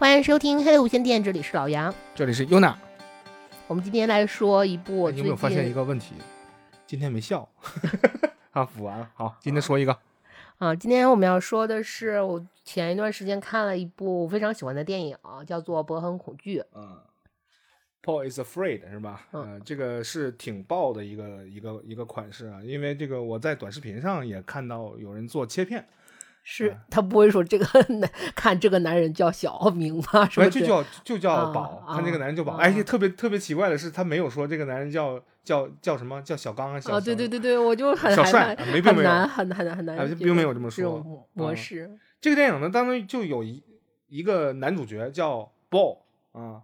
[0.00, 2.74] 欢迎收听黑的无线电，这里是老杨，这里是 UNA。
[3.66, 6.14] 我们今天来说一部，你有没有发现一个问题？
[6.86, 7.46] 今天没笑。
[8.52, 9.10] 啊，补完了。
[9.12, 9.94] 好，今天说一个。
[10.56, 15.14] 啊，今天我们要说的是，我前一段时间看了一部非常喜欢的电影，
[15.46, 16.60] 叫做《博恒恐惧》。
[16.74, 16.98] 嗯
[18.02, 19.28] ，Paul is afraid 是吧？
[19.32, 25.86] 嗯，这个是挺爆的一个一个一个款式啊，因为这个我在短视频上也看到有人做切片。
[26.42, 30.28] 是他不会说这个男 看这个男人叫小明吗？
[30.28, 32.54] 什么就叫就叫宝，看这个男人叫宝。
[32.56, 36.80] 而且，特别特别奇怪的是，他没有说这个男人叫叫叫什么叫小刚啊？
[36.80, 41.90] 小对对对对，我就很小帅，没很难很很难很难，并没有这么说模式。
[42.20, 43.62] 这个电影呢，当中就有一
[44.08, 45.98] 一个男主角叫 Ball
[46.32, 46.62] 啊，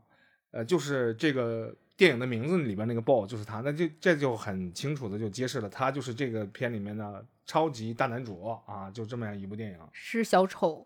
[0.51, 7.25] 呃，就是这个电影的名字里边那个 Ball 就是他，那就这就很清楚的就揭示了他就是这个片里面的。
[7.49, 10.85] 超级大男主啊，就这么样一部电影，是小丑，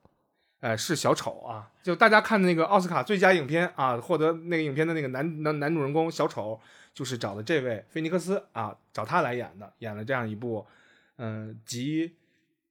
[0.60, 1.72] 哎，是小丑啊！
[1.82, 6.60] 就大家看那个奥斯卡最佳影片啊，获得那个影片的那个男男男主人公小丑，
[6.92, 10.66] 就是找的这位菲尼克斯啊，找他来演的，演了这样一部，
[11.16, 12.14] 嗯，集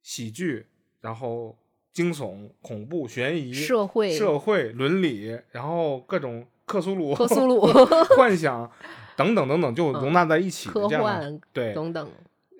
[0.03, 0.67] 喜剧，
[1.01, 1.57] 然后
[1.91, 7.65] 惊悚、恐怖、悬疑、社会、社会伦理，然后各种 克苏鲁、克苏鲁
[8.15, 8.69] 幻想
[9.15, 12.07] 等等等等，就容纳在一起，科幻对等等。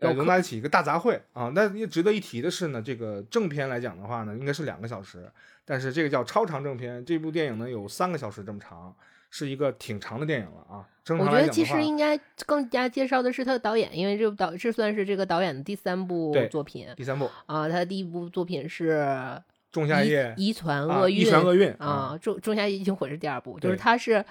[0.02, 1.52] 呃，融在一起一个大杂烩啊！
[1.54, 5.30] 那也值得一提的是呢，这个正片来讲的话呢，应该是两个小时，
[5.66, 8.96] 但是这个叫超长正片，这部电影呢有三个小时这么长，
[9.30, 10.88] 是一个挺长的电影了啊。
[11.10, 16.88] 我觉得其实应该更加介绍的是他的导演，因为这部导这算是这个导演的第三部作品。
[16.96, 18.92] 第三部啊，他的第一部作品是
[19.72, 21.18] 《仲夏夜遗传厄运》。
[21.20, 24.24] 遗传厄运啊，《仲仲夏夜惊魂》是第二部，就是它是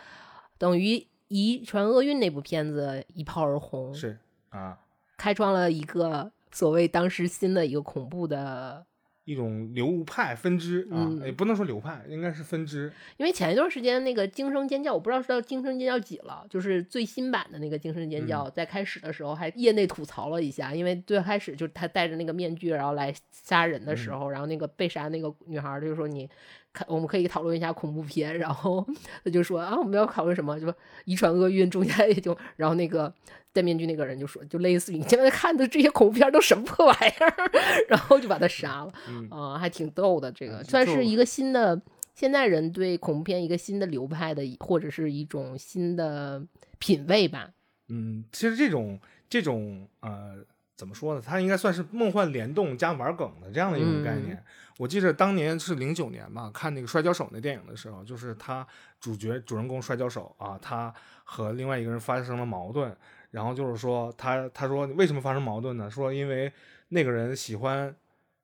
[0.58, 0.96] 等于
[1.28, 3.94] 《遗传厄运》那部片子一炮而红。
[3.94, 4.18] 是
[4.50, 4.78] 啊，
[5.16, 6.30] 开创了一个。
[6.50, 8.82] 所谓当时新的一个恐怖的
[9.28, 12.90] 一种流派分支啊，也不能说流派，应该是分支。
[13.18, 26.26] 因为前一段时间那个《惊声尖叫》，我不知道是到《惊声尖叫》几了，就是最新版的那个《惊声尖叫》，在开始的时候还业内吐槽了一下，因为最开始就是他戴着那个面具然后来杀人的时候，然后那个被杀那个女孩就说：“你
[26.72, 28.86] 看，我们可以讨论一下恐怖片。”然后
[29.22, 30.58] 他就说：“啊，我们要讨论什么？
[30.58, 30.72] 就
[31.04, 33.12] 遗传厄运，中间也就然后那个。”
[33.58, 37.34] 戴面具那个人就说，就类似于你现在看的这些恐怖片都什么破玩意儿，
[37.90, 38.92] 然后就把他杀了，
[39.30, 40.30] 啊，还挺逗的。
[40.30, 41.80] 这个算是一个新的
[42.14, 46.40] 现代人对恐怖片一个新的流派的，或者是一种新的
[46.78, 47.50] 品味吧。
[47.88, 50.36] 嗯，其实这种这种呃，
[50.76, 51.20] 怎么说呢？
[51.24, 54.40] 它应该算是梦幻联动加玩梗的这样的一种概念。
[54.78, 58.64] 我记得当年是零九年吧，看那个摔跤手那电影的时候，就是他
[59.00, 60.94] 主角主人公摔跤手啊，他
[61.24, 62.96] 和另外一个人发生了矛盾。
[63.30, 65.90] 然后就是说，他他说为什么发生矛盾呢？
[65.90, 66.52] 说因为
[66.88, 67.94] 那个人喜欢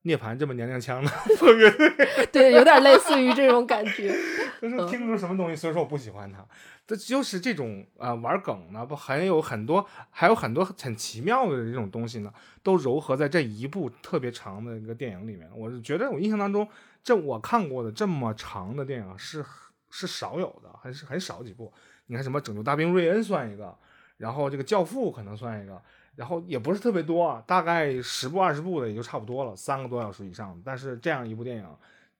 [0.02, 1.10] 涅槃这么娘娘腔的
[1.56, 4.14] 乐队，对，有点类似于这种感觉。
[4.60, 6.46] 就是听不出什么东西，所以说我不喜欢他。
[6.86, 15.48] 这就是这种啊玩梗呢，不还有很多，还有很多很奇妙的这种东西呢，都糅合在这一部特别长的一个电影里面。
[15.54, 16.66] 我是觉得我印象当中，
[17.02, 19.44] 这我看过的这么长的电影是
[19.90, 21.72] 是少有的，还是很少几部。
[22.06, 23.74] 你看什么《拯救大兵瑞恩》算一个。
[24.24, 25.78] 然后这个教父可能算一个，
[26.16, 30.58] 然后也不是特别多啊，大概十部二十部的也就差不多了，三个多小时以上。
[30.64, 31.66] 但是这样一部电影，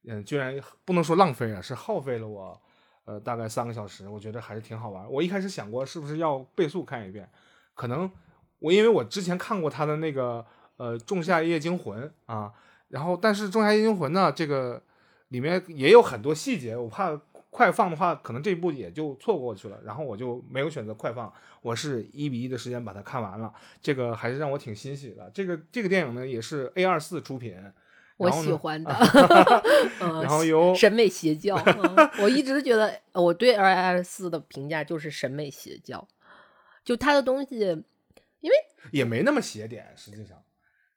[0.07, 0.55] 嗯，居然
[0.85, 2.61] 不能说浪费啊，是耗费了我，
[3.07, 4.07] 呃，大概三个小时。
[4.07, 5.11] 我觉得还是挺好玩。
[5.11, 7.27] 我一开始想过是不是要倍速看一遍，
[7.73, 8.11] 可能
[8.59, 10.45] 我因为我之前看过他的那个
[10.77, 12.53] 呃《仲夏夜惊魂》啊，
[12.89, 14.83] 然后但是《仲夏夜惊魂》呢，这个
[15.29, 17.19] 里面也有很多细节，我怕。
[17.55, 21.33] 快放的话，可能这一部也就错过去了，然后我就没有选择快放，
[21.63, 25.31] 我是一比一的时间把它看完了，这个还是让我挺欣喜的。
[25.33, 27.57] 这个这个电影呢，也是 A 二四出品，
[28.17, 28.91] 我喜欢的，
[30.03, 31.55] 然后由审美邪教，
[32.21, 36.09] 我一直觉得我对 A 二四的评价就是审美邪教，
[36.85, 37.61] 就他的东西，
[38.41, 38.57] 因为
[38.91, 40.44] 也没那么邪点，实际上。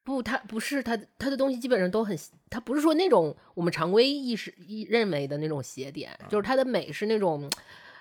[0.07, 2.17] 不，它不是它它的东西基本上都很，
[2.49, 4.55] 它不是说那种我们常规意识
[4.87, 7.51] 认为的那种邪点，就是它的美是那种，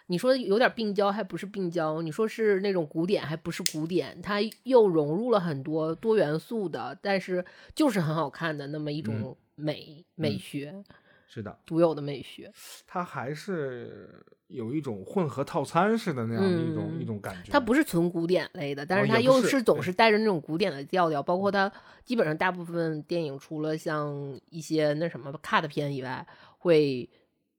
[0.06, 7.44] 你说有点病娇还不是病娇，你说是那种古典还不是古典，它又融入了很多多元素的，但是
[7.74, 10.84] 就是很好看的那么一种美美学。
[11.28, 12.52] 是的，独有的美学，
[12.86, 17.50] 它还是有一种混合套餐式的那样的一种一种感觉。
[17.50, 21.20] 它不是纯古典类的，但是它又是总是带着那种古典的调调。
[21.20, 21.70] 包括它
[22.04, 26.24] 基本上大部分电影，除了像一些那什么 cut 片以外，
[26.58, 27.08] 会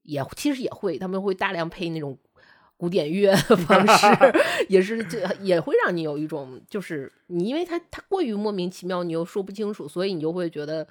[0.02, 2.16] 也其实也会，他们会大量配那种
[2.78, 4.06] 古典乐的 方式，
[4.70, 10.88] 也是这也会让你有一种就是你因为它它过于莫名其妙，你又说不清楚，所以你就会觉得。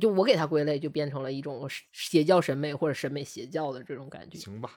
[0.00, 4.38] 就我给它归类，就变成了一种邪教审美或者审美邪教的这种感觉。
[4.38, 4.70] 行吧，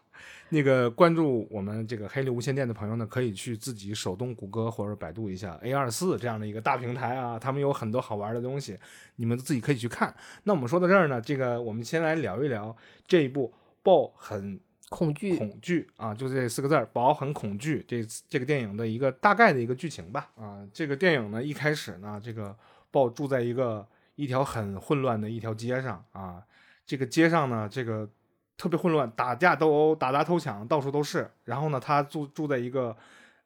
[0.49, 8.77] 那个关注我们这个黑利无线电的朋友呢，可以去自己手动谷歌或者百度一下 A 二四这样的一个大平台啊，他们有很多好玩的东西，
[9.15, 10.13] 你们自己可以去看。
[10.43, 12.75] 那我们说到这儿呢，这个我们先来聊一聊
[13.07, 13.47] 这一部
[13.81, 14.59] 《爆很
[14.89, 20.29] 恐惧恐惧》啊，就这四个字儿，《爆很恐惧》这这个电影的一个大概的一个剧情吧。
[20.35, 22.53] 啊，这个电影呢一开始呢，这个
[22.91, 23.87] 豹住在一个。
[24.15, 26.43] 一条很混乱的一条街上啊，
[26.85, 28.09] 这个街上呢，这个
[28.57, 31.29] 特别混乱，打架斗殴、打砸偷抢，到处都是。
[31.43, 32.95] 然后呢，他住住在一个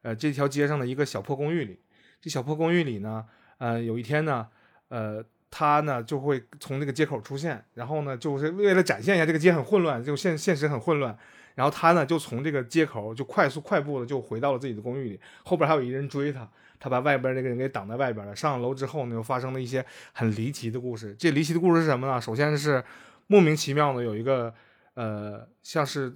[0.02, 1.80] 呃这条街上的一个小破公寓里。
[2.22, 3.26] 这小破公寓里呢，
[3.58, 4.48] 呃，有一天呢，
[4.90, 11.18] 呃，他呢就会从那个街口出现，然后呢，就是为了展现一下这个街很混乱，就现现实很混乱。
[11.56, 16.48] 然后他呢就从这个街口就快速快步的就回到了自己的公寓里，后边还有一人追他。
[16.80, 18.36] 他把外边那个人给挡在外边了。
[18.36, 21.16] 上了楼之后呢，又发生了一些很离奇的故事。
[21.20, 22.22] 这离奇的故事是什么呢？
[22.22, 22.84] 首先是
[23.28, 24.54] 莫名其妙的有一个
[24.94, 26.14] 呃，像是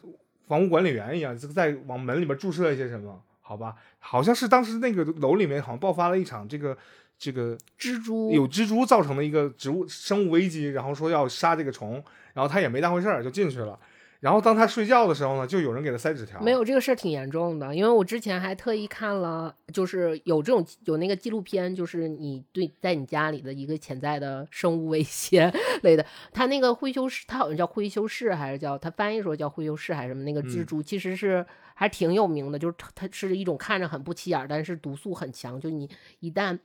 [0.47, 3.21] 房屋管理员一样，在往门里面注射一些什么？
[3.41, 6.75] 好吧，好像是当时那个楼里面好像爆发了一场这个
[7.17, 12.01] 这个蜘蛛有蜘蛛造成的一个植物生物危机，然后说要杀这个虫，
[12.33, 13.77] 然后他也没当回事儿就进去了。
[14.23, 16.39] 然后当他睡觉的时候呢，就有人给他塞纸条。
[16.41, 25.53] 没有这个事儿挺严重的，因为我之前还特意看了，就是有这种有那个纪录片，就是你对在你家里的一个潜在的生物威胁
[25.83, 26.05] 类的。
[26.31, 30.23] 他那个灰修士，他好像叫灰修士，还是叫他翻译说叫灰修士还是什么？
[30.23, 35.59] 那个蜘蛛其实是还挺有名的，就是它是一种看着很不起眼，但是毒素很强。
[35.59, 35.89] 就你
[36.21, 36.57] 一旦，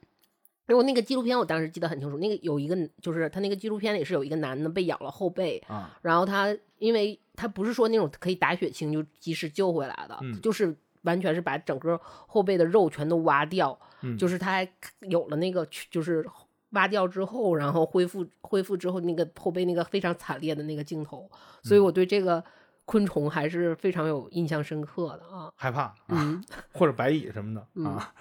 [0.68, 7.18] 因为那个纪录片我当时记得很清楚，那个有一个就是他那个纪录片里是有一个男的被咬了后背啊，然后他因为。
[7.38, 13.78] 他不是说那种可以打血清就及时救回来的，就是完全是把整个后背的肉全都挖掉，
[14.18, 14.68] 就是他还
[15.02, 16.28] 有了那个就是
[16.70, 21.30] 挖掉之后，然后恢复恢复之后那个后背那个非常惨烈的那个镜头，
[21.62, 22.42] 所以我对这个
[22.84, 26.42] 昆虫还是非常有印象深刻的啊，害怕啊，
[26.74, 28.12] 或者白蚁什么的啊，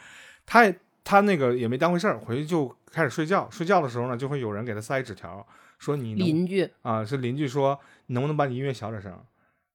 [0.46, 0.72] 他
[1.04, 5.46] 他那个也没当回事儿，回去就开始睡觉，睡觉的时候呢，就会有人给他塞纸条。
[5.77, 9.13] 说你邻居啊，是邻居说能不能把你音乐小点声？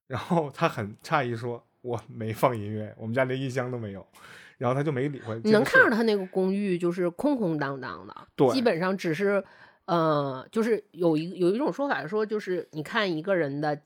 [0.06, 4.06] 然后他很诧异说我没放音乐，我们家连音箱都没有。
[4.58, 5.40] 然后他就没理会。
[5.42, 9.42] 你能看着他那个公寓就是空空荡荡的，对，基本上只是
[9.86, 13.80] 呃，就是有一有一种说法说，就是你看一个人的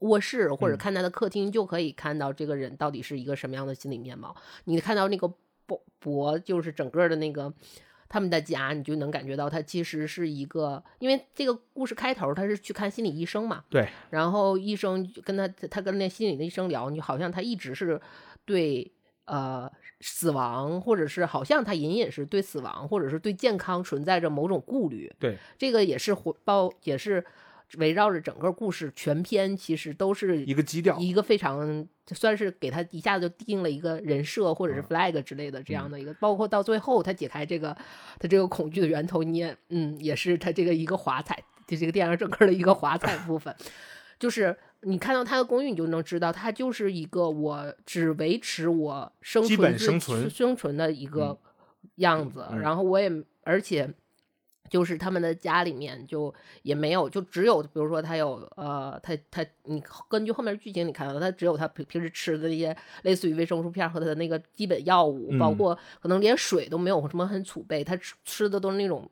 [0.00, 4.36] 卧室或者看他的客厅，就可以看到这个人到底是一个什么样的心理面貌。
[4.64, 5.32] 你看到那个
[5.64, 7.52] 博博，就是整个的那个。
[8.12, 17.98] 他们的家，你就能感觉到他其实是一个，因为这个故事开头他是去看心理医生嘛，对，然后医生跟他，他跟那心理的医生聊，你好像他一直是
[18.44, 18.92] 对
[19.24, 19.72] 呃
[20.02, 27.24] 死亡，或者是好像他隐隐是对死亡，或者是对健康存在着某种顾虑，对，这个也是回报也是。
[27.78, 37.76] 围绕着整个故事全篇，其实都是一个基调，一个非常算是给他一下子就定了一个人设或者是 flag 之类的这样的一个，包括到最后他解开这个
[38.18, 43.54] 他这个恐惧的源头，你也嗯也是他这个一个华彩，就这个电影整个的一个华彩 部分，
[44.18, 50.28] 就是你看到他的公寓，你就能知道他就是一个我只维持我生存生存。
[50.28, 51.38] 生存的一个
[51.96, 53.10] 样子，然后我也
[53.44, 53.92] 而且。
[54.70, 69.10] 就是他们的家里面就也没有，就只有比如说他有呃，他他你根据后面剧情你看到他只有他平平时吃的那些类似于维生素片和他的那个基本药物，包括可能连水都没有什么很储备，他吃吃的都是那种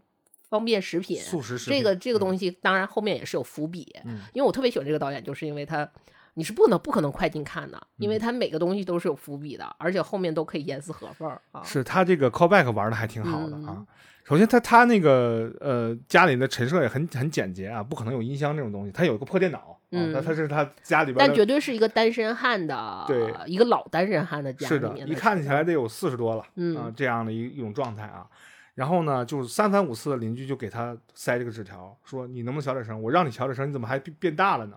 [0.48, 1.18] 方便食品。
[1.18, 1.78] 素食食品。
[1.78, 3.94] 这个这个东西当然后面也是有伏笔，
[4.32, 5.86] 因为我特别喜欢这个导演，就是因为他
[6.34, 11.62] 你是不能不可能快进看的，因为他每个东西都是有伏笔的，而且后面都可以严丝合缝啊。
[11.62, 13.84] 是他这个 callback 玩的还挺好的啊。
[14.30, 18.92] 首先，他他那个呃家里的陈设也很很简洁啊，不可能有音箱这种东西。
[18.92, 28.24] 他有一个破电脑，嗯，那他是他家里边，但绝对是一个单身汉的，对，一个老单身汉的家是的，一看起来得有四十多了，嗯，这样的一一种状态啊。
[28.76, 33.02] 然后呢，就是三番五次的邻居就给他塞这个纸条，说你能不能小点声？
[33.02, 34.76] 我让你小点声，你怎么还变大了呢？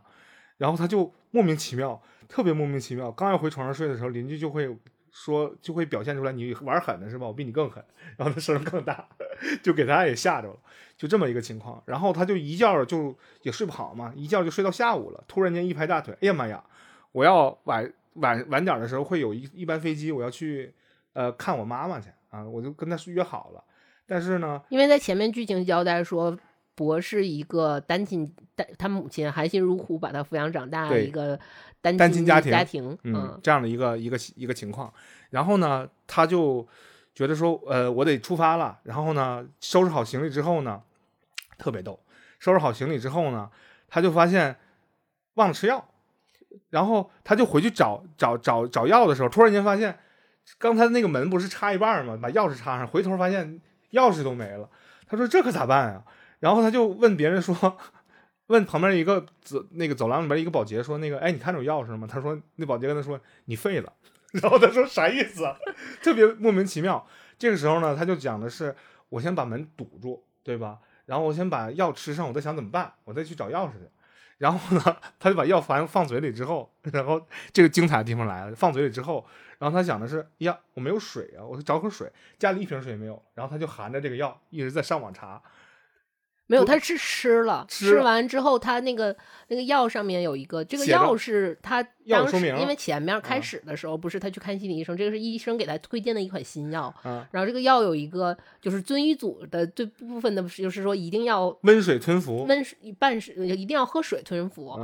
[0.57, 4.75] 然后他就莫名其妙，特别莫名其妙，刚要回床上睡的时候，邻居就会。
[5.13, 7.27] 说就会表现出来，你玩狠的是吧？
[7.27, 7.81] 我比你更狠，
[8.17, 9.07] 然后他声更大，
[9.61, 10.57] 就给他也吓着了，
[10.97, 11.81] 就这么一个情况。
[11.85, 15.23] 然后他就一觉就也睡不好嘛，一觉就睡到下午了。
[15.27, 16.63] 突然间一拍大腿，哎呀妈呀！
[17.11, 20.73] 我要晚晚晚点的时候会有一一班飞机，我要去
[21.13, 23.63] 呃看我妈妈去啊，我就跟他约好了。
[24.07, 26.35] 但是呢，因为在前面剧情交代说，
[26.73, 31.39] 博是一个单亲，单他母亲含辛茹苦把他抚养长大的一个。
[31.83, 34.91] 单亲家庭家庭，嗯，这样的一个一个一个情况，
[35.31, 36.65] 然后呢，他就
[37.13, 38.79] 觉得说，呃，我得出发了。
[38.83, 40.81] 然后呢，收拾好行李之后呢，
[41.57, 41.99] 特别逗，
[42.39, 43.49] 收拾好行李之后呢，
[43.89, 44.55] 他就发现
[45.33, 45.85] 忘了吃药，
[46.69, 49.99] 然后他就回去找找找找药的时候，突然间发现
[50.57, 52.17] 刚才那个门不是插一半吗？
[52.21, 53.59] 把钥匙插上，回头发现
[53.91, 54.69] 钥匙都没了。
[55.05, 56.01] 他说这可咋办呀？
[56.39, 57.77] 然后他就问别人说，
[58.47, 62.07] 问旁边一个走那个走廊里边一个保洁说，那个哎，你看着有钥匙吗？
[62.09, 63.93] 他说那保洁跟他说你废了。
[64.33, 65.43] 然后他说啥意思？
[66.01, 67.07] 特别莫名其妙。
[67.37, 68.75] 这个时候呢，他就讲的是
[69.09, 70.79] 我先把门堵住，对吧？
[71.05, 73.89] 然后我先把药吃上，我再想怎么办，我再去找钥匙去。
[74.39, 79.25] 然后呢， 他就把药放放嘴里之后，然后这个精彩的地方来了，放嘴里之后，
[79.59, 83.21] 然后他想的是呀，我没有水啊，我找口水，家里一瓶水也没有。
[83.35, 85.41] 然后他就含着这个药一直在上网查。
[86.45, 89.15] 没有，他是吃了，吃完之后，他那个
[89.47, 96.93] 那个药上面有一个，这个药是他当时因为前面开始的时候不是他去看心理医生，这个是医生给他推荐的一款新药，
[97.31, 104.77] 然后这个药有一个就是遵医嘱的这部分的，就是说一定要温水吞服，温水半水一定要喝水吞服，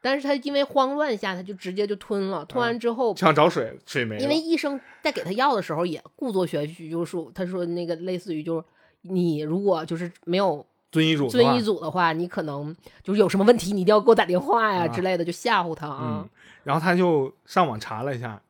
[0.00, 8.64] 但是他因为慌乱下，他就直接就吞了，吞完之后想找水，水没，因为医生在给他药的时候也故作玄虚，就说他说那个类似于就是
[9.02, 10.64] 你如果就是没有。
[10.92, 16.26] 遵医嘱，遵医嘱的话，你可能就是有什么问题，你一定要给我打电话呀之类的，就吓唬他啊。
[16.62, 18.40] 然后他就上网查了一下，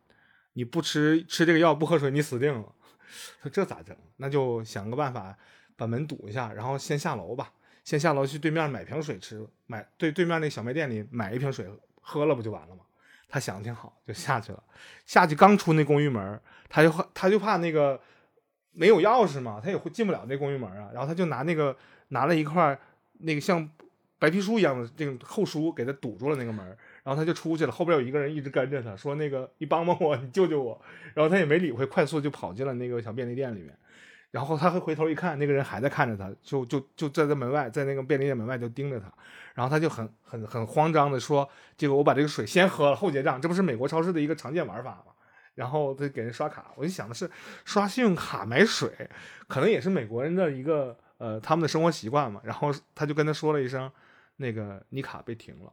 [0.52, 2.64] 你不吃吃这个药不喝水，你死定了。
[3.42, 3.96] 说这咋整？
[4.18, 5.36] 那就想个办法
[5.76, 7.50] 把门堵一下，然后先下楼吧，
[7.84, 11.66] 先下楼去对面买瓶水吃，买对对面那小卖店里买一瓶水
[12.00, 12.82] 喝了不就完了吗？
[13.28, 14.62] 他想的挺好，就下去了。
[15.04, 18.00] 下去刚出那公寓门，他就他就怕那个
[18.72, 20.90] 没有钥匙嘛，他也会进不了那公寓门啊。
[20.92, 21.76] 然后他就拿那个。
[22.08, 22.78] 拿了一块
[23.18, 23.68] 那个像
[24.18, 26.64] 白皮书一样的这种厚书，给他堵住了那个门，
[27.04, 27.70] 然后他就出去了。
[27.70, 30.80] 后边有一个人一直跟着他，说：“那个你帮帮我，你救救我。”
[31.12, 33.76] 然后他也没理会，快速就跑进了那个小便利店里面。
[34.30, 39.12] 然后他还回头一看，那个人还在看着他，就就就站在门外，在那个便利店门外就盯着他。
[39.54, 41.46] 然后他就很很很慌张的说
[41.76, 45.12] ：“这个我把这个水先喝了后结账，这不是美国超市的一个常见玩法吗？”
[45.54, 47.30] 然后他给人刷卡，我就想的是
[47.66, 48.90] 刷信用卡买水，
[49.46, 50.98] 可能也是美国人的一个。
[51.18, 53.90] 呃，他们的生活习惯嘛，然后他就跟他说了一声，
[54.36, 55.72] 那个你卡被停了。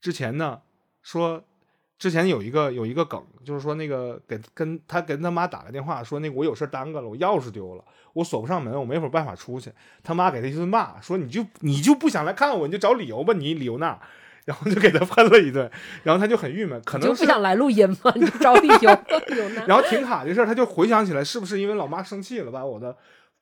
[0.00, 0.60] 之前呢，
[1.02, 1.42] 说
[1.98, 9.72] 之前有一个有一个梗，就是说那个给跟他跟他妈打个电话，说那个我有事耽搁了，我钥匙丢了，我锁不上门，我没法办法出去。
[10.02, 14.00] 他妈给他一顿骂，说你就你就不想来看我，你就找理由吧，你理由那，
[14.44, 15.70] 然后就给他喷了一顿，
[16.04, 18.98] 然后他就很郁闷，可能就不想来录音嘛，你就找理由。
[19.66, 22.96] 然后停卡这事儿，他就回想起来，是不是因为老妈生气了，把我的。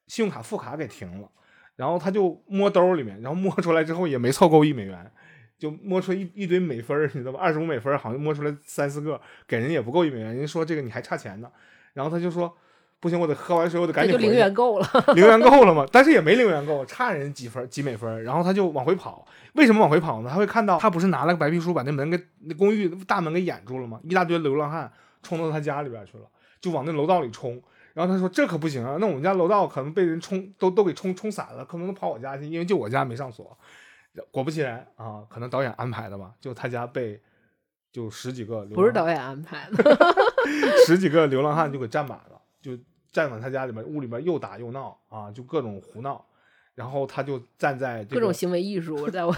[0.08, 1.28] 信用卡副卡给停了，
[1.76, 5.08] 然后他就摸兜里面，然后摸出来之后也没凑够一美元，
[5.56, 7.38] 就摸出一一堆美分你知道吧？
[7.40, 10.28] 二十五美分好像摸出来三四个，给人也不够一美元。
[10.28, 11.48] 人家说这个你还差钱呢，
[11.92, 12.52] 然后他就说
[13.00, 14.12] 不行，我得喝完水，我得赶紧。
[14.12, 15.86] 就零元够了，零元够了嘛？
[15.92, 18.24] 但是也没零元够，差人几分几美分。
[18.24, 20.30] 然后他就往回跑，为什么往回跑呢？
[20.30, 24.00] 他会看到他不是拿了个白皮书把那门给那公寓大门给掩住了吗？
[24.02, 24.90] 一大堆流浪汉
[25.22, 26.24] 冲到他家里边去了，
[26.60, 27.60] 就往那楼道里冲。
[27.98, 33.58] 然后他说：“这可不行啊，那我们家楼道可能被人冲，都都给冲冲散了，可能都跑我家去，因为就我家没上锁。”
[34.30, 37.20] 果不其然啊，可能导演安排的吧，就他家被
[37.90, 39.98] 就十几个不是导演安排的
[40.86, 42.78] 十几个流浪汉就给占满了，就
[43.10, 46.24] 占满他家里面，屋里面又打又闹啊，就各种胡闹。
[46.76, 49.34] 然后他就站在各种行为艺术，在我，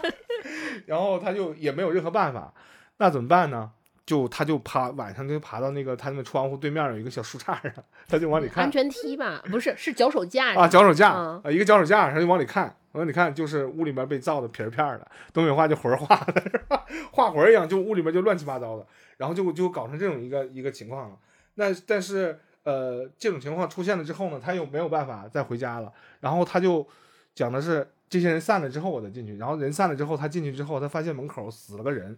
[0.84, 2.52] 然后他就也没有任何办法，
[2.98, 3.72] 那怎么办呢？
[4.06, 7.74] 就他就爬晚上就爬到那个他那个窗户对面有一个小树杈上，
[8.06, 8.64] 他就往里看。
[8.64, 9.42] 安全梯吧？
[9.50, 16.86] 不是，是脚手架啊，脚手架啊，一个脚手架，他就往里看，往里看就是屋里面被造的皮儿片的，东北话就魂儿画的， 是吧？
[17.10, 18.86] 画魂儿一样，就屋里面就乱七八糟的，
[19.16, 21.16] 然后就就搞成这种一个一个情况了。
[21.56, 26.86] 那但是呃，这种情况出现了之后呢，他又没有办法再回家了，然后他就
[27.34, 32.16] 讲的是这些人散了之后我再进去，然后人散了之后他进去之后，他发现门口死了个人。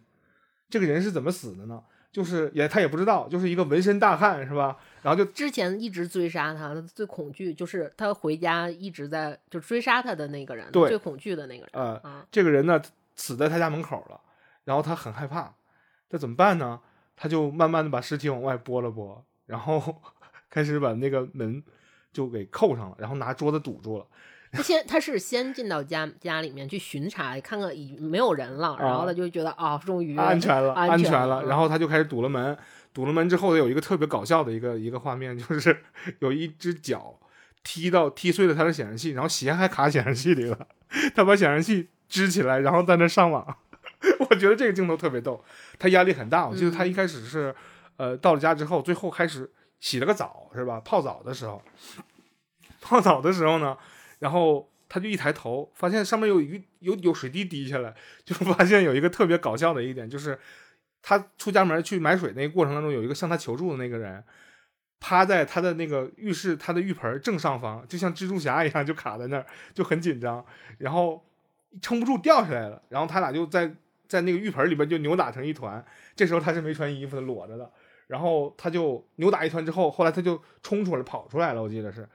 [0.69, 1.83] 这个人是怎么死的呢？
[2.11, 4.77] 就是也他也不知道，就是一个纹身大汉，是吧？
[5.03, 11.71] 然后就之前一直追杀他，他最恐惧就是他回家一直在就追杀他的那个人，对，最恐惧的那个人。
[11.73, 12.81] 呃，这个人呢
[13.15, 14.19] 死在他家门口了，
[14.65, 15.55] 然后他很害怕，
[16.09, 16.81] 这怎么办呢？
[17.15, 20.03] 他就慢慢的把尸体往外拨了拨，然后
[20.49, 21.63] 开始把那个门
[22.13, 24.07] 就给扣上了，然后拿桌子堵住了。
[24.51, 31.45] 他先，他是先进到家家里面去巡查，看看已没有人了，然后他就觉得啊，终于安全了，安全了。
[31.45, 32.57] 然后他就开始堵了门，
[32.95, 35.83] 堵了门之后，有一个特别搞笑的一个一个画面，就是
[36.21, 37.19] 有一只脚
[37.63, 40.67] 踢到踢碎了他的显示器，然后鞋还卡显示器里了，
[41.15, 43.57] 他把显示器支起来，然后在那上网。
[44.31, 45.45] 我觉得这个镜头特别逗，
[45.79, 46.49] 他压力很大。
[46.49, 47.55] 我记得他一开始是，
[47.97, 49.51] 呃，到了家之后，最后开始
[49.81, 50.81] 洗了个澡，是吧？
[50.85, 51.61] 泡澡的时候，
[52.81, 53.77] 泡澡的时候呢。
[54.19, 57.95] 然后他就一抬头，发现上面有一有有水滴滴下来，
[58.25, 60.39] 就发现有一个特别搞笑的一点，就是
[61.03, 64.23] 他出家门去买水那个过程当中，有一个向他求助的那个人，
[65.01, 70.45] 趴在他的那个浴室他的浴盆正上方，就像蜘蛛侠一样，就卡在那儿，就很紧张，
[70.79, 71.25] 然后
[71.81, 73.73] 撑不住掉下来了，然后他俩就在
[74.09, 75.85] 在那个浴盆里边就扭打成一团，
[76.17, 77.71] 这时候他是没穿衣服的，裸着的。
[78.09, 82.09] 然后他就扭打一团之后，后来他就冲出来跑出来了，我记得是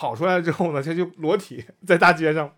[0.00, 2.50] 跑出来之后呢，他就裸体 在大街上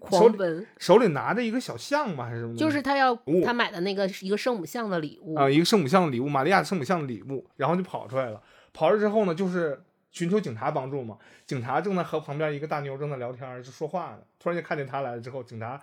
[0.00, 2.56] 狂奔，手里拿着一个小象嘛还是什么？
[2.56, 8.42] 就是他要他买的那个一个圣母像的礼物啊，一个圣母像的礼物，玛利亚圣母像的礼物，然后就跑出来了。
[8.72, 11.16] 跑了之后呢，就是寻求警察帮助嘛。
[11.46, 14.18] 警察正在和旁边一个大妞正在聊天，就说话呢。
[14.40, 15.80] 突然间看见他来了之后，警察，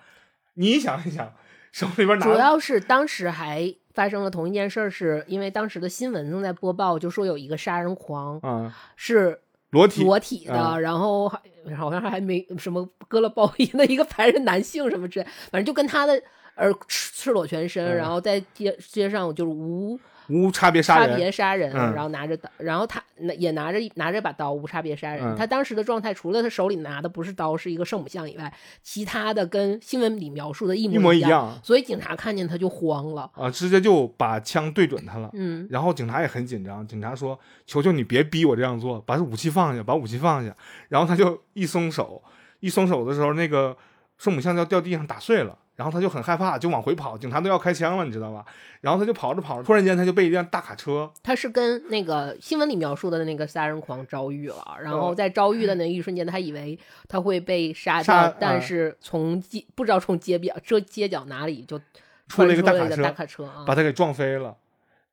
[0.56, 1.34] 你想一想，
[1.72, 3.74] 手里边拿主要是当时还。
[3.94, 9.38] 发生了同一件事，是因为当时的新闻正在播报，就说有一个杀人狂，嗯，是
[9.72, 11.42] 裸体裸体的，然后还
[11.76, 16.22] 好像还没什么割了包衣的一个白人男性什么之类，反正就跟他的
[16.56, 20.00] 而赤赤裸全身，然后在街街上就是无。
[20.28, 23.04] 无差别杀人，差别杀人，然后拿着刀，然后他
[23.38, 25.36] 也拿着拿着把刀，无差别杀人。
[25.36, 31.60] 他当时的状态，除了他手里拿的不是刀，是一个圣母像以外，其他的跟新闻里描述的一模一样。
[31.64, 35.30] 所以警察看见他就慌了啊，直接就把枪对准他了。
[35.34, 40.56] 嗯，然后警察也很紧张，警察说：“求求你别逼我这样做，把武器放下，把武器放下。”
[40.90, 42.22] 然后他就一松手，
[42.60, 43.76] 一松手的时候，那个
[44.18, 45.58] 圣母像就掉地上打碎了。
[45.76, 48.46] 然后他就很害怕，就往回跑，警察都要开枪了，你知道吧？
[48.82, 54.78] 然后他就跑着跑着，突然间他就被一辆大卡车，他是跟那个新闻里描述的那个杀人狂遭遇了。
[54.82, 61.80] 然后在遭遇的那一瞬间，他以为他会被杀掉，但是从街不知道从街边这街角哪里就
[62.28, 64.56] 出了一个大卡车，大卡车把他给撞飞了，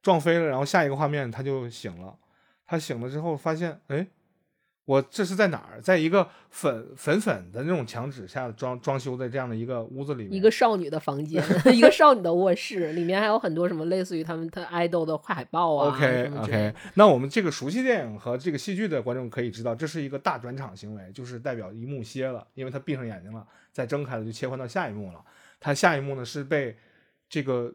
[0.02, 0.46] 撞飞了。
[0.46, 2.14] 然后下一个画面他就醒了，
[2.66, 4.06] 他醒了之后发现，哎。
[4.88, 5.78] 我这是在哪儿？
[5.83, 11.45] 在一个粉粉粉的那种墙纸下装装修的这样的一个屋子里面，一个少女的房间，
[11.76, 15.95] 一个少女的卧室，里面还有很多什么类似于他们他爱豆的海报啊。
[15.95, 25.23] OK OK，那我们这个熟悉电影和这个戏剧的观众可以知道，这是一个大转场行为，就是代表一幕歇了，因为他闭上眼睛了，再睁开了就切换到下一幕了。
[25.60, 26.75] 他下一幕呢是被
[27.28, 27.71] 这个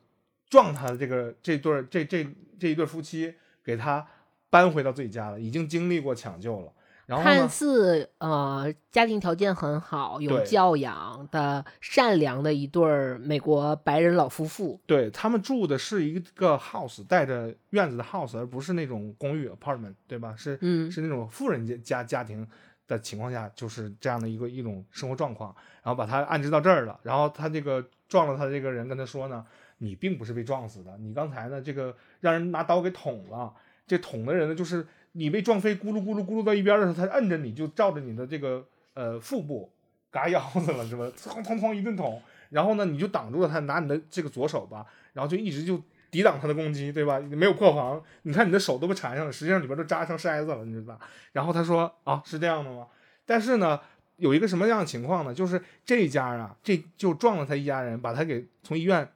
[0.50, 2.28] 撞他的这个这对这这
[2.60, 4.04] 这一对夫妻给他
[4.50, 6.74] 搬回到自己家了，已经经历过抢救了。
[7.22, 20.34] 看似呃家庭条件很好、有教养的善良的一对儿美国白人老夫妇，对他们住的是一个 house 带着院子的 house，而不是那种公寓 apartment，对吧？
[20.38, 22.48] 是嗯是那种富人家家家庭
[22.88, 25.54] 的情况下，就是这样的一个一种生活状况。
[25.84, 29.46] 然后把他安置到这儿了，然后他这个撞了他这个人跟他说呢
[29.80, 33.54] ：“你并不是被撞死的，你刚才呢这个让人拿刀给捅了，
[33.86, 39.72] 这捅的人呢就是。”你被撞飞，咕噜咕噜咕噜到一边的时候，他摁着你就照着你的这个呃腹部
[40.12, 41.06] 嘎腰子了，是吧？
[41.18, 47.20] 哐哐哐一顿捅，然后呢，你就挡住了他，拿你的这个左手吧，然后就一直就抵挡他的攻击，对吧？
[47.20, 51.00] 没有破防，你看你的手都被缠上了，实际上里边都扎成筛子了，你知道吧？
[51.32, 52.88] 然后他说啊，是这样的吗？
[53.26, 53.80] 但是呢，
[54.18, 55.34] 有一个什么样的情况呢？
[55.34, 59.08] 就是这一家啊，这就撞了他一家人，把他给从医院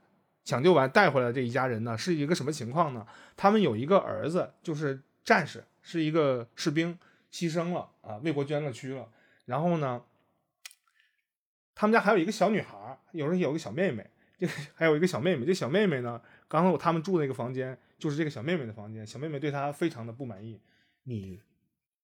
[0.45, 3.05] 抢救完带回来这一家人呢，是一个什么情况呢？
[3.35, 5.63] 他们有一个儿子，就是战士。
[5.89, 6.99] 是一个士兵
[7.31, 9.09] 牺牲了啊，为国捐了躯了。
[9.45, 10.03] 然后呢，
[11.73, 14.05] 他们家还有一个小女孩，有人有个小妹妹，
[14.37, 15.45] 这个还有一个小妹妹。
[15.45, 19.07] 这小妹妹呢，刚才我他们住那个房间就是这个小妹妹的房间。
[19.07, 20.59] 小妹妹对她非常的不满意，
[21.03, 21.39] 你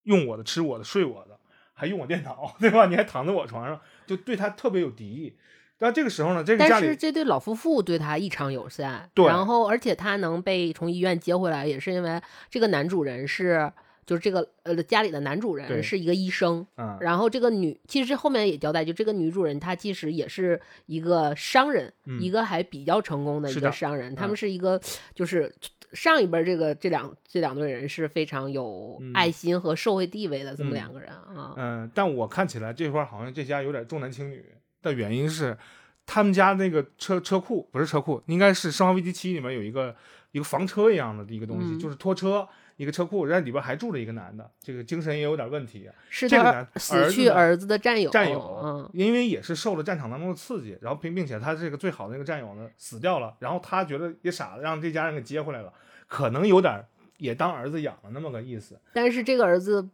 [0.03, 1.37] 用我的吃我的睡我的，
[1.73, 2.85] 还用我电脑， 对吧？
[2.85, 5.37] 你还躺在我床上，就对她特别有敌意。
[5.83, 9.25] 那这个时候呢，这个但是这对老夫妇对他异常友善，对。
[9.25, 13.69] 然后，而且他能被从医院接回来，也是因为这个男主人是，
[14.05, 16.97] 就是这个呃家里的男主人是一个医生，嗯。
[17.01, 21.91] 然后这个女其实后面也交代，就这个女主人她其实也是一个商人，
[22.21, 24.15] 一个还比较成功的一个商人。
[24.15, 24.79] 他们是一个
[25.13, 25.53] 就是
[25.91, 31.53] 上一辈这个这两这两对人是非常有爱心和社会地位的这么两个人啊。
[31.57, 34.45] 嗯，但我看起来这块好像这家有点重男轻女。
[34.83, 35.57] 的原因是，
[36.05, 39.95] 他们家那个车车库不是车库，应该是《生化危机七》里面有一个
[40.31, 45.89] 一个房车一样的一个东西，就是拖车一个车库，然后里边还住着一个男的，这个精神也有点问题。
[46.09, 55.73] 是这个男死去儿子的战友，战友，因为也是受了战场当中的刺激，然后并并且他这个最好的那个战友呢死掉了，然后他觉得也傻了，让这家人给接回来了，
[56.07, 56.83] 可能有点
[57.17, 58.77] 也当儿子养了那么个意思。
[58.93, 59.87] 但是这个儿子。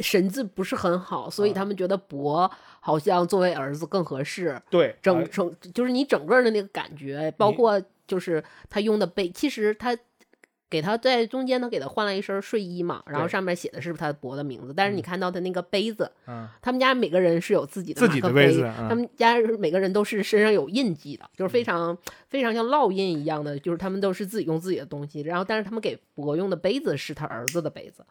[0.00, 4.60] 神智不是很好，所以他们觉得博好像作为儿子更合适。
[4.70, 9.96] 对，整整就是你整个的那个感觉，包括就是他用的被，其实他
[10.70, 15.02] 给他在中间，他给他换了一身睡衣嘛，然后上面写的是他博的名字，但是你嗯。
[15.02, 18.86] 看到他那个杯子，嗯，他们家每个人是有自己的自己的杯杯子嗯。
[18.86, 21.96] 他们家每个人都是身上有印记的，就是非常
[22.28, 28.04] 非常像烙印一样的，就是他们都是自己用自己的东西，然后但是他们给博用的杯子是他儿子的杯子，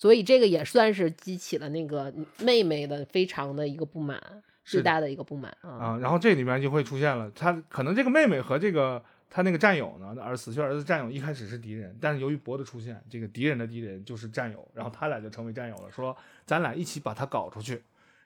[0.00, 4.18] 所以这个也算是激起了那个妹妹的非常的一个不满，
[4.64, 5.68] 最大的一个不满啊。
[5.70, 17.82] 啊，然后这里面就会出现了，他可能这个妹妹和这个他那个战友呢，儿死去儿子战友一开始是敌人，但是由于博的出现，这个敌人的敌人就是战友，然后他俩就成为战友了，说咱俩一起把他搞出去，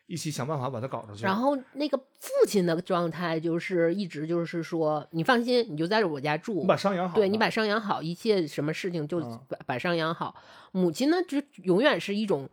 [0.06, 1.24] 一起想办法把他搞上去。
[1.24, 10.34] 然后那个父亲的状态就是一直就是说，你放心，你就在我家住你，把伤养好，对你把伤养好，一切什么事情就嗯把把伤养好。
[10.72, 12.48] 母亲呢，就永远是一种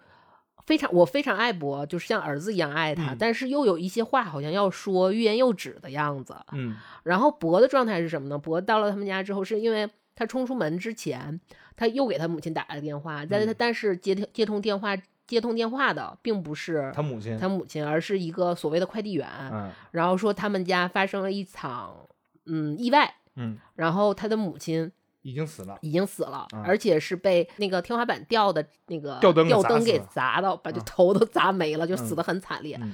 [0.66, 6.36] 非常我非常爱博，就是像儿子一样爱他，嗯但是又有一些话好像要说，欲言又止的样子。
[6.54, 8.38] 嗯然后博的状态是什么呢？
[8.38, 11.42] 博到了他们家之后，是因为他冲出门之前，
[11.76, 14.96] 他又给他母亲打了个电话，但是他嗯但是接听接通电话
[15.32, 19.28] 接通电话的并不是他母亲，他母亲，而是一个所谓的快递员。
[19.52, 21.96] 嗯然后说他们家发生了一场
[22.46, 24.92] 嗯意外，嗯，然后他的母亲
[25.22, 32.78] 已经死了，已经死了，啊而且是被那个天花板吊的那个吊灯给砸灯给砸到，把这啊头都砸没了，就死嗯得很惨烈。
[32.82, 32.94] 嗯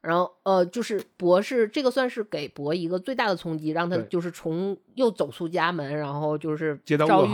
[0.00, 7.30] 然后呃，就是博士这个算是给博一个最大的冲击，让他就是从又走出家门，然后就是遭遇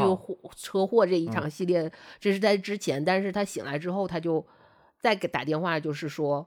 [0.57, 4.45] 车祸这一嗯场系列，这是在之前，但是他醒来之后，他就
[5.01, 6.47] 再给打电话，就是说。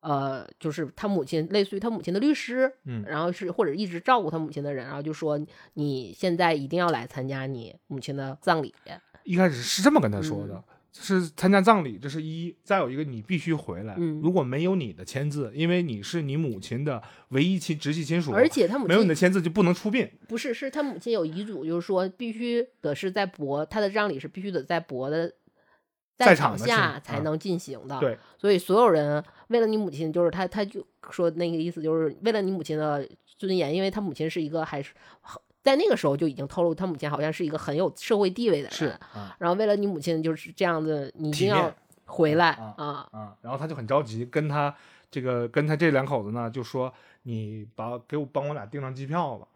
[0.00, 5.36] 呃，就是他母亲，类似于他母亲的律师，嗯然后是或者一直照顾他母亲的人，然后就说
[5.74, 8.72] 你现在一定要来参加你母亲的葬礼，
[9.24, 10.54] 一开始是这么跟他说的。
[10.54, 13.94] 嗯是参加葬礼，这是一；再有一个，你必须回来。
[13.98, 20.08] 嗯如果没有你的签字，因为你是你母亲的唯一亲直系亲属，而且他母没有你的签字就不能出殡。
[20.26, 25.32] 不是，是他母亲有遗嘱，就是说必须得是在博他的葬礼是必须得在博的
[26.16, 27.98] 在场下才能进行的。
[28.00, 34.92] 对，所以所有人为了你母亲，就是他他就说那个意思，就是为了你母亲的尊严，因为他母亲是一个还是
[35.62, 38.70] 在那个时候就已经透露，他母亲好像是一个很有社会地位的人。
[38.72, 41.72] 是啊然后为了你母亲就是这样子，你一定要
[42.04, 43.08] 回来啊啊。
[43.12, 44.74] 啊，然后他就很着急，跟他
[45.10, 46.92] 这个跟他这两口子呢，就说
[47.24, 49.46] 你把给我帮我俩订上机票吧，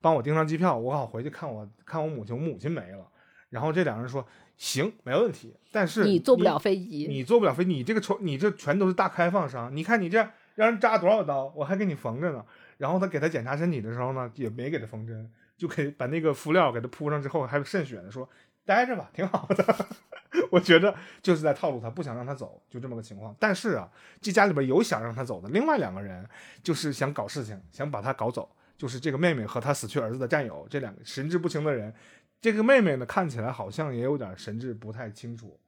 [0.00, 3.06] 帮我订上机票，我好回去看我看我母亲，我母亲没了。
[3.50, 10.18] 然后这两人说行，没问题，但是你坐不了飞机，你坐不了飞，你这个全你这全都是大开放伤，你看你这
[10.54, 12.42] 让人扎多少刀，我还给你缝着呢。
[12.78, 15.30] 然后他给他检查身体的时候呢，也没给他缝针，
[15.62, 18.28] 就给把那个敷料给他铺上之后，还有渗血的说
[18.64, 19.86] 待着吧，挺好的。
[20.50, 23.32] 我觉得就是在套路他，不想让他走，就这么个情况。
[23.38, 23.88] 但是啊，
[24.20, 26.28] 这家里边有想让他走的，另外两个人
[26.64, 31.94] 就是想搞事情，想把他搞走，就是这个妹妹和他死去儿子的战友，这两个神志不清的人。
[32.40, 35.60] 这个妹妹呢，看起来好像也有点神志不太清楚。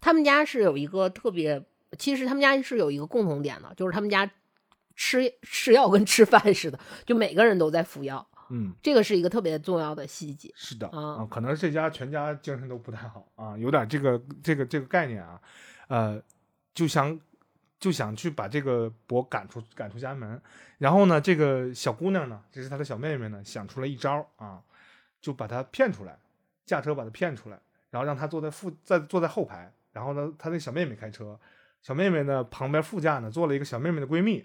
[0.00, 1.64] 他们家是有一个特别，
[1.96, 4.28] 其实他们家是有一个共同点的，就是他们家
[4.96, 10.52] 吃吃药跟吃饭似的，就每个人都在服药，嗯，这个是一个特别重要的细节。
[10.54, 15.40] 是的啊可能这家全家精神都不太好啊，有点这个这个这个概念啊，
[15.88, 16.22] 呃，
[16.74, 17.18] 就想
[17.78, 20.40] 就想去把这个伯赶出赶出家门，
[20.78, 24.62] 然后呢，这个小姑娘呢，这是她的小妹妹呢，想出了一招啊，
[25.20, 26.18] 就把她骗出来，
[26.64, 27.58] 驾车把她骗出来，
[27.90, 31.38] 然后让她坐在副在坐在后排，然后呢，她那小妹妹开车，
[31.82, 34.44] 小妹妹呢旁边副驾呢坐了一个小妹妹的闺蜜，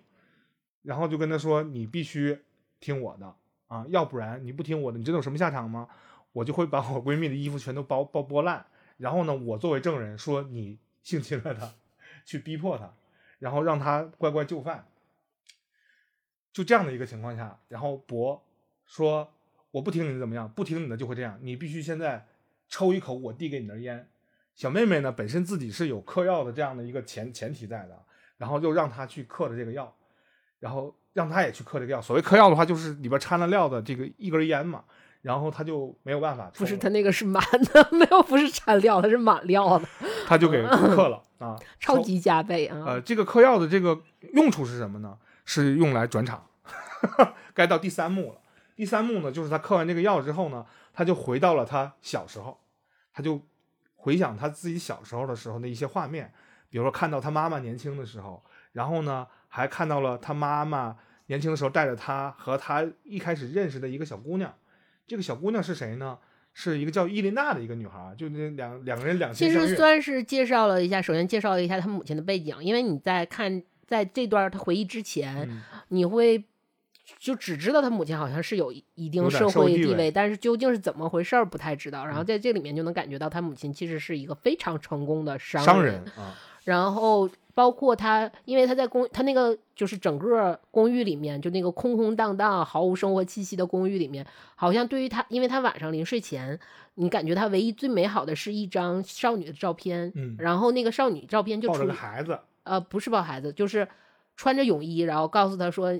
[0.81, 2.37] 然后就跟她说，你必须
[2.79, 3.35] 听我的。
[3.71, 5.87] 啊，要不然你不听我的，你知道有什么下场吗？
[6.33, 8.65] 我就会把我闺蜜的衣服全都剥剥剥烂，
[8.97, 11.71] 然后呢，我作为证人说你性侵了她，
[12.25, 12.93] 去逼迫她，
[13.39, 14.85] 然后让她乖乖就范。
[16.51, 18.43] 就这样的一个情况下，然后博
[18.85, 19.31] 说
[19.71, 22.27] 我不听你的怎么样，不听你的就会这样，你必须现在
[22.67, 24.09] 抽一口我递给你的烟。
[24.53, 28.03] 小妹妹呢，本身自己是有嗑药的这样的一个前前提在的，
[28.35, 29.95] 然后就让她去嗑的这个药，
[30.59, 32.01] 然后让他也去嗑这个药。
[32.01, 34.83] 所谓嗑药的话，就是里边掺了料的这个一根烟嘛，
[35.21, 37.43] 然后他就没有办法，不是他那个是满
[37.73, 39.87] 的，没有不是掺料，他是满料的，
[40.25, 42.77] 他就给嗑了啊，超级加倍啊！
[42.85, 43.99] 呃，这个嗑药的这个
[44.33, 45.17] 用处是什么呢？
[45.45, 46.45] 是用来转场。
[47.53, 48.39] 该到第三幕了。
[48.75, 52.59] 第三幕呢，就是他嗑完这个药之后呢，他就回到了他小时候，
[53.13, 53.41] 他就
[53.95, 56.31] 回想他自己小时候的时候的一些画面，
[56.69, 60.95] 比如说看到他妈妈年轻的时候，然后呢，还看到了他妈妈
[61.27, 64.51] 年轻的时候带着他和他一开始认识的一个小姑娘。
[65.05, 66.17] 这个小姑娘是谁呢？
[66.53, 69.49] 是一个叫伊琳娜的一个女孩，就那两两个人两其。
[69.49, 76.43] 实算是介绍了一下，首先介绍了一下她母亲的背景，因为你在看在这段她回忆之前，嗯你会
[77.17, 82.05] 就只知道她母亲好像是有一一定社社会地位但是究竟是怎么回事儿不太知道。
[82.05, 86.35] 然后在这里面就能感觉到她母亲其实是一个非常成功的商商人人啊，
[86.65, 96.57] 然后包括他，因为他在公他那个就是整个公寓里面，就那个空空荡荡、毫无生活气息的公寓里面，好像对于他，因为他晚上临睡前，
[96.95, 103.87] 你感觉他唯一最美好的是一张少女的照片，嗯，然后那个少女照片就抱着孩子，呃不是抱孩子，就是
[104.37, 105.99] 穿着泳衣，然后告诉他说，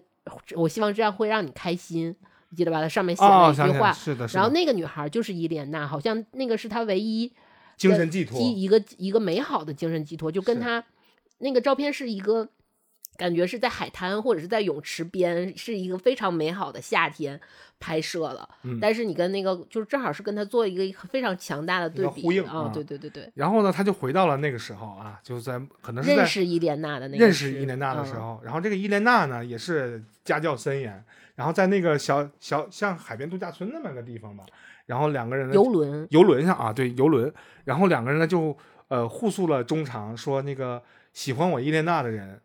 [0.55, 2.15] 我希望这样会让你开心，
[2.49, 2.81] 你记得吧？
[2.81, 7.31] 他上面写了哦，一句话，是的，是的，然后那个女孩就是伊莲娜，好像那个是他唯一。
[7.77, 10.83] 精神寄托，一一个一个美好的精神寄托，就跟是他
[11.41, 12.47] 那个照片是一个
[13.17, 17.39] 感觉是在海滩或者是在泳池边，是一个非常美好的夏天
[17.79, 18.49] 拍摄了。
[18.63, 18.79] 嗯。
[18.79, 28.21] 但是你跟那个就是正好是跟他做一个非常强大的对比呼应啊、啊对对对对，然后呢，他就回到了那个时候啊，就在可能是在认识伊莲娜的那个认识伊莲娜的时，嗯。
[28.21, 31.03] 候，然后这个伊莲娜呢也是家教森严，
[31.35, 34.43] 然后在那个小小像海边度假村那么个地方吧，
[34.85, 37.31] 然后两个人游轮游轮上啊，对游轮，
[37.65, 38.55] 然后两个人呢就
[38.87, 40.81] 呃互诉了衷肠，说那个
[41.13, 42.41] 喜欢我伊莲娜的人，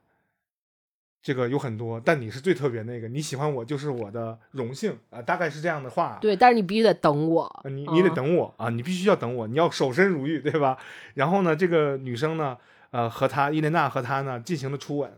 [1.23, 6.19] 这个有很多，但你是最特别那个，你喜欢我就是我的荣幸啊、大概是这样的话。
[6.21, 10.79] 对，但是你必须得等我，啊你你得嗯等我啊，你必须要等我，你要守身如玉，对吧？
[11.15, 12.57] 然后呢，这个女生呢，
[12.91, 15.13] 呃，和她伊莲娜和她呢进行了初吻，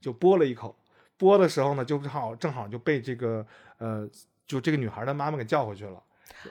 [0.00, 0.76] 就啵了一口，
[1.16, 3.46] 啵的时候呢，就正好正好就被这个
[3.78, 4.08] 呃，
[4.46, 6.02] 就这个女孩的妈妈给叫回去了。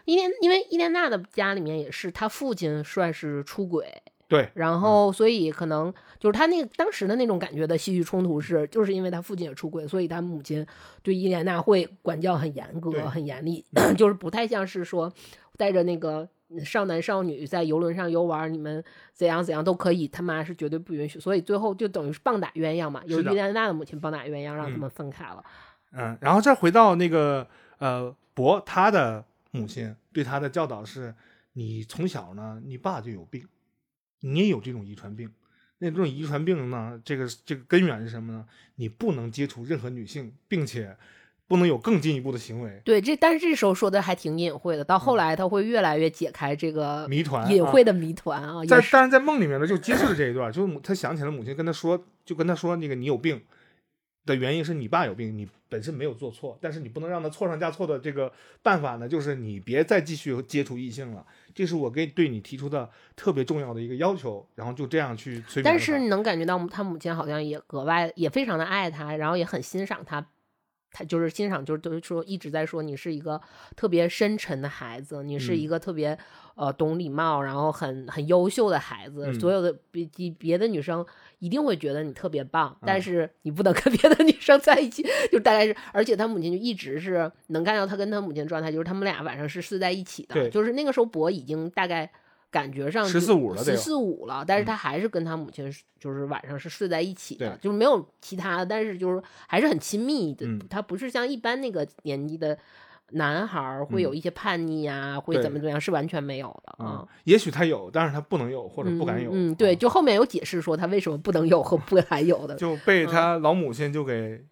[0.06, 10.66] 伊莲因为伊莲娜的家里面也是她父亲算是出轨，对，然后，所以可能就是他那个当时的那种感觉的戏剧冲突是，就是因为他父亲也出轨，所以他母亲
[11.04, 13.64] 对伊莲娜会管教很严格、很严厉，
[13.96, 15.12] 就是不太像是说
[15.58, 16.28] 带着那个
[16.64, 18.84] 少男少女在游轮上游玩，你们
[19.14, 25.44] 怎样怎样都可以，他妈是绝对不允许，所以最后就等于是棒打鸳鸯嘛，由伊莲娜的母亲棒打鸳鸯，让他嗯们分开了。
[25.92, 31.14] 嗯，然后再回到那个呃博他的母亲对他的教导是：
[31.54, 33.48] 你从小呢，你爸就有病，
[34.26, 35.32] 你也有这种遗传病。
[35.78, 38.46] 那这种遗传病呢，这个这个根源是什么呢？
[38.76, 40.96] 你不能接触任何女性，并且
[41.48, 42.82] 不能有更进一步的行为。
[42.86, 53.42] 对，这但是这时候说的还挺隐晦的，到后来他会越来越解开这个嗯谜团啊隐晦的谜团啊，在但是在梦里面呢，就揭示了这一段，就是母他想起了母亲跟他说，就跟他说那个你有病
[54.26, 58.32] 的原因是你爸有病，你本身没有做错，但是你不能让他错上加错的这个
[58.64, 65.64] 办法呢，就是你别再继续接触异性了，这是我给对你提出的特别重要的一个要求，然后就这样去催眠。
[65.64, 70.28] 但是你能感觉到他母亲好像也格外也非常的爱他，然后也很欣赏他，
[70.92, 73.42] 他就是欣赏，就是都是说一直在说你是一个
[73.76, 76.20] 特别深沉的孩子，你是一嗯个特别、
[76.56, 79.26] 呃懂礼貌，然后很很优秀的孩子。
[79.28, 81.06] 嗯所有的别别别的女生
[81.40, 92.10] 一定会觉得你特别棒，但嗯是你不能 跟别的女生在一起，就大概是，而且他母亲就一直是能看到他跟他母亲状态，就是他们俩晚上是睡在一起的，对就是那个时候博已经大概。
[92.52, 100.46] 感觉上14 15了得十四五了，但是嗯他还是跟他母亲就是晚上是睡在一起的，对就是没有其他的，但是就是还是很亲密的。
[100.46, 102.58] 嗯他不是像一般那个年纪的
[103.12, 107.08] 男孩儿会有一些叛逆啊，会怎么怎么样，是完全没有的啊、啊。
[107.26, 109.30] 也许他有，但是他不能有或者不敢有。
[109.32, 112.56] 嗯，嗯对，啊就后面有解释说他为什么不能有和不敢有的。
[112.56, 114.44] 就被他老母亲就给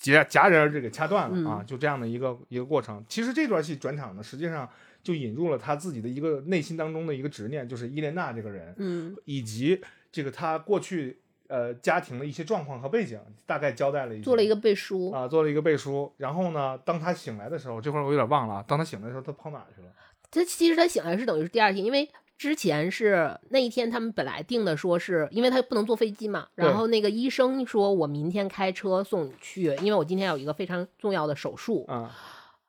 [0.00, 3.04] 戛戛然而止给掐断了、嗯啊，就这样的一个一个过程。
[3.08, 4.68] 其实这段戏转场呢，实际上
[5.02, 11.21] 就引入了他自己的一个内心当中的一个执念，就是伊莲娜这个人，嗯以及这个他过去
[11.52, 15.10] 呃家庭的一些状况和背景，大概交代了一些，做了一个背书。
[15.10, 16.10] 啊，做了一个背书。
[16.16, 19.88] 然后呢，当他醒来的时候，这块儿我有点忘了啊，当他醒来的时候，他跑哪儿去了？
[20.30, 31.84] 他其实他醒来是等于是第二天，因为之前是那一天他们本来定的说是因为他不能坐飞机嘛，然后那个医生说我明天开车送你去，因为我今天有一个非常重要的手术。
[31.88, 32.08] 嗯，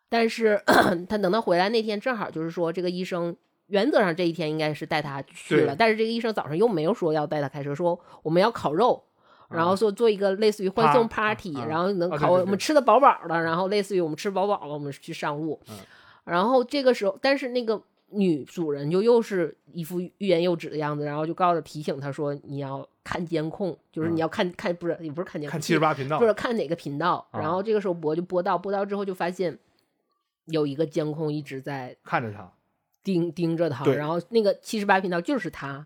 [0.09, 0.61] 但是
[1.07, 3.35] 他等他回来那天正好就是说这个医生。
[3.73, 9.03] 原则上这一天应该是带他去了，但是这个医生早上又没有说要带他开车，说我们要烤肉，
[9.49, 9.75] 然后啊。
[9.75, 15.59] 说做一个类似于欢送 party，、啊然后能烤、我们吃的饱饱的，然后类似于我们吃饱饱了，我们去上路。
[15.71, 15.77] 嗯。
[16.25, 24.21] 然后这个时候，但是那个女主人就又是一副欲言又止的样子，然后就告诉提醒他说你要看监控，就是你嗯。
[24.21, 27.27] 要看看不是也不是看监控，看七十八频道不，是看哪个频道。
[27.31, 27.39] 啊。
[27.39, 29.57] 然后这个时候播就播到播到之后就发现
[30.45, 32.51] 有一个监控一直在看着他，
[33.03, 35.85] 盯盯着他，然后那个七十八频道就是他，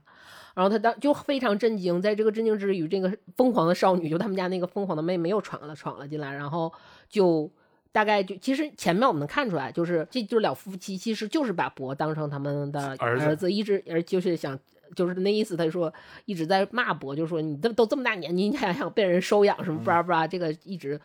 [0.53, 6.71] 然后他当就非常震惊，在这个震惊之余，这个疯狂的少女就他们家那个疯狂的妹妹又闯了闯了进来，然后
[7.09, 7.49] 就
[7.91, 14.57] 大概就其实前面我们能看出来，就是这就是了夫妻其实就是把博当成他们的儿子一直而就是想。
[14.95, 19.83] 就是那意思，他说一直在骂博，就说你都都这么大年纪，你还想被人收养什么嗯。
[19.83, 20.97] 巴拉巴拉，这个一直，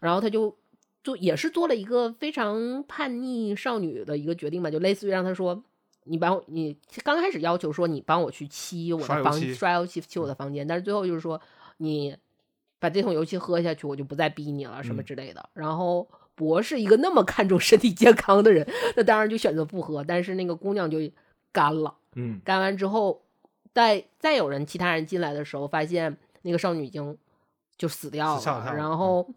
[0.00, 0.52] 然后他就
[1.02, 5.62] 做也是做了一个非常叛逆少女的一个决定吧，就类似于让他说。
[6.04, 11.40] 你帮我，你刚开始要求说你帮我去漆我的房，刷油漆漆我的房间，但是最后就是说
[11.76, 12.16] 你
[12.78, 15.50] 把这桶油漆喝下去，我就不再逼你了，什么之类的。
[15.52, 20.02] 然后博士一个那么看重身体健康的人，那当然就选择不喝。
[20.02, 20.98] 但是那个姑娘就
[21.52, 23.22] 干了，嗯，干完之后，
[23.74, 27.16] 再再有人其他人进来的时候，发现那个少女已经
[27.76, 29.28] 就死掉了，然后。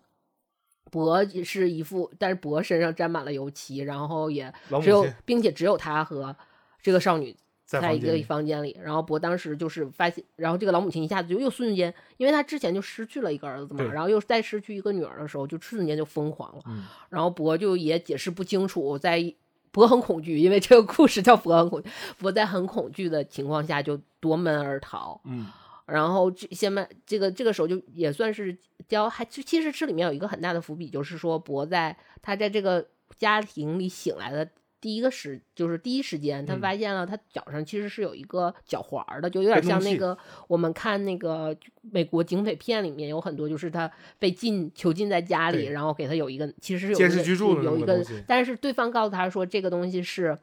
[0.94, 6.36] 博是一副，但是博身上沾满了油漆，然后也只有，并且只有他和
[6.84, 8.78] 这个少女在一个房间里。
[8.80, 16.64] 然后博当时就是发现，然后这个老母亲一下子就又瞬间，因为他之前就失去了一个儿子嘛，然后又再失去一个女儿的时候，就瞬间就疯狂了。
[17.10, 19.34] 然后博就也解释不清楚，在
[19.72, 25.20] 博很恐惧，因为这个故事叫博很恐惧，博在很恐惧的情况下就夺门而逃。
[25.26, 25.48] 嗯。
[25.86, 40.18] 然后这先慢，这个这个时候就也算是教，还其实这里面有一个很大的伏笔，就是说博在他在这个家庭里醒来的第一个时，就是第一时间，他发现了他脚上其实是有一个脚环的，就有点像那个
[40.48, 50.38] 我们看那个美国警匪片里面有很多，就是他被禁囚禁在家里，然后给他有一个其实是监视居住有一个，但是对方告诉他说这个东西是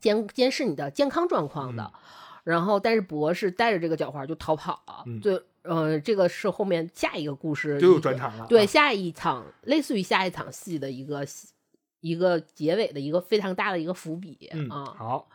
[0.00, 1.92] 监监视你的健康状况的。
[2.50, 5.04] 然后，但是博士带着这个脚环就逃跑了。
[5.22, 8.46] 就，呃，这个是后面下一个故事就有转场了。
[8.48, 11.24] 对，下一场类似于下一场戏的一个
[12.00, 14.84] 一个结尾的一个非常大的一个伏笔啊。
[14.98, 15.28] 好，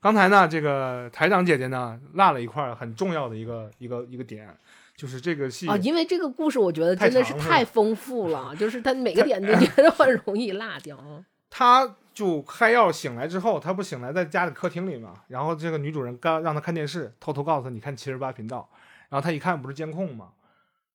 [0.00, 4.48] 刚才呢，这个台长姐姐呢落了一块很重要的一个一个一个点，
[4.96, 10.98] 就是这个戏啊，因为这个故事我觉得真的是太丰富了，就是它每个点都觉得很容易落掉。
[11.48, 11.96] 他。
[12.18, 15.14] 就开药醒来之后，他不醒来在家里客厅里嘛？
[15.28, 18.68] 然后这个女主人刚让他看电视，偷偷告诉他：“你看七十八频道。”
[19.08, 20.30] 然后他一看，不是监控吗？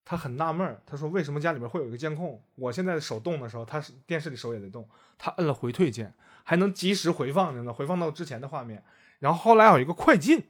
[0.03, 2.43] 他很纳闷儿，他说：“为什么家里边会有一个监控？
[2.55, 4.85] 我现在手动的时候，他电视里手也在动。
[5.17, 8.83] 他摁了回退键，还能及时回放着呢，回放到之前的画面。
[9.19, 10.43] 然后后来有一个快进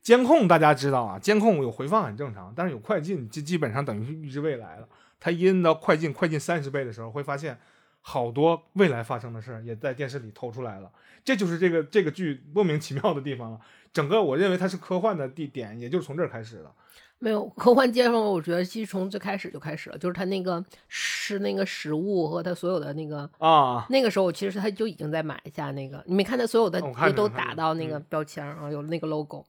[0.00, 4.88] 监控，大家知道啊，监控有回放很正常，但是有快进就基本上等于是预知未来了。
[5.20, 7.60] 他一摁到快进，快进三十倍的时候，会发现。
[8.08, 10.88] 好多未来发生的事儿也在电视里投出来了，
[11.24, 13.58] 这就是这个这个剧莫名其妙的地方了。
[13.92, 16.70] 整个我认为它是科幻的地点，也就是从这儿开始的。
[17.18, 29.44] 没有科幻接受，我觉得其实从最开始就开始了，就是他那个吃那个食物和他所有的那个啊，那个时候其实他就已经在买下那个，你没看他所有的也都打到那个标签啊，有那个 logo。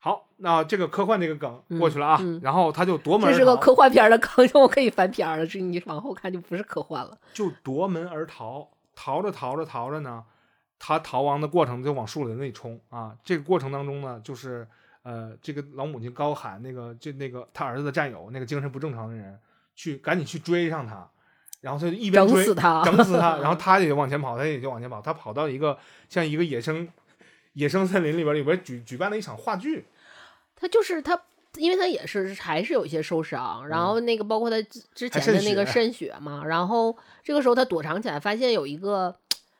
[0.00, 3.28] 好，那这个科幻这个梗过去了啊，然后他就夺门。
[3.28, 5.44] 这是个科幻片的梗，我可以翻篇了。
[5.44, 7.18] 这你往后看就不是科幻了。
[7.34, 10.22] 就夺门而逃，逃着逃着逃着呢，
[10.78, 13.16] 他逃亡的过程就往树林里冲啊。
[13.24, 14.68] 这个过程当中呢，就是
[15.02, 19.36] 呃，这个老母亲高喊那个就那个他儿子的战友那个精神不正常的人
[19.74, 21.10] 去赶紧去追上他，
[21.60, 25.76] 然后他就一边追整死他，整死他，然后他也往前跑，他也就往前跑，他跑到一个
[26.08, 26.88] 像一个野生。
[27.58, 29.84] 野生森林里边，里边举举办了一场话剧。
[30.54, 31.20] 他就是他，
[31.56, 39.16] 因为他也是还是有一些受伤，然后那个包括他之之前的那个渗血嘛，然后这个时候他躲藏起来，发现有一个，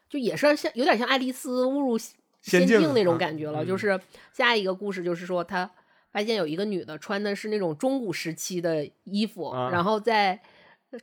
[0.08, 1.98] 就也是像有点像爱丽丝误入
[2.40, 3.66] 仙境那种感觉了。
[3.66, 4.00] 就是
[4.32, 5.68] 下一个故事就是说，他
[6.12, 10.40] 发现有一个女的穿的是那种中古时期的衣服，然后在。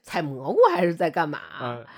[0.02, 1.40] 采蘑菇还是在干嘛？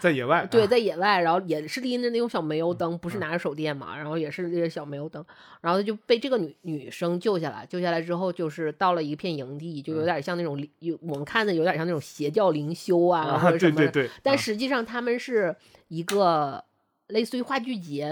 [0.02, 0.46] 在野外。
[0.46, 5.24] 对，在野外，然后也是拎着那种小煤油灯，不是拿着手电嘛，然后也是那个小煤油灯，
[5.62, 7.66] 然后就被这个女女生救下来。
[7.66, 13.78] 救下来之后，就是到了一片营地，就有点像那种有我们看的有点像那种邪教灵修啊，或者什么。
[13.78, 14.10] 对对对。
[14.22, 15.56] 但实际上他们是
[15.88, 16.62] 一个
[17.08, 18.10] 类似于话剧节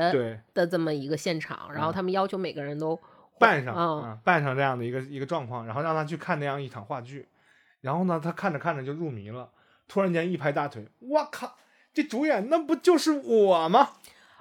[0.53, 2.97] 的这么一个现场，然后他们要求每个人都
[3.37, 7.27] 扮上啊，扮上这样的一个一个状况，然后让他去看那样一场话剧，
[7.81, 9.49] 然后呢，他看着看着就入迷了。
[9.87, 11.55] 突然间一拍大腿，我靠！
[11.93, 13.91] 这主演那不就是我吗？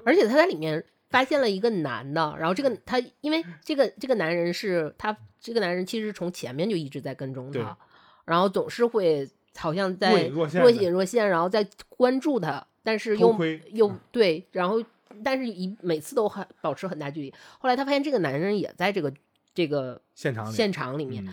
[0.04, 7.78] 而且他在里面发现了一个男的，然后这个他因为这个这个男人是他这个男人其实从前面就一直在跟踪他，
[8.24, 13.38] 然后总是会好像在若隐若现，然后在关注他，但是又
[13.70, 14.82] 又对，然后
[15.22, 17.32] 但是一每次都很保持很大距离。
[17.60, 19.12] 后来他发现这个男人也在这个
[19.54, 21.24] 这个现场现场里面。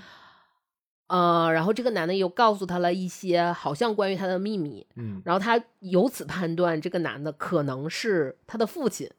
[1.11, 9.11] 呃，然后这个男的又告诉他了一些好像关于他的秘密，嗯，然后他由此判断这个男的可能是他的父亲，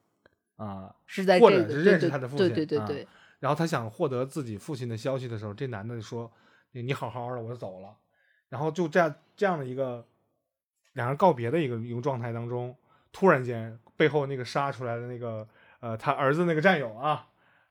[0.56, 3.08] 啊，是在或者是认识他的父亲，对对对对。
[3.40, 6.32] 然后他想获得自己父亲的消息的时候，这男的说
[6.72, 7.94] ：“你好好的，我就走了。”
[8.48, 10.06] 然后就这样这样的一个
[10.94, 12.74] 两人告别的一个一个状态当中，
[13.12, 15.46] 突然间背后那个杀出来的那个
[15.80, 17.26] 呃他儿子那个战友啊，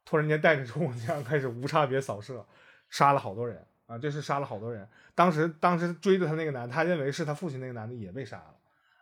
[0.05, 2.45] 突然间带着冲锋枪开始无差别扫射，
[2.87, 3.65] 杀了好多人。
[3.91, 4.87] 啊，这是杀了好多人。
[5.13, 8.55] 当时，当时追着他那个男，他认为是他父亲那个男的也被杀了。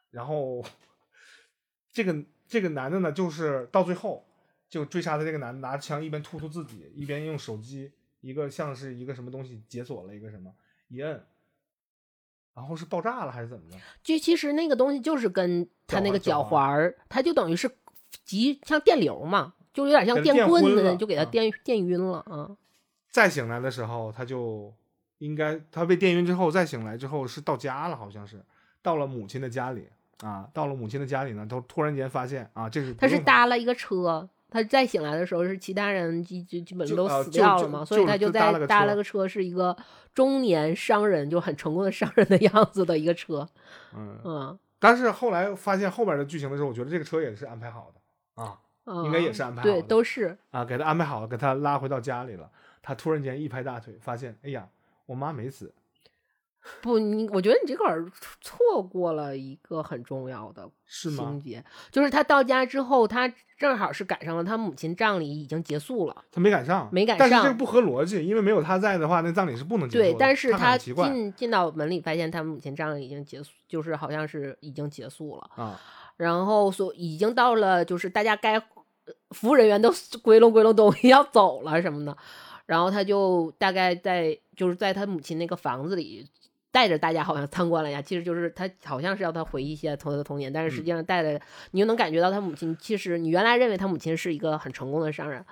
[0.09, 0.65] 然后
[1.91, 2.15] 这个
[2.47, 4.25] 这个男的呢，就是到最后
[4.67, 10.51] 就追杀的这个男的拿枪一边突突自己，一边用手机一个像是一个什么东西解锁了一个什么
[10.87, 11.23] 一摁，
[12.55, 13.77] 然后是爆炸了还是怎么的？
[14.01, 17.69] 就其实那个东西就是跟他那个脚脚环儿，它就等于是
[18.25, 22.57] 急像电流嘛，就有点像电棍子，就给他啊电电晕了啊。
[23.11, 24.71] 再醒来的时候，他就
[25.19, 28.43] 应该他被电晕之后再醒来之后是到家了，好像是
[28.81, 29.87] 到了母亲的家里
[30.21, 39.75] 啊，到了母亲的家里呢，他突然间发现啊，这是他是搭了一个车，他再醒来的时候是其他人基基基本就都死掉了嘛，所以他就在搭了个车是一个
[40.13, 43.47] 中年商人，就很成功的 商人的样子的一个车，
[43.95, 52.49] 嗯，嗯但是后来发现后边的剧情的时候，我觉得这个车也是安排好的啊嗯，应该也是安排好对，都是啊，给他安排好了，给他拉回到家里了。
[52.81, 54.67] 他突然间一拍大腿，发现哎呀，
[55.09, 55.73] 我妈没死，
[56.81, 58.05] 不，你我觉得你这块儿
[58.41, 61.41] 错过了一个很重要的是吗情？
[61.41, 66.23] 节，就是他到家之后，他正好是赶上了他母亲葬礼已经结束了。
[66.31, 70.09] 他没赶上，没赶但是这个不合逻辑，因为没有他在的话，那葬礼是不能结束的。
[70.11, 75.49] 对，但是他进进到门里，发现他母亲葬礼已经结束，就是好像是已经结束了。
[75.55, 75.79] 啊，
[76.17, 78.63] 然后所已经到了，就是大家该呃
[79.31, 79.91] 服务人员都
[80.21, 82.15] 归拢归拢东西 要走了什么的，
[82.69, 86.29] 然后他就大概在就是在他母亲那个房子里。
[86.71, 91.41] 带着大家好像参观了一下，其实就是他好像是要他回忆一些他的童年，但是实际上带着
[91.71, 95.43] 你就能感觉到他母亲其实你原来认为他母亲是一个很成功的商人，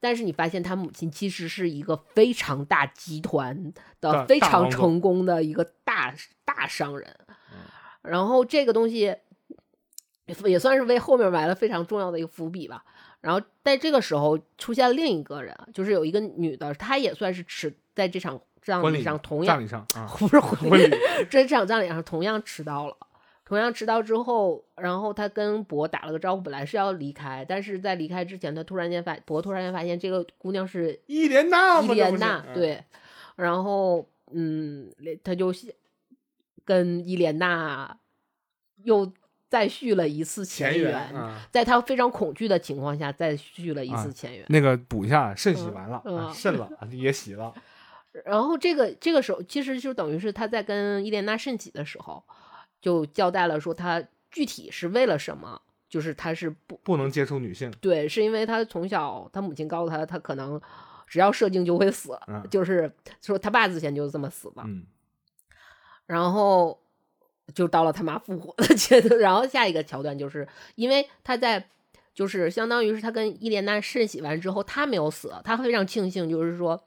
[0.00, 3.72] 但是你发现他母亲其实是一个非常大集团
[4.02, 6.14] 的非常成功的一个大
[6.44, 7.16] 大商人，
[8.02, 9.16] 然后这个东西
[10.44, 12.84] 也算是为后面埋了非常重要的一个伏笔吧。
[13.26, 20.96] 然后在这个时候出现了另一个人，就是有一个女的，她也算是迟在这场葬婚礼礼上同样葬礼上啊， 不是婚婚礼
[21.28, 22.96] 这场葬礼上同样迟到了。
[23.44, 32.84] 同样迟到之后，然后他跟博打了个招呼，本来是要离开，但是在离开之前，他突然间发博突然间发现这个姑娘是伊莲娜，伊莲娜，嗯对，
[33.36, 35.52] 然后嗯，他就
[36.64, 37.96] 跟伊莲娜
[38.82, 39.12] 又
[39.48, 44.44] 再续了一次前缘，啊，在他非常恐惧的情况下再续了一啊次前缘。
[44.48, 46.02] 那个补一下，肾洗完了，
[46.34, 47.54] 肾了也洗了，
[48.24, 52.22] 然后这个这个时候，其实就等于是他在跟伊莲娜肾洗的时候，
[52.80, 60.60] 就交代了说他具体是为了什么，就是他是不不能接触女性，对，是因为他从小他母亲告诉他，他可能
[61.06, 62.90] 只要射精就会死，嗯就是
[63.22, 64.62] 说他爸之前就是这么死的。
[64.64, 64.84] 嗯
[66.06, 66.80] 然后
[67.54, 71.66] 就到了他妈复活的阶段， 然后下一个桥段就是因为他在。
[72.16, 76.82] 就是相当于是他跟伊莲娜肾洗完之后，他没有死，他非常庆幸，就是说，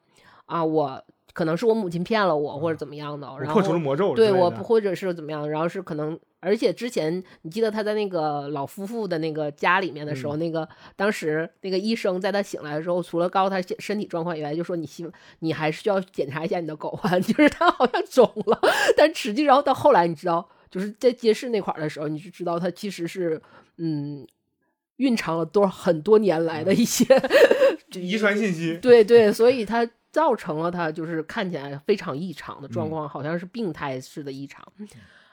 [0.48, 1.06] 啊，我
[1.40, 10.68] 可能是我母亲骗了我，或者怎么样的，然后破除了魔咒之类的，对我或者是怎么样，然后是可能，而且之前你记得他在那个老夫妇的那个家里面的时候，那个
[10.98, 15.10] 当时那个医生在他醒来的时候，除了告诉他身身体状况以外，就说你希
[15.40, 18.60] 你还是要检查一下你的睾丸， 就是他好像肿了，
[18.98, 23.42] 但实际上到后来你知道，就是在揭示那块儿的时候，你就知道他其实是
[23.78, 24.28] 嗯。
[25.00, 27.06] 蕴藏了多很多年来的一些
[27.96, 34.66] 遗传信息，对对，所以它造成了他就是看起来非常异常的状况，好像是病态式的异常。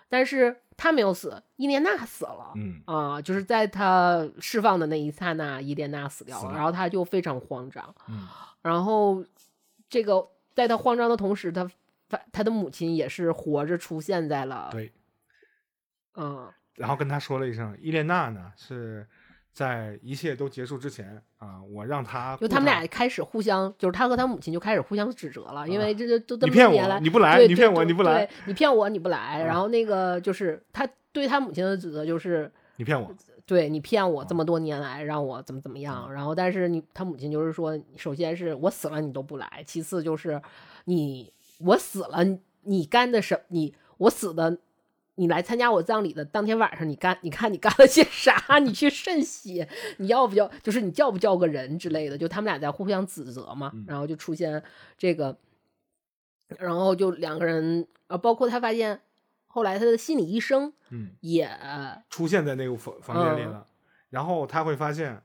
[0.09, 2.53] 但是他没有死，伊莲娜死了。
[2.55, 7.95] 嗯啊、就是在他释放的那一刹那，伊莲娜死掉了，了然后他就非常慌张。
[8.09, 8.27] 嗯
[8.63, 9.25] 然后
[9.89, 11.71] 这个在他慌张的同时，他
[12.09, 14.93] 发他的母亲也是活着出现在了，对，
[16.15, 19.09] 嗯，然后跟他说了一声，伊莲娜呢是
[19.57, 29.43] 在一切都结束之前啊，我让他就他们俩开始互相，就是他和他母亲就开始互相指责了，因为这这都这啊你骗么多年来我，你不来，你骗我，你不来，你骗我，你不来。
[29.43, 33.11] 然啊后那个就是他对他母亲的指责就是，你骗我，
[33.47, 36.13] 对你骗我这啊么多年来让我怎么怎么样。
[36.13, 40.39] 然后但是你他母亲就是说，首先是我死了你都不来，其次就是
[40.85, 44.59] 你我死了你你干的什你我死的。
[45.19, 48.59] 你来参加我葬礼的当天晚上，你干，你看你干了些啥？
[48.59, 50.47] 你去渗血，你要不要？
[50.63, 52.19] 就是你叫不叫个人之类的？
[52.19, 54.63] 就他们俩在互相指责嘛，嗯然后就出现
[54.99, 55.39] 这个，
[56.59, 59.01] 然后就两个人啊，包括他发现
[59.47, 61.51] 后来他的心理医生嗯，也
[62.11, 63.67] 出现在那个房房间里嗯了，
[64.11, 65.23] 然后他会发现，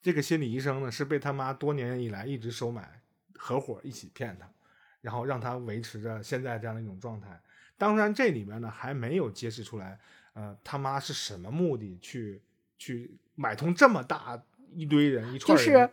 [0.00, 3.02] 这个心理医生呢是被他妈多年以来一直收买，
[3.34, 4.50] 合伙一起骗他，
[5.02, 7.38] 然后让他维持着现在这样的一种状态。
[7.78, 9.98] 当然，这里面呢还没有揭示出来，
[10.34, 12.42] 呃，他妈是什么目的去
[12.76, 14.42] 去买通这么大
[14.74, 15.90] 一堆人一就串人，是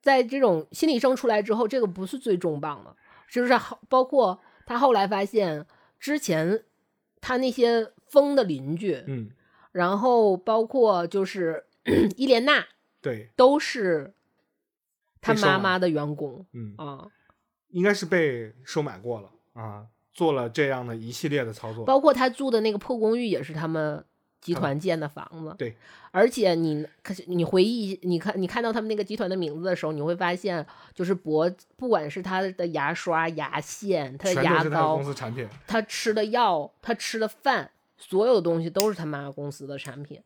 [0.00, 2.96] 在这种心理医生出来之后，这个不是最重磅的，
[3.30, 5.66] 就是好包括他后来发现
[6.00, 6.64] 之前
[7.20, 9.30] 他那些疯的邻居，嗯
[9.72, 11.66] 然后包括就是
[12.16, 12.66] 伊莲娜
[13.02, 14.14] 对，都是
[15.20, 17.06] 他妈妈的员工嗯，啊，
[17.68, 19.86] 应该是被收买过了啊，
[20.18, 21.84] 做了这样的一系列的操作。
[21.84, 24.04] 包括他住的那个破公寓也是他们
[24.40, 25.54] 集团建的房子。
[25.56, 25.76] 对，
[26.10, 35.48] 而且你可是你回忆，你看你看到他们那个集团的名字的时候，你会发现，就是博，不管是他的牙刷、牙线、他的牙膏他公，司产品。
[35.68, 40.20] 他吃的药，他吃的饭，所有的东西都是他妈公司的产品。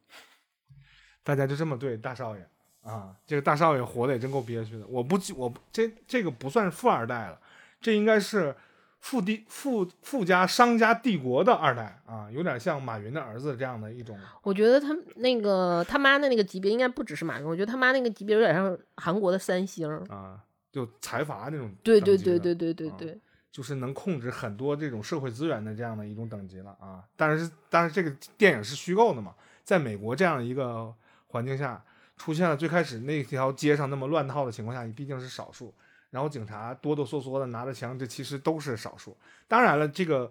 [1.23, 2.49] 大家就这么对大少爷
[2.83, 4.87] 啊，这个大少爷活的也真够憋屈的。
[4.89, 7.39] 我不记，我不这这个不算是富二代了，
[7.81, 8.55] 这应该是
[9.03, 14.17] 富帝富富家商家帝国的二代啊，有点像马云的儿子这样的一种。
[14.43, 19.91] 我觉得他那个他妈的那个级别应该不只是马云，我觉得他妈那个级别有点像韩国的三星。
[20.09, 20.41] 啊，
[20.71, 27.03] 就财阀那种对对对对对对啊对，就是能控制很多这种社会资源的这样的一种等级了啊。
[27.17, 29.35] 但是，但是这个电影是虚构的嘛，
[29.65, 30.95] 在美国这样一个
[31.27, 31.85] 环境下，
[32.17, 35.75] 出现了最开始那条街上那么乱套的情况下，你毕竟是少数。
[36.13, 39.17] 然后警察哆哆嗦嗦的拿着枪，这其实都是少数。
[39.49, 40.31] 当然了，这个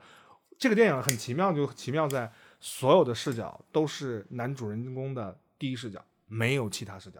[0.58, 7.20] 这个电影很奇妙，就奇妙在所有的视角都是男主人公的第一视角，没有其他视角。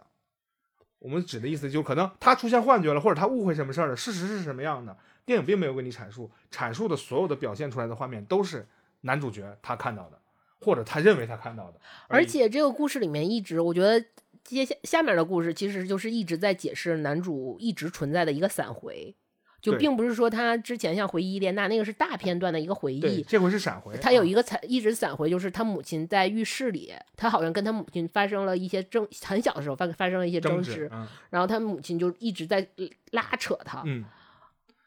[1.00, 4.96] 我们指的意思就可能他出现幻觉了，或者他误会什么事儿了，事实是什么样的，
[5.26, 8.64] 电影并没有给你阐述，阐述的所有的表现出来的画面都是
[9.00, 10.20] 男主角他看到的，
[10.60, 14.06] 或者他认为他看到的，而且这个故事里面一直，我觉得
[14.44, 19.14] 接下下面的故事其实就是一直在解释男主一直存在的一个闪回，
[19.60, 31.06] 就并不是说他之前像回忆伊莲娜那个是大片段的一个回忆，这回是闪回，他有啊一个闪一直闪回，就是他母亲在浴室里，他好像跟他母亲发生了一些争，很小的时候发发生了一些争争执，，执嗯。
[31.30, 32.66] 然后他母亲就一直在
[33.12, 34.04] 拉扯他，嗯，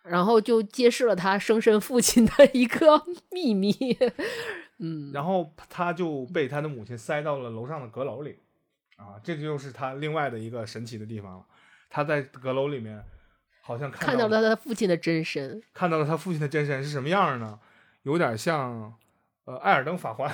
[0.04, 3.02] 然后就揭示了他生身父亲的一个
[3.32, 3.74] 秘密。
[4.78, 8.40] 嗯，然后他就被他的母亲塞到了楼上的阁楼里，
[8.96, 11.46] 啊，这就是他另外的一个神奇的地方了。
[11.90, 13.04] 他在阁楼里面
[13.62, 15.62] 好像看到到了他父亲的真身。
[15.74, 17.60] 看到了他父亲的真身是什么样儿呢？
[18.04, 18.94] 有点像
[19.46, 20.30] 呃《艾尔登法环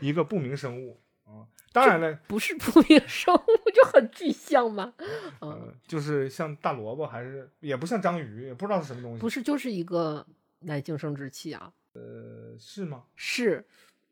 [0.00, 1.42] 一个不明生物啊、
[1.72, 4.94] 当然了，不是不明生物，就很具象嘛。
[5.40, 9.18] 嗯，呃，就是像大萝卜，还是也不像章鱼，也不知道是什么东西。
[9.18, 10.24] 不是，就是一个
[10.60, 11.72] 男性生殖器啊。
[11.94, 13.04] 呃，是吗？
[13.16, 13.66] 是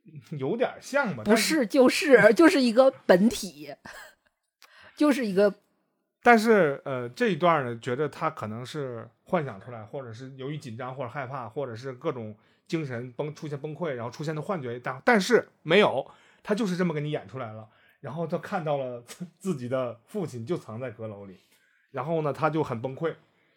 [0.38, 1.24] 有点像吧？
[1.24, 3.74] 不是就是 就是一个本体，
[4.96, 5.55] 就是一个
[6.22, 12.34] 但是呃，这一段呢，觉得他可能是幻想出来，或者是由于紧张或者害怕，或者是各种
[12.66, 14.80] 精神崩出现崩溃，然后出现的幻觉。
[14.80, 16.11] 但但是没有，
[16.42, 17.68] 他就是这么给你演出来了。
[18.00, 21.38] 然后他看到了自 自己的父亲就藏在阁楼里，
[21.90, 23.14] 然后呢，他就很崩溃。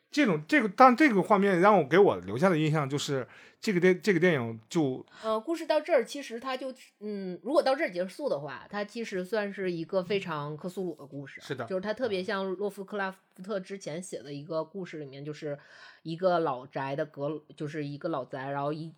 [0.09, 3.27] 这种这个，但这个画面让我给我留下的印象就是，
[3.59, 11.41] 这个电这个电影就呃，故事到这儿，其实它就嗯，如果到这儿结束的话，它其实算是一个非常克苏鲁的故事。
[11.41, 15.57] 是的就是它特别像洛夫克拉夫特之前写的一个故事里面，就是
[16.03, 18.93] 一个老宅的阁，就是一个老宅，然后一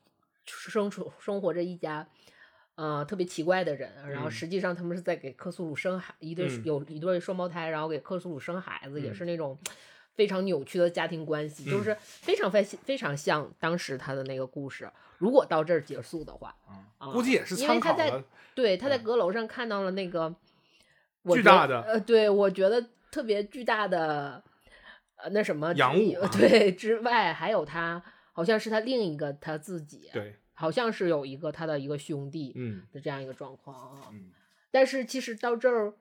[0.46, 2.08] 生活生活着一家。
[2.76, 9.60] 呃，特别奇怪的人，然后嗯实际上他们是在给克苏鲁生孩，一对嗯有一对双胞胎，然后给克苏鲁生孩子，也嗯是那种
[10.20, 14.92] 非常扭曲的家庭关系，就嗯是非常非非常像当时他的那个故事。
[15.18, 16.54] 如果到这儿结束的话，
[16.98, 20.36] 啊估计也是因为他在参考了对，他在阁楼上看到了那个
[21.22, 24.44] 我巨大的呃，对我觉得特别巨大的
[25.16, 28.04] 呃那什么洋物啊对之外，还有他
[28.34, 34.10] 好像是他另一个他自己，对，好像是有一个他的一个兄弟嗯的这样一个状况啊。
[34.12, 34.32] 嗯
[34.70, 35.94] 但是其实到这儿，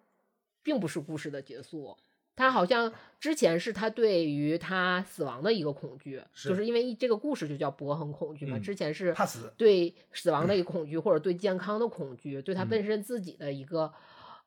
[0.65, 1.97] 并不是故事的结束。
[2.39, 8.57] 他好像之前是他对于他死亡的一个恐惧，是就是因为这个故事就叫博恒恐惧嘛。
[8.57, 13.93] 嗯之前是怕死对死亡的一个 恐惧，或者对健康的恐惧，对他嗯本身自己的一个、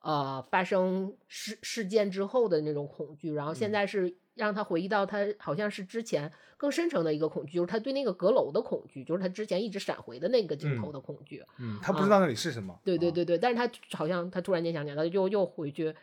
[0.01, 3.33] 呃发生事事件之后的那种恐惧。
[3.33, 11.43] 然后现嗯在是让他回忆到他好像是之前更深层的一个恐惧，就是他对那个阁楼的恐惧，就是他之前一直闪回的那个镜头嗯的恐惧。
[11.59, 12.73] 嗯，他不知道那里是什么。
[12.73, 15.93] 啊对对对对，但是他好像他突然间想起来，他又又回去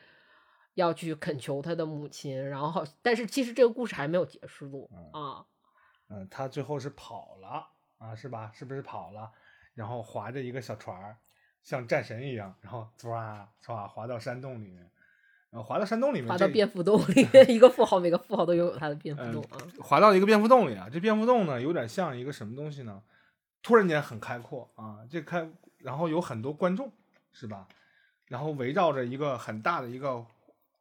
[0.79, 5.45] 要去恳求他的母亲，然后，但是其实这个故事还没有结束啊。
[6.09, 7.69] 嗯，他最后是跑了
[7.99, 8.53] 啊，是吧？
[8.55, 9.33] 是不是跑了？
[9.75, 11.17] 然后划着一个小船儿，
[11.65, 14.89] 像战神一样，然后唰唰划到山洞里面，
[15.51, 19.59] 然后滑到山洞里面，这滑到蝙蝠洞里面， 一个富豪，每个富豪都拥有他的蝙蝠嗯洞啊。
[19.81, 20.89] 滑到一个蝙蝠洞里啊。
[20.91, 23.03] 这蝙蝠洞呢，有点像一个什么东西呢？
[23.63, 26.93] 突然间很开阔啊，这开，然后有很多观众，
[27.33, 27.67] 是吧？
[28.27, 30.25] 然后围绕着一个很大的一个，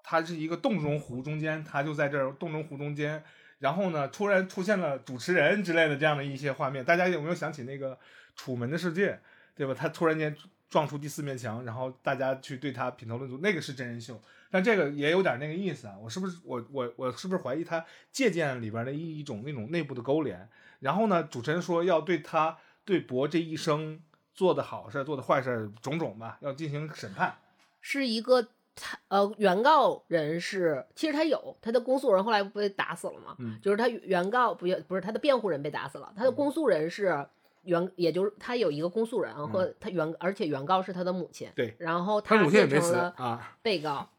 [0.09, 3.21] 它是一个洞中湖中间，它就在这儿洞中湖中间。
[3.59, 7.93] 然后呢，突然出现了主持人之类的这样的一些画面，大家有没有想起那个
[8.37, 9.11] 《楚门的世界》，
[9.53, 9.73] 对吧？
[9.73, 10.33] 他突然间
[10.69, 14.17] 撞出第四面墙，然后大家去对他品头论足，那个是真人秀。
[14.49, 20.47] 但这个也有点那个意思啊，我是不是我我我是不是怀疑他借鉴里边的一一种那种内部的勾连？
[20.79, 23.99] 然后呢，主持人说要对他对博这一生
[24.33, 27.35] 做的好事、做的坏事种种吧，要进行审判。
[27.81, 28.47] 是一个
[28.79, 33.35] 他呃，原告人是其实他有他的公诉人后来不被打死了吗？
[33.39, 37.27] 嗯就是他原告不不是他的辩护人被打死了，他的公诉人是
[37.63, 41.51] 原，也就是他有一个公诉人和他原，而且原告是他的母亲。
[41.55, 43.57] 对，然后他母亲也没死变成了啊。
[43.61, 44.09] 被告，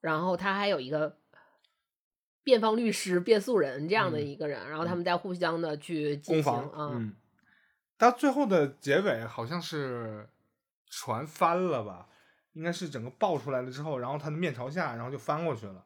[0.00, 1.18] 然后他还有一个
[2.42, 7.14] 辩方律师、辩诉人这样的嗯一个人，然后他们在互相的去进行攻防，啊，嗯，
[7.98, 10.28] 到最后的结尾好像是
[10.88, 12.08] 船翻了吧，
[12.56, 15.84] 应该是整个爆出来了之后，然后他的面朝下，然后就翻过去了，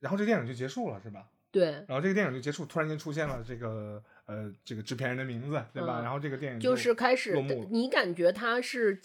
[0.00, 1.28] 然后这电影就结束了，是吧？
[1.52, 6.00] 对，然后这个电影就结束，突然间出现了这个呃这个制片人的名字，对吧？
[6.00, 7.40] 嗯然后这个电影就是开始
[7.70, 9.00] 你感觉他是。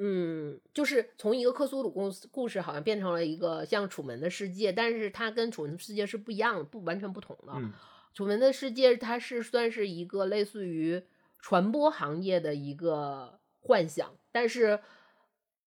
[0.00, 7.52] 嗯，就是从一个克苏鲁故事故事，好像变成了一个像楚门的世界，但是它跟楚门的世界是不一样的，不完全不同的。
[7.56, 7.72] 嗯
[8.14, 11.02] 楚门的世界，它是算是一个类似于
[11.40, 14.78] 传播行业的一个幻想，但是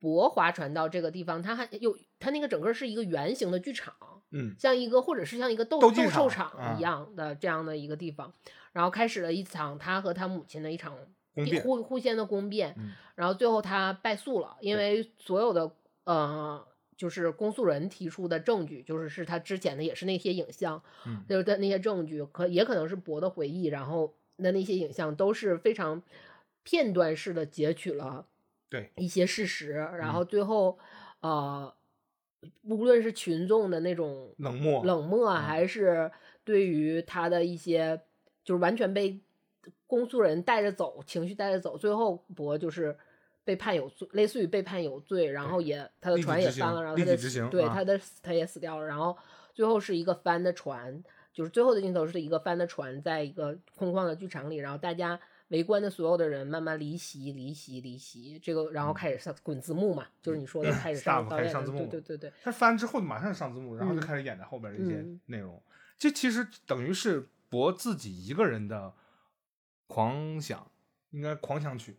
[0.01, 3.93] 博划船到这个地方，它还有它那个整个是一个圆形的剧场，
[4.31, 8.33] 嗯像一个或者是像一个斗斗技兽场一样的这样的一个地方，
[8.73, 10.97] 然后开始了一场他和他母亲的一场
[11.63, 15.71] 互互相的攻辩，嗯然后最后他败诉了，因为所有的
[16.03, 16.67] 呃。
[16.97, 26.03] 就是公诉人提出的证据，就是是他之前的也是那些影像，嗯就是的那些证据，可也可能是博的回忆，然后的那些影像都是非常
[26.61, 28.27] 片段式的截取了
[28.71, 28.89] 对。
[28.95, 30.13] 一些事实，然嗯。
[30.13, 30.79] 后最后
[31.19, 31.71] 呃，
[32.63, 36.09] 无论是群众的那种冷漠冷漠，嗯还是
[36.43, 38.01] 对于他的一些
[38.43, 39.19] 就是完全被
[39.85, 42.97] 公诉人带着走，情绪带着走，最后博就是。
[43.43, 47.17] 被判有罪，类似于被判有罪，然后也他的船也翻了，然后他的
[47.49, 49.17] 对他的他也死掉了，然后
[49.51, 51.03] 最后是一个翻的船，
[51.33, 55.19] 就是最后的镜头是一个翻的船，在一个空旷的剧场里，然后大家
[55.51, 65.61] 围观的所有的人慢慢离席，离席，离席，这个然后开始上滚字幕嘛，就是你说的开始上导演的，开始上字幕对对对对，他翻之后马上上字幕，然后就嗯开始演的后边的一些嗯内容。
[65.97, 68.93] 这其实等于是博自己一个人的
[69.87, 70.71] 狂想，
[71.09, 71.97] 应该狂想曲，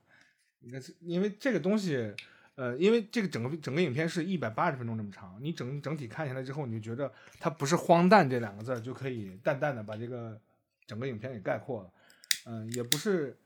[0.61, 2.15] 应该是因为这个东西，
[2.55, 10.41] 呃，因为这个整个整个影片是一百八十分钟这么长，你整整体看下来之后，你就觉得它不是荒诞这两个字儿就可以淡淡的把这个
[10.87, 11.93] 整个影片给概括了，
[12.47, 13.37] 嗯、也不是。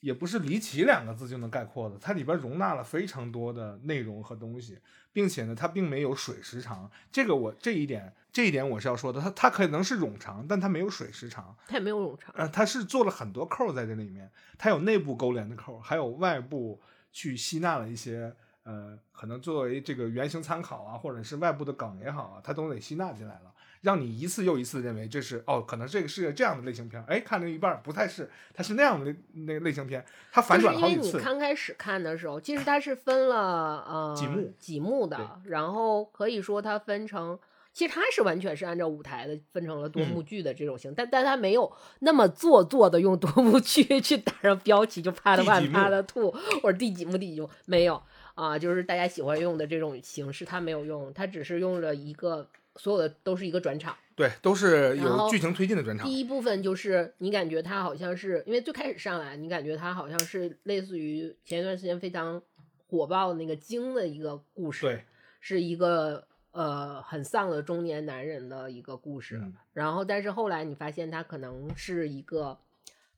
[0.00, 4.78] 也不是离奇两个字就能概括的，它里边容纳了非常多的内容和东西，
[5.12, 6.90] 并且呢，它并没有水时长。
[7.10, 9.20] 这个我这一点，这一点我是要说的。
[9.20, 11.56] 它它可能是冗长，但它没有水时长。
[11.66, 16.80] 它也没有冗长，呃，它是做了很多扣儿在这里面，它有内部勾连的扣儿，还有外部
[17.10, 18.34] 去吸纳了一些
[18.64, 23.54] 呃，可能作为这个原型参考啊，或者是外部的梗也好啊，它都得吸纳进来了，
[23.86, 29.16] 让你一次又一次认为这是哦，可能这个是个这样的类型片儿，哎，看了一半儿不太是，它是那样的类
[29.46, 31.20] 那个类型片，它反就是因为你转好几次。
[31.20, 37.38] 刚开始看的时候，其实它是分了呃几幕几幕的，然后可以说它分成。
[37.72, 46.30] 其实它是完全是按照舞台的分成了多嗯幕剧的这种型，但但它没有那么做作的用多幕剧去 打上标题，就啪的万第几幕啪的吐，
[46.62, 48.02] 或者第几幕第几幕没有
[48.34, 53.96] 啊，就是大家喜欢用的这种形式，它没有用，它只是用了一个所有的都是一个转场。
[54.14, 56.06] 对，都是有剧情推进的转场。
[56.06, 62.40] 第一部分就是你感觉它好像是因为最开始上来，你感觉它好像是类似于前一段时间非常
[62.88, 65.04] 火爆的那个《鲸》的一个故事，对，
[65.40, 69.38] 是一个呃很丧的中年男人的一个故事。
[69.42, 72.58] 嗯然后，但是后来你发现它可能是一个，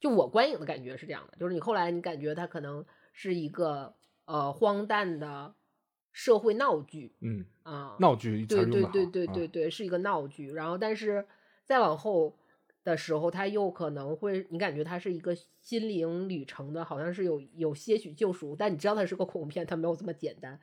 [0.01, 3.95] 就我观影的感觉是这样的，就是你后来你感觉它可能是一个
[4.25, 5.55] 呃荒诞的
[6.13, 10.53] 社会闹剧嗯，啊，闹剧对对对对对对，是一个闹剧。
[10.53, 11.27] 然后，但是
[11.65, 12.37] 再往后
[12.85, 20.59] 的时候，他又可能会，你感觉他是一个心灵旅程的，好像是有有些许救赎，但你知道它是个恐怖片，它没有这么简单。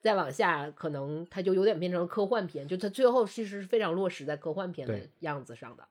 [0.00, 5.86] 再往下，可能它就有点变成科幻片，就它最后其实是非常落实在科幻片的样子上的。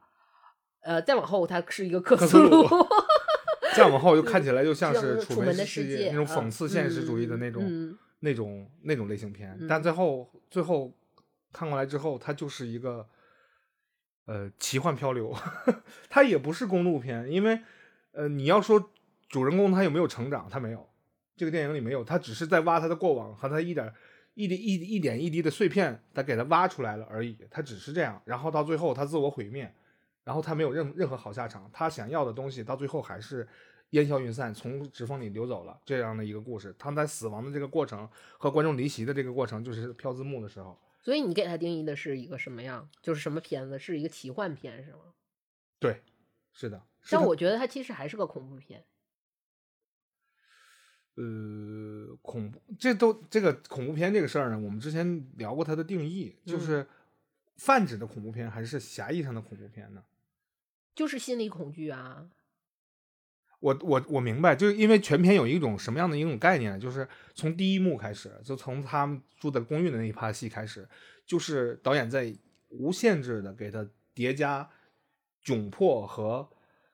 [0.81, 2.67] 呃，再往后，它是一个克克苏苏鲁鲁，
[3.75, 9.67] 再往后就看 起来就像是是楚楚门的世世界那种讽嗯刺现实主义的那种、嗯那种那种类型片，嗯。
[9.67, 10.93] 但最后最后
[11.51, 13.07] 看过来之后，它就是一个
[14.25, 15.35] 呃奇幻漂流，
[16.09, 17.59] 它也不是公路片，因为
[18.11, 18.91] 呃你要说
[19.27, 20.89] 主人公他有没有成长，他没有，
[21.35, 23.93] 这个电影里没有，他只是在挖他的过往和他一点
[24.33, 29.73] 一滴一一点一滴的碎片，他给他挖出来了而已，他只是这样，然后到最后他自我毁灭，
[30.23, 33.47] 然后他没有任任何好下场，他想要的东西到最后还是
[33.91, 36.75] 烟消云散，从指缝里流走了这样的一个故事。
[36.77, 40.79] 他在死亡的这个过程和观众离席的这个过程，就是飘字幕的时候。
[41.01, 42.89] 所以你给他定义的是一个什么样？
[43.01, 43.79] 就是什么片子？
[43.79, 45.13] 是一个奇幻片是吗？
[45.79, 46.01] 对，
[46.53, 46.83] 是的。
[47.09, 48.85] 但我觉得它其实还是个恐怖片。
[51.15, 56.87] 呃，恐怖这都这个恐怖片这个事儿呢，我们之前聊过它的定义，就是
[57.57, 60.03] 泛指的恐怖片还是狭义上的恐怖片呢？
[60.93, 62.29] 就是心理恐惧啊。
[63.59, 70.87] 我我我明白，就是因为全片有一种什么样的一种概念，就是从第一幕开始，就从他们住在公寓的那一趴戏开始，
[71.25, 72.33] 就是导演在
[72.69, 74.69] 无限制的给他叠加
[75.43, 76.49] 窘迫和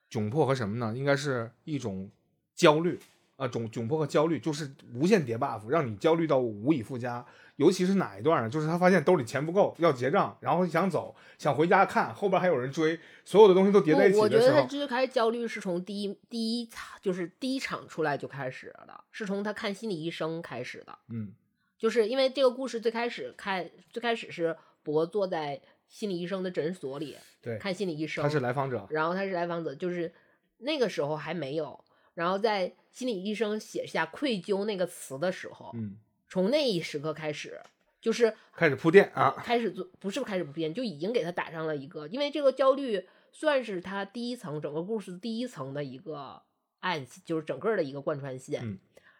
[0.10, 0.94] 窘迫和什么呢？
[0.98, 2.10] 应该是一种
[2.56, 3.00] 焦虑
[3.36, 7.26] 啊，窘窘迫和焦虑，就是无限叠 buff，让你焦虑到无以复加。
[7.58, 8.50] 尤其是哪一段呢？
[8.50, 20.98] 就是他发现兜里钱不够，要结账，然后想走，想回家看后边还有人追，所有的东西都叠在一起我觉的时候，得他最开始焦虑是从第一第一场就是第一场出来就开始了，是从他看心理医生开始的。
[21.10, 21.34] 嗯，
[21.78, 30.14] 就是因为这个故事最开始开最开始是博坐在心理医生的诊所里对，看心理医生，他是来访者，然后他是来访者，就是
[30.58, 31.84] 那个时候还没有，
[32.16, 35.98] 然后在心理医生写下愧疚那个词的时候，嗯，
[36.28, 37.62] 从那一时刻开始，
[38.02, 46.42] 就是开始铺垫啊，开始做不是开始铺垫，就已经给他打上了一个，因为这个焦虑算是他第一层整个故事第一层的一个
[46.80, 48.62] 暗，就是整个的一个贯穿线。
[48.64, 48.80] 嗯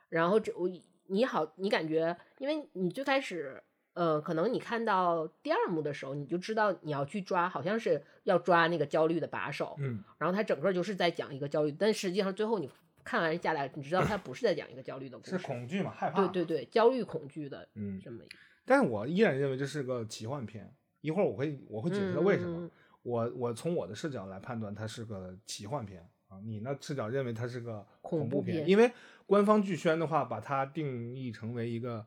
[0.10, 0.70] 然后这我
[1.08, 3.62] 你好，你感觉，因为你最开始。
[3.96, 9.74] 呃，可能你看到第二幕的时候，你就知道你要去抓，好像是要抓那个焦虑的把手。
[9.80, 12.70] 嗯，然后他整个就是在讲一个焦虑，但实际上最后你
[13.06, 16.28] 看完下来，你知道他不是在讲一个焦虑的故事，是恐惧嘛，害怕。
[16.28, 18.38] 对对对，焦虑恐惧的，嗯，这么一个。
[18.66, 20.76] 但是我依然认为这是个奇幻片。
[21.02, 22.62] 一会儿我会我会解释它为什么。
[22.66, 22.72] 嗯
[23.06, 28.92] 我我从我的视角来判断它是个奇幻片啊，你呢视角认为它是个恐怖怖片因为
[29.28, 32.04] 官方剧宣的话，把它定义成为一个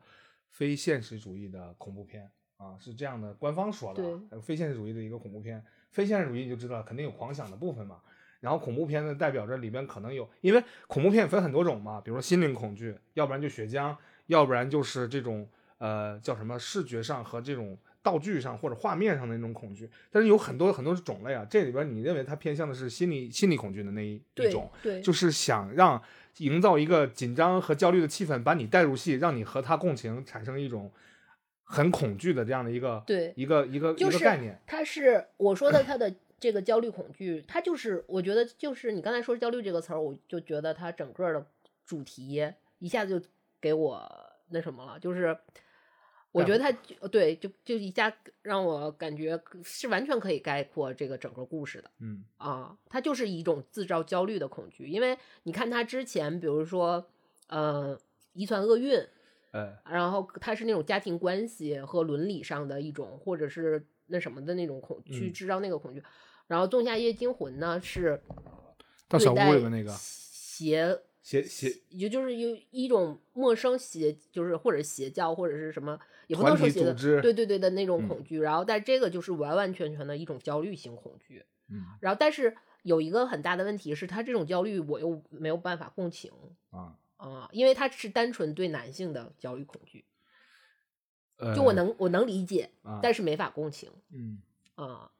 [0.49, 5.63] 非现实主义的恐怖片啊，是这样的，官方说的啊，非现实主义的一个恐怖片。
[5.91, 8.01] 非现实主义你就知道肯定有狂想的部分嘛。
[8.39, 13.95] 然后恐怖片呢，代表着里边可能有，因为恐怖片分很多种嘛，比如说心灵恐惧，要不然就血浆，
[14.27, 19.89] 要不然就是这种呃叫什么视觉上和这种道具上或者画面上的那种恐惧。
[20.11, 26.01] 但是有很多很多种类啊，这里边你认为它偏向的是心理心理恐惧的那一一种，对，就是想让
[26.37, 30.89] 营造一个紧张和焦虑的气氛，把你带入戏，让你和他共情，产生一种
[31.65, 34.57] 很恐惧的这样的一个对一个一个、就是一个概念。
[34.65, 41.45] 它是我说的它的这个焦虑恐惧，它就是我觉得就是你刚才说焦虑这个词儿，我就觉得它整个的
[41.85, 42.41] 主题
[42.79, 43.27] 一下子就
[43.59, 44.09] 给我
[44.49, 45.37] 那什么了，就是
[46.31, 46.71] 我觉得它
[47.07, 51.91] 对就就一下让我感觉是完全可以概括这个整个故事的。
[51.99, 57.05] 嗯啊，它就是一种制造焦虑的恐惧，因为你看他之前，比如说，
[57.47, 57.99] 呃，
[58.33, 58.95] 遗传厄运，
[59.51, 66.03] 呃，然后他是那种家庭关系和伦理上的一种，或者是那什么的那种恐去嗯制造那个恐惧。
[66.49, 68.19] 然后《仲夏夜惊魂》呢是
[69.07, 78.39] 到小屋对待里面那个邪，邪邪也就是有一种陌生邪，就是或者邪教或者是什么，也不能说邪的，对对对的那种嗯恐惧。
[78.39, 81.45] 然后但这个就是完完全全的一种焦虑型恐惧。
[81.69, 86.31] 嗯然后，但是有一个很大的问题是，他这种焦虑我又没有办法共情
[86.71, 90.03] 啊，啊、因为他是单纯对男性的焦虑恐惧，
[91.37, 94.41] 呃，就我能我能理解，啊，但是没法共情嗯
[94.73, 95.11] 啊、呃，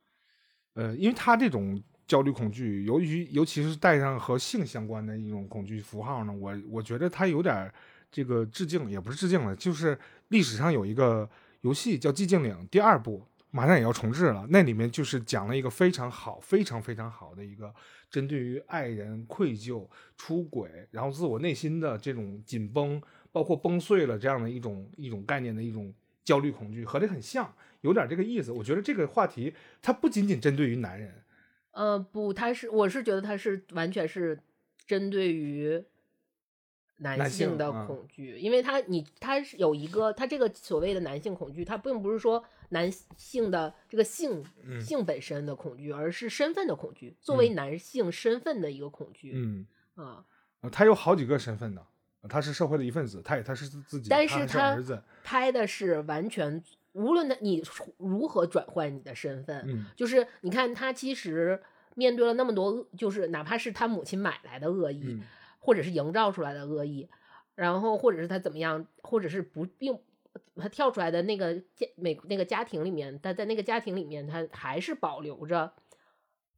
[0.74, 7.72] 呃因为他这种焦虑恐惧，由于尤其是带上和性相关的一种恐惧符号呢，我我觉得他有点
[8.12, 9.98] 这个致敬，也不是致敬了，就是
[10.30, 11.30] 历史上有一个
[11.62, 17.72] 游戏叫《寂静岭》第二部，马上也要重置了，那里面就是讲了一个非常好、非常非常好的一个
[18.10, 23.00] 针对于爱人愧疚、出轨，然后自我内心的这种紧绷，
[23.32, 25.94] 包括崩碎了这样的一种一种概念的一种
[26.24, 28.52] 焦虑恐惧，和这很像，有点这个意思。
[28.52, 31.24] 我觉得这个话题它不仅仅针对于男人，
[31.72, 34.40] 呃，不，他是我是觉得他是完全是
[34.86, 35.84] 针对于
[36.98, 44.82] 男男性性的嗯恐惧，因为他你他是有一个他这个所谓的男性恐惧，他并不是说男性的这个性嗯。
[44.82, 47.56] 性本身的恐惧，而是身份的恐惧，作为嗯。
[47.56, 49.66] 男性身份的一个恐惧嗯，
[49.96, 50.26] 啊。
[50.62, 51.82] 呃他有好几个身份呢，
[52.28, 54.18] 他是社会的一份子，他也他是自己，他
[54.74, 56.62] 儿子，拍的是完全，
[56.94, 57.64] 无论他你
[57.98, 59.86] 如何转换你的身份，嗯。
[59.96, 61.62] 就是你看他其实
[61.96, 65.22] 面对了那么多恶，就是哪怕是他母亲买来的恶意，嗯。
[65.60, 67.10] 或者是营造出来的恶意，
[67.56, 70.00] 然后或者是他怎么样，或者是不并
[70.56, 75.74] 他跳出来的那个家美那个家庭里面，他在那个家庭里面，他还是保留着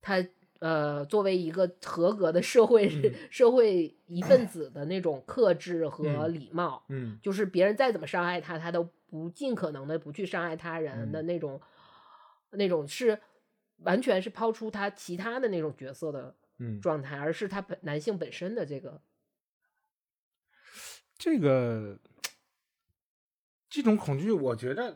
[0.02, 0.24] 他
[0.62, 3.12] 呃，作为一个合格的社会、嗯。
[3.32, 7.20] 社会一份子的那种克制和嗯礼貌，嗯。
[7.20, 11.26] 就是别人再怎么伤害他，他都不尽可能的不去伤害他人的嗯。
[11.26, 11.59] 那种，
[12.51, 13.20] 那种是
[13.78, 19.01] 完全是抛出他其他的那种角色的嗯，状态，而是他本男性本身的这个，
[21.18, 21.97] 这个
[23.68, 24.95] 这种恐惧，我觉得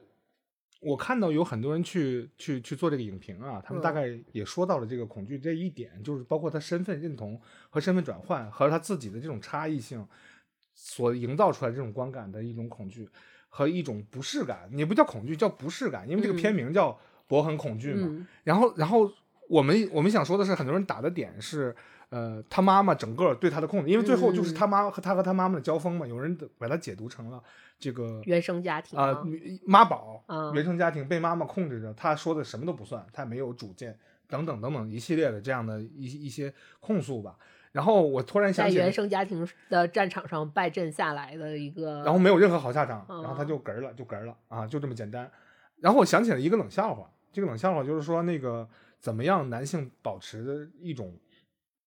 [0.81, 3.93] 我看到有很多人去去去做这个影评啊，他们大嗯。
[3.93, 10.05] 概也说到了这个恐惧这一点，就是包括他身份认同和身份转换和他自己的这种差异性
[10.73, 13.09] 所营造出来这种观感的一种恐惧
[13.49, 16.55] 和一种不适感，也不叫恐惧，叫不适感，因为这个片嗯。
[16.55, 16.91] 名叫
[17.27, 18.07] 《博很恐惧》嘛。
[18.11, 18.27] 嗯。
[18.43, 19.11] 然后，然后
[19.49, 21.75] 我们我们想说的是，很多人打的点是，
[22.15, 27.43] 呃，他妈妈整个对他的控制，因为最后就是嗯他妈和他和他妈妈的交锋嘛，有人把它解读成了
[27.77, 29.21] 这个原生家庭啊、
[29.65, 33.99] 妈宝、啊原生家庭被妈妈控制着，他说的什么都不算，他没有主见，
[34.29, 37.35] 等等等等一系列的这样的一一些控诉吧。
[37.73, 45.29] 然后我突然想起在原，生家庭的战场上败阵下来的一个，然后没有任何好下场，嗯然后他就嗝儿了，就嗝儿了啊，就这么简单。
[45.81, 48.65] 然后我想起了一个冷笑话，这个冷笑话就是说那个
[49.01, 51.13] 怎么样男性保持的一种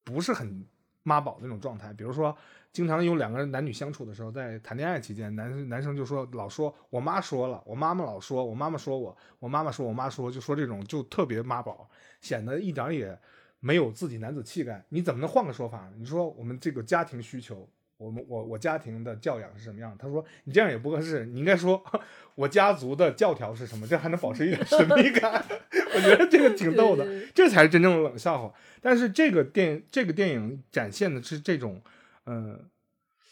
[0.08, 0.66] 不是很
[1.02, 2.34] 妈宝那种状态，比如说
[2.72, 11.90] 经常有两个人男女相处的时候，在谈恋爱期间，男男生就说老说我妈说了，我妈妈老说，我妈妈说我，我妈妈说我妈说，就说这种就特别妈宝，
[12.22, 13.18] 显得一点也
[13.60, 14.82] 没有自己男子气概。
[14.88, 15.90] 你怎么能换个说法？
[15.98, 17.68] 你说我们这个家庭需求。
[17.98, 19.94] 我们我我家庭的教养是什么样？
[19.98, 21.82] 他说你这样也不合适，你应该说
[22.36, 25.44] 我家族的教条是什么，这还能保持一点神秘感。
[25.94, 28.54] 我觉得这个挺逗的，这才是真正的冷笑话。
[28.80, 31.82] 但是这个电这个电影展现的是这种，
[32.24, 32.60] 呃，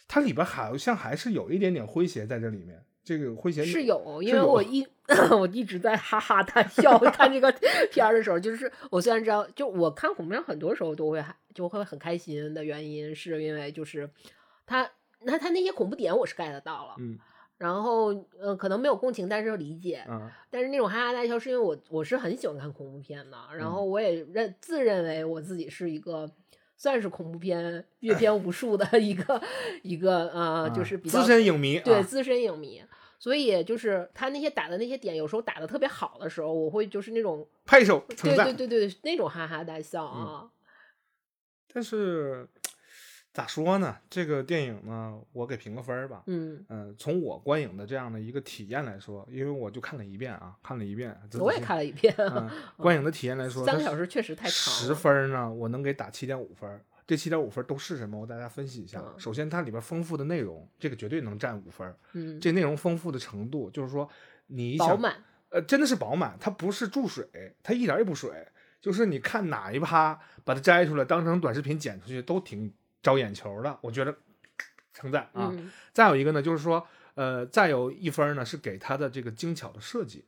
[0.09, 2.83] 它里边好像还是有一点点诙谐在这里面。
[3.05, 4.85] 这个诙谐是有，因为我一
[5.31, 7.53] 我一直在哈哈大笑看这个
[7.93, 14.11] 片儿的时候，就是我虽然知道，就我看恐怖片很多时候都会还就会很开心的原因，是因为就是
[14.67, 14.91] 他
[15.21, 17.19] 那他那些恐怖点我是 get 到了，嗯
[17.59, 18.09] 然后
[18.39, 26.31] 呃可能没有共情，但是理解，嗯但是那种哈哈大笑是因为我我是很喜欢看恐怖片的，然后我也认自认为我自己是一个。
[26.79, 29.43] 算是恐怖片阅片无数的 一个
[29.83, 32.85] 一个呃，就啊是比较资深影迷，啊对资深影迷，
[33.19, 38.37] 所以就是他那些打的那些点，有时候打的特别好的时候，我会就是那种拍手对。
[38.37, 40.51] 对对对那种哈哈大笑啊。
[41.73, 42.47] 但是
[43.37, 43.95] 咋说呢？
[44.09, 46.23] 这个电影呢，我给评个分儿吧。
[46.27, 54.95] 嗯，嗯、从我观影的这样的一个体验来说，因为我就看了一遍啊，看了一遍，仔我也看了一遍，嗯， 观影的体验来说，三个小时确实太长十了。
[54.95, 56.81] 分儿呢，我能给打七点五分儿。
[57.07, 58.19] 这七点五分儿都是什么？
[58.19, 58.99] 我大家分析一下。
[59.01, 61.95] 嗯首先，它里边丰富的内容，这个绝对能占五分儿。
[62.15, 64.09] 嗯，这内容丰富的程度，就是说
[64.47, 65.15] 你想，饱满。
[65.51, 67.29] 呃，真的是饱满，它不是注水，
[67.63, 68.31] 它一点儿也不水。
[68.81, 72.73] 就是你看哪一趴把它摘出来当成短视频剪出去，都挺
[73.07, 73.79] 招眼球的。
[73.81, 74.13] 我觉得
[74.93, 75.51] 称赞啊。
[75.53, 76.85] 嗯再有一个呢，就是说，
[77.15, 80.25] 呃，再有一分呢是给他的这个精巧的设计。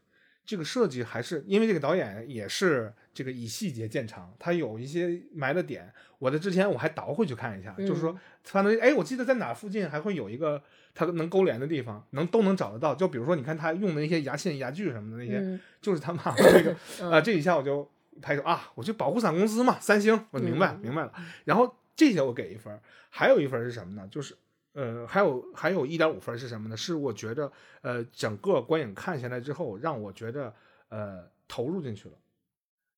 [0.47, 10.62] 这个设计还是因为这个导演也是这个以细节见长，他有一些埋的点，我在之前我还倒回去看一下，就是说嗯，反正哎，我记得在哪附近还会有一个
[10.95, 12.95] 他能勾连的地方，能都能找得到。
[12.95, 17.87] 就比如说，你看他用的那些牙线、牙具什么的那些，嗯就是他妈妈这个嗯啊，这一下我就
[18.22, 21.12] 拍手啊，我去保护伞公司嘛，三星，我明白、嗯明白了。
[21.45, 22.80] 然后这些我给一分，
[23.11, 24.09] 还有一分是什么呢？
[24.09, 24.36] 就是
[24.72, 26.76] 呃，还有还有一点五分是什么呢？
[26.76, 27.51] 是我觉得
[27.82, 30.55] 呃，整个观影看下来之后，让我觉得
[30.90, 32.14] 呃投入进去了。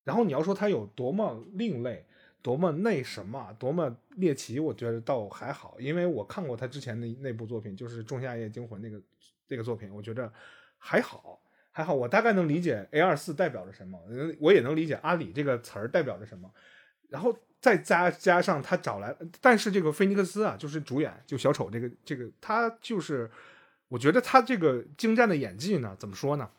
[0.03, 2.05] 然后你要说它有多么另类，
[2.43, 9.01] 多么那什么，多么猎奇，我觉得倒还好，因为我看过他之前的那部作品，就是《仲夏夜惊魂》那个
[9.47, 10.31] 那个作品，我觉得
[10.77, 11.41] 还好。
[11.73, 13.97] 还好，我大概能理解 A 二四代表着什么，
[14.39, 16.53] 我也能理解阿里这个词儿代表着什么，
[17.07, 23.29] 然后再加加上他找来，但是这个菲尼克斯啊，就是主演，就小丑这个这个，他就是，
[23.87, 26.49] 我觉得他这个精湛的演技呢，怎么说呢，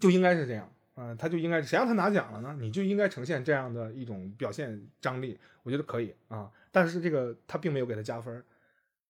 [0.00, 2.56] 就应该是这样，嗯、他就应该谁让他拿奖了呢？
[2.58, 8.42] 你就应该呈现这样的一种表现张力，我觉得可以啊，但是这个他并没有给他加分，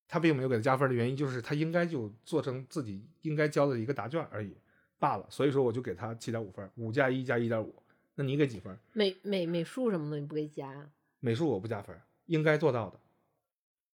[0.09, 4.57] 他并没有给他加分的原因就是他应该就做成自己应该交的一个答卷而已
[4.99, 7.73] 罢了，所以说我就给他七点五分，五加一加一点五，
[8.21, 8.79] 那你给几分？
[8.93, 10.91] 美美美术什么的你不给加？
[11.21, 13.01] 美术我不加分，应该做到的。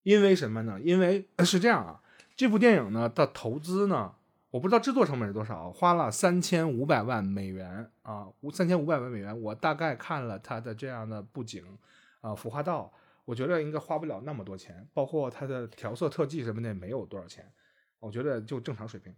[0.04, 0.80] 因为什么呢？
[0.80, 2.04] 因为呃是这样啊，
[2.36, 4.14] 这部电影呢的投资呢，
[4.52, 9.42] 我不知道制作成本是多少，花了三千五百万美元啊，三千五百万美元。
[9.42, 11.66] 我大概看了它的这样的布景
[12.20, 12.94] 啊，服化道，
[13.26, 17.52] 我觉得应该花不了那么多钱，包括它的调色、特技什么的也没有多少钱，
[17.98, 19.12] 我觉得就正常水平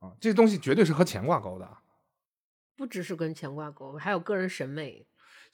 [0.00, 0.12] 啊。
[0.20, 1.80] 这东西绝对是和钱挂钩的啊。
[2.76, 5.06] 不只是跟钱挂钩，还有个人审美。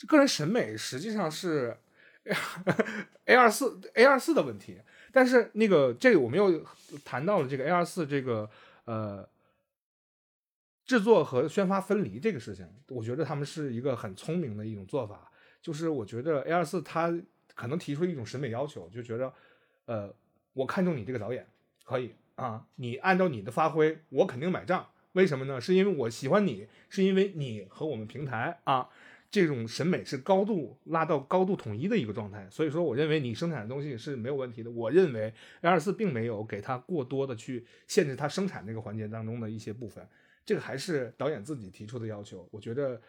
[0.09, 1.77] 个人审美实际上是
[3.27, 4.81] A 二四 A 二四的问题。
[5.13, 6.65] 但是那个这个我们又
[7.05, 8.51] 谈到了这个 A 二四这个
[8.85, 9.29] 呃
[10.85, 15.31] 制作和宣发分离这个事情，我觉得他们是一个很聪明的一种做法。
[15.61, 17.17] 就是我觉得 A 二四他
[17.55, 19.33] 可能提出一种审美要求，就觉得
[19.85, 20.13] 呃
[20.55, 21.47] 我看中你这个导演
[21.85, 24.89] 可以啊，你按照你的发挥，我肯定买账。
[25.13, 25.61] 为什么呢？
[25.61, 28.89] 是因为我喜欢你，是因为你和我们平台啊。
[29.31, 34.71] 这种审美是高度拉到高度统一的一个状态，所以说我认为你生产的东西是没有问题的。
[34.71, 35.33] 我认为
[35.63, 40.07] A 二四并没有给他过多的去限制他生产这个环节当中的一些部分，
[40.45, 42.47] 这个还是导演自己提出的要求。
[42.51, 43.01] 我觉得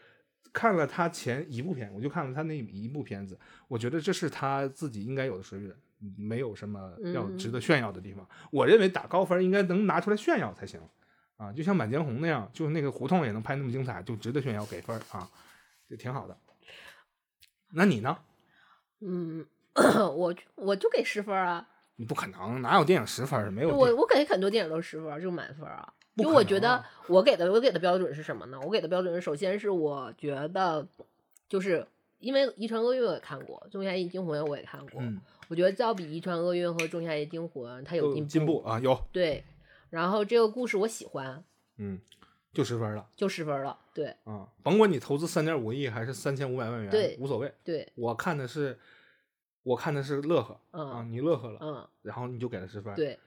[0.54, 3.38] 看了他前一部片，我就看了他那一部片子，
[3.68, 5.76] 我觉得这是他自己应该有的水准，
[6.16, 8.26] 没有什么要值得炫耀的地方。
[8.50, 10.80] 我认为打高分应该能拿出来炫耀才行
[11.44, 15.30] 啊，就像《满江红》那样，就是那个胡同也能拍那么精彩，就值得炫耀给分啊。
[15.90, 16.36] 就挺好的，
[17.74, 18.18] 那你呢？
[19.02, 21.68] 嗯， 我我就给十分啊！
[21.98, 23.54] 你不可能，哪有电影十分？
[23.54, 25.94] 没有，我我给很多电影都十分，就满分啊！
[26.18, 28.60] 就我觉得我给的我给的标准是什么呢？
[28.62, 30.88] 我给的标准是，首先是我觉得，
[31.50, 31.86] 就是
[32.20, 35.04] 因为《遗传厄运》我也看过，《仲夏夜惊魂》我也看过，
[35.50, 39.44] 我觉得要比《遗传厄运》和《仲夏夜惊魂》它有进进步啊，有对。
[39.94, 41.44] 然后这个故事我喜欢，
[41.78, 42.02] 嗯。
[42.54, 48.78] 就十分了，就十分了，对，嗯，甭管你投资三点五亿还是三千五百万元，对，无所谓，对，我看的是，
[49.64, 53.18] 我看的是乐呵，啊，你乐呵了，嗯，然后你就给了十分，对，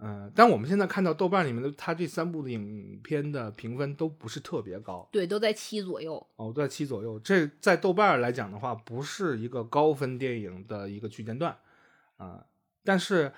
[0.00, 11.56] 嗯，但我们现在看到豆瓣里面的它这三部的影片的评分都不是特别高，对，都在七左右，哦，都在七左右，这在豆瓣来讲的话，不是一个高分电影的一个区间段，
[12.18, 12.44] 啊，
[12.84, 13.32] 但是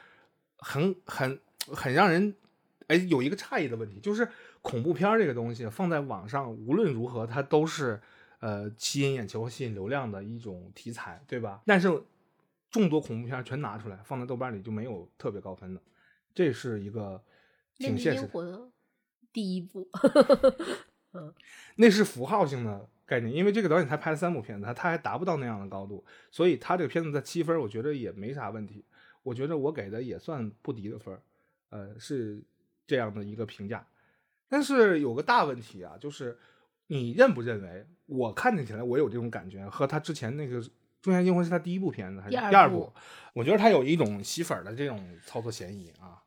[0.58, 2.34] 很很很让人，
[2.91, 4.28] 哎，有一个诧异的问题就是。
[4.62, 7.99] 恐怖片这个东西放在网上，无论如何它都是，
[8.41, 11.62] 呃，吸引眼球、吸引流量的一种题材，对吧？
[11.64, 11.88] 但是
[12.70, 15.80] 众多恐怖片全拿出来放在豆瓣里就没有特别高分的，
[16.34, 17.22] 这是一个
[17.78, 18.70] 挺现实的。
[19.32, 19.88] 第一部，
[21.14, 21.32] 嗯，
[21.76, 28.84] 那是符号性的概念，因为这个导演才拍了三部片子，他他还达不到那样的高度，所以他这个片子在七分，我觉得也没啥问题。
[29.22, 31.18] 我觉得我给的也算不低的分，
[31.70, 32.43] 呃，是
[32.91, 33.86] 这样的一个评价。
[34.49, 36.36] 但是有个大问题啊，就是
[36.88, 40.61] 你认不认为我看起来我有这种感觉，和他之前那个
[41.01, 42.93] 《仲夏惊魂》是他第一部片子还是第二部？
[43.32, 46.20] 我觉得他有一种吸粉的这种操作嫌疑啊。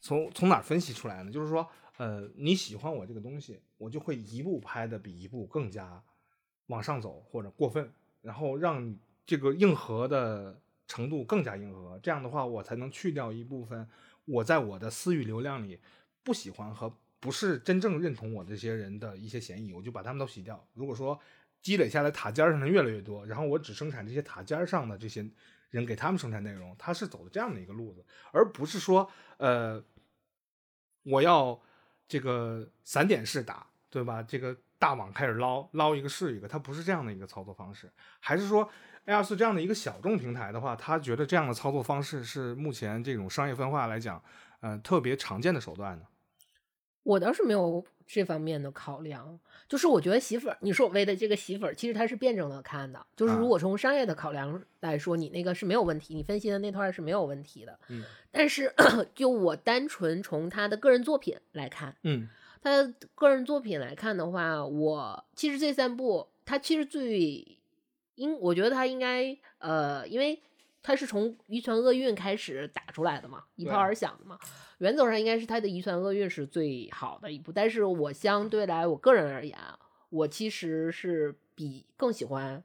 [0.00, 1.32] 从从哪分析出来呢？
[1.32, 6.00] 就是说，呃，你喜欢我这个东西，我就会一步拍的比一步更加
[6.68, 7.90] 往上走或者过分，
[8.22, 8.96] 然后让
[9.26, 11.98] 这个硬核的程度更加硬核。
[12.00, 13.88] 这样的话，我才能去掉一部分
[14.24, 15.80] 我在我的私域流量里
[16.26, 16.92] 不喜欢和。
[17.18, 20.64] 不是真正认同我这些人的一些嫌疑，我就把他们都洗掉。
[20.74, 21.18] 如果说
[21.62, 25.26] 积累下来塔尖上的越来越多，然后我只生产这些塔尖上的这些
[25.70, 29.82] 人给他们生产内容，他是走的这样的一个路子，而不是说呃
[31.04, 31.58] 我要
[32.06, 34.22] 这个散点式打，对吧？
[34.22, 37.90] 这个大网开始捞捞一个是一个，它不是这样的一个操作方式。
[38.20, 38.70] 还是说
[39.06, 44.22] A 二四这样的一个小众平台的话，他觉得这样的操作方式是目前这种商业分化来讲，
[44.60, 46.04] 呃特别常见的手段呢？
[47.06, 49.38] 我倒是没有这方面的考量，
[49.68, 57.78] 就是我觉得洗粉，你所谓的这个洗粉，其实它是辩证的看的，就是如果从商业的考量来说，你那个是没有问题，你分析的那段是没有问题的。
[57.88, 58.02] 嗯，
[58.32, 58.74] 但是
[59.14, 62.28] 就我单纯从他的个人作品来看，嗯，
[62.60, 62.82] 他
[63.14, 67.58] 个人作品来看的话，我其实这三部他其实最
[68.16, 70.40] 应，我觉得他应该呃，因为
[70.86, 74.38] 他是从遗传厄运开始打出来的嘛，一炮而响的嘛。
[74.78, 79.58] 原则上应该是他的遗传厄运是最好的一部，但是我相对来我个人而言，
[80.10, 82.62] 我其实是比更喜欢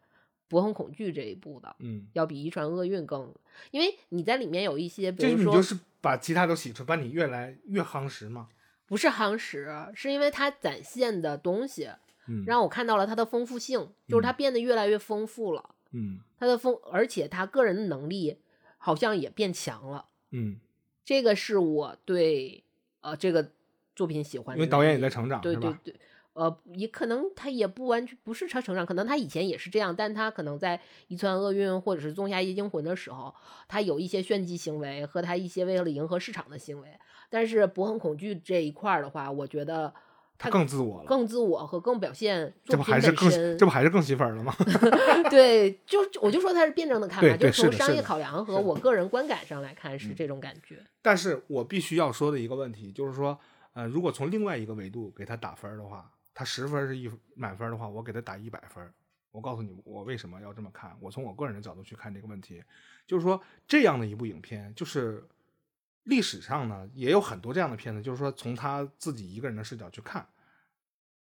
[0.47, 3.33] 博恒恐惧这一部的，嗯，要比遗传厄运更，
[3.71, 8.49] 因为你在里面有一些，比如说，你就是把其他都洗出，把你越来越夯实嘛？
[8.85, 11.89] 不是夯实，是因为它展现的东西，
[12.27, 15.80] 嗯，让我看到了它的丰富性，就是它变得越来越丰富了，嗯，
[16.37, 18.37] 它的风，而且他个人的能力
[18.77, 20.59] 好像也变强了，嗯。
[21.03, 22.63] 这个是我对
[23.01, 23.51] 呃这个
[23.95, 25.93] 作品喜欢，因为导演也在成长，对对对，
[26.33, 30.77] 呃，也可能他也不完全不是他成长，可能他以前也是这样，但他可能在
[31.07, 33.33] 《一传厄运》或者是《仲夏夜惊魂》的时候，
[33.67, 36.87] 他有一些炫技行为和他一些为了迎合市场的行为，
[37.29, 39.93] 但是《博恒恐惧》这一块的话，我觉得。
[40.41, 44.51] 他更自我了，更自我和更表现这不还是更这不还是更吸粉了吗？
[45.29, 50.83] 对，就我就说他是辩证的看法，就从商业考量和我个人观感上来看是这种感觉。
[51.03, 53.39] 但是我必须要说的一个问题就是说，
[53.73, 58.83] 呃，如果从另外一个维度给他打分的话，他十分是一满分的话，我给他打一百分，
[59.31, 60.97] 我告诉你，我为什么要这么看。
[60.99, 62.63] 我从我个人的角度去看这个问题，
[63.05, 65.23] 就是说这样的一部影片，就是
[66.03, 70.27] 历史上呢也有很多这样的片子，就是说从他自己一个人的视角去看，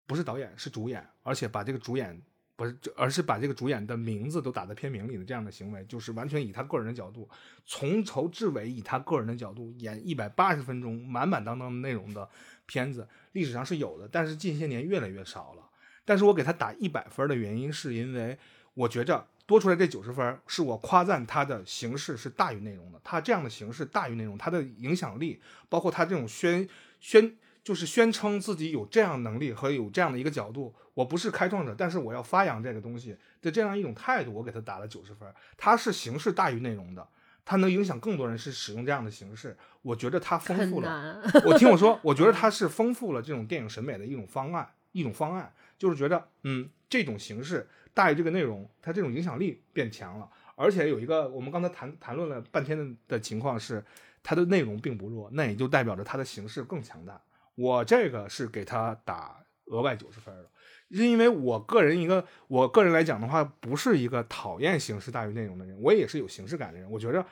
[0.06, 2.22] 不是导演是主演，而且把这个主演
[2.56, 7.30] 不是，而是把这个主演的名字都打在片名里的这样的行为，就是完全以他个人的角度，
[7.66, 12.30] 从头至尾以他个人的角度演一百八十分钟满满当当的内容的
[12.66, 15.70] 片子，历史上是有的，但是近些年越来越少了。
[16.06, 18.38] 但是我给他打一百分的原因，是因为
[18.74, 23.02] 我觉着多出来这九十分，是我夸赞他的形式是大于内容的。
[23.04, 26.66] 他这样的形式大于内容，他的影响力，包括他这种宣
[27.02, 30.74] 宣，就是宣称自己有这样能力和有这样的一个角度。
[30.94, 35.28] 我不是开创者，但是我要发扬这个东西的这样一种态度，我给他打了九十分。
[35.58, 37.06] 他是形式大于内容的，
[37.44, 39.58] 他能影响更多人是使用这样的形式。
[39.82, 41.22] 我觉得他丰富了。
[41.46, 45.54] 我听我说，我觉得 他是丰富了这种电影审美的一种方案，一种方案。
[45.78, 50.30] 就是觉得，嗯，这种形式大于这个内容，它这种影响力变强了。
[50.56, 53.84] 而且有一个，我们刚才谈谈论了半天的的情况是，
[54.22, 57.20] 它的内容并不弱，那也就代表着它的形式更强大。
[57.56, 60.50] 我这个是给他打额外九十分的，
[60.92, 66.90] 是因为我个人一个，我个人来讲的话，不是一个讨厌形式大于内容的人，我也是有形式感的人。
[66.90, 67.26] 我觉得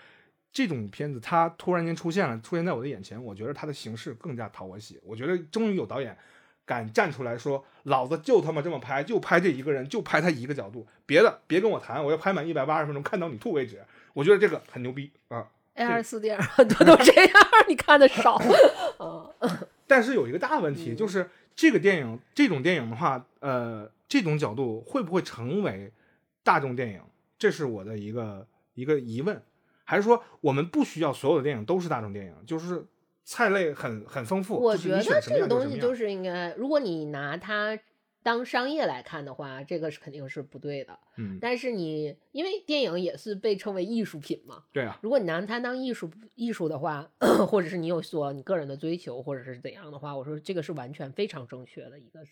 [0.52, 5.00] 这种片子它突然间出现了，出现在我的眼前，我觉得它的形式更加讨我喜。
[5.04, 6.18] 我觉得终于有导演。
[6.70, 13.84] 敢站出来说，老子就他妈这么拍，就拍这一个人，就拍他一个角度，别的别跟我谈，我要拍满一百八十分钟，看到你吐为止。
[14.14, 17.34] 我觉得这个很牛逼啊！A 二四电影很多都这样，
[17.68, 18.40] 你看的少。
[19.88, 25.92] 但是有一个大问题，就是这个电影，这种电影的话，呃，这种角度会不会成为
[26.44, 27.02] 大众电影？
[27.40, 28.46] 这是我的一个
[28.76, 29.42] 一个疑问。
[29.86, 32.36] 还是说，我们不需要所有的电影都是大众电影？
[32.46, 32.86] 就是。
[33.24, 37.78] 菜类很很丰富，我觉得这个东西就是应该，如果你拿它
[38.22, 41.00] 当商业来看的话，这个是肯定是不对的。
[41.18, 45.00] 嗯，但是你因为电影也是被称为艺术品嘛，对啊。
[45.02, 47.10] 如果你拿它当艺术艺术的话，
[47.48, 52.32] 或者是你有所你个人的追求，或者是怎样的话，我说这个是完全非常正确的一个是。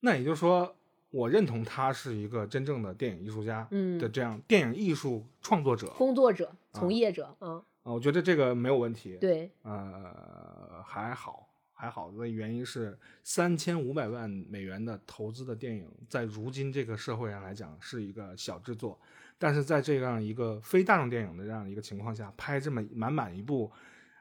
[0.00, 0.74] 那也就是说，
[1.10, 7.56] 我认同他是一个真正的电影艺术家的这样电影艺术创作者、工作者、从业者，嗯。
[7.56, 9.18] 啊，我觉得这个没有问题。
[9.20, 18.98] 对，呃，还好，还好的原因是三千五百万美元的投资的电影，在如今这个社会上来讲是一个小制作，
[19.38, 23.70] 但是在这样一个非大众电影的这样一个情况下，拍这么满满一部，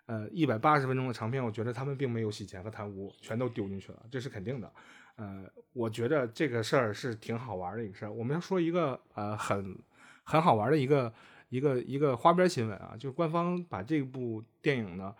[0.08, 4.70] 呃，一百八十分钟的长片，我觉得他们并没有洗钱和贪污，全都丢进去了，这是肯定的。
[5.16, 8.12] 呃，我觉得这个事儿是挺好玩的一个事儿。
[8.12, 9.78] 我们要说一个呃很
[10.24, 11.14] 很好玩的一个。
[11.54, 15.14] 一个一个花边新闻啊，就是官方把这部电影呢，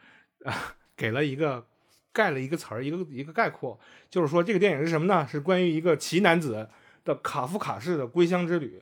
[0.44, 1.64] 啊， 给了一个
[2.12, 3.80] 盖了一个词儿，一个一个概括，
[4.10, 5.28] 就是说这个电影是什么呢？
[5.28, 6.68] 是关于一个奇男子
[7.06, 8.82] 的卡夫卡式的归乡之旅，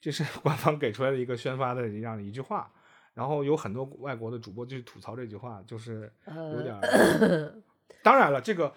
[0.00, 2.68] 这是 官方给出来的一个宣发的这样一句话。
[3.14, 6.76] 然后有很多外国的主播就吐槽这句话，就是有点。
[8.02, 8.74] 当然了，这个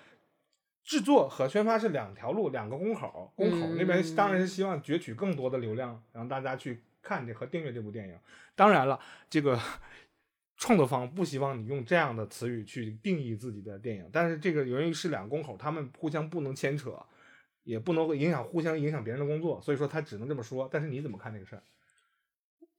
[0.84, 3.34] 制作和宣发是两条路，两个公口。
[3.36, 6.84] 公口那边当然是希望攫取更多的流量，让大家去。
[7.02, 8.18] 看这和订阅这部电影，
[8.56, 9.00] 当然了，
[9.30, 9.60] 这个
[10.58, 17.04] 创作方不希望你用这样的词语去定义自己的电影，但是这个由于是两个公口，他们互相不能牵扯，
[17.64, 20.70] 也不能影响互相影响别人的工作，所以说他只能这么说。
[20.72, 21.64] 但是你怎么看这个事儿？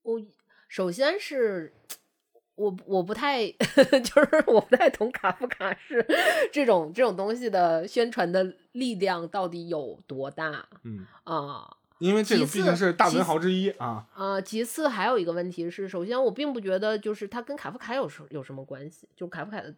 [0.03, 0.21] 我
[0.69, 1.73] 首先是
[2.55, 6.07] 我我不太 就是我不太懂卡夫卡是
[6.53, 10.69] 这种这种东西的宣传的力量到底有多大？
[10.85, 11.77] 嗯啊。
[12.03, 14.05] 因为这个毕竟是大文豪之一啊。
[14.17, 19.73] 呃，其次还有一个问题是，首先我并不觉得就是他跟卡夫卡有什有什么关系，就卡夫卡的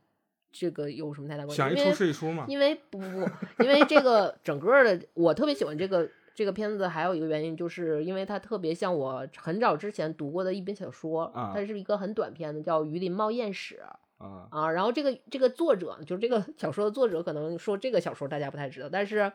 [0.50, 1.56] 这个有什么太大关系？
[1.56, 2.46] 想一出是一出嘛。
[2.48, 13.82] 因为不不不，因为这个 整个的，我特别喜欢这个这个片子，还有一个原因就是因为它特别像我很早之前读过的一本小说，它是一个很短篇的，叫《鱼鳞猫艳史》
[14.24, 14.70] 啊啊。
[14.70, 19.30] 然后这个这个作者就是这个小说的作者，可能说这个小说大家不太知道，但是。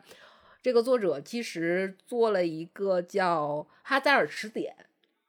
[0.62, 4.74] 这个作者其实做了一个叫《哈扎尔词典》，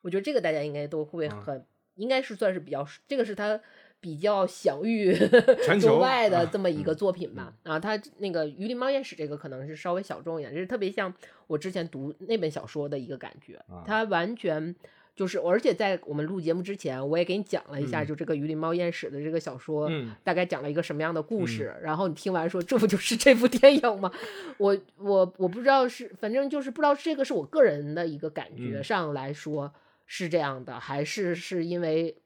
[0.02, 3.60] 我觉得这个大家应该都会很，应该是算是比较，这个是他
[4.00, 5.16] 比较享誉
[5.80, 7.54] 中外的这么一个作品吧。
[7.64, 11.14] 啊，他那个《鱼鳞猫眼史》这个可能是稍微小众一点，就是特别像
[11.48, 14.76] 我之前读那本小说的一个感觉，他完全。
[15.22, 19.88] 就是，而且在我们录节目之前，我也给你讲了一下，就这个《鱼鳞猫艳史》的这个小说，
[20.24, 21.76] 大概讲了一个什么样的故事。
[21.84, 24.12] 然后你听完说，这不就是这部电影吗？
[24.58, 29.72] 我我我不知道是，反正就是不知道这个是我个人的一个感觉上来说
[30.08, 32.18] 是这样的，还是是因为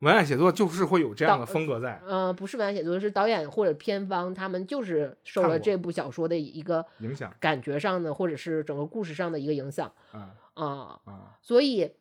[0.00, 11.38] 文案写作就是会有这样的风格在嗯，不是文案写作，是导演或者片方，他们就是受了这部小说的一个影响感觉上的，或者是整个故事上的一个影响啊啊、啊。
[11.40, 11.92] 所以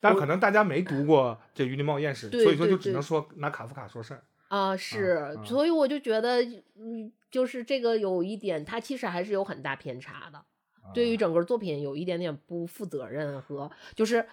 [0.00, 4.22] 但可能大家没读过这《于林茂艳史》，所以说就只能说拿卡夫卡说事儿。
[4.48, 6.42] 啊、是，啊所以我就觉得，
[6.76, 10.42] 嗯，就是这个有一点，它其实还是有很大偏差的，
[10.94, 14.24] 对于啊整个作品有一点点不负责任和就是，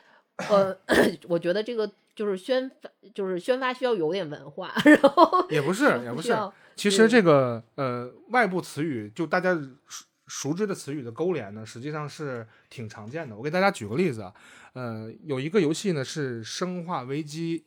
[0.50, 0.74] 呃，
[1.28, 6.34] 我觉得这个就是宣发，就是宣发需要有点文化， 然后也不是也不是，
[6.78, 9.54] 其实这个呃外部词语就大家
[10.28, 13.36] 熟知的词语的勾连呢，实际上是挺常见的。
[13.36, 14.34] 我给大家举个例子啊，
[14.74, 17.60] 呃，有一个游戏呢是《生化危机》，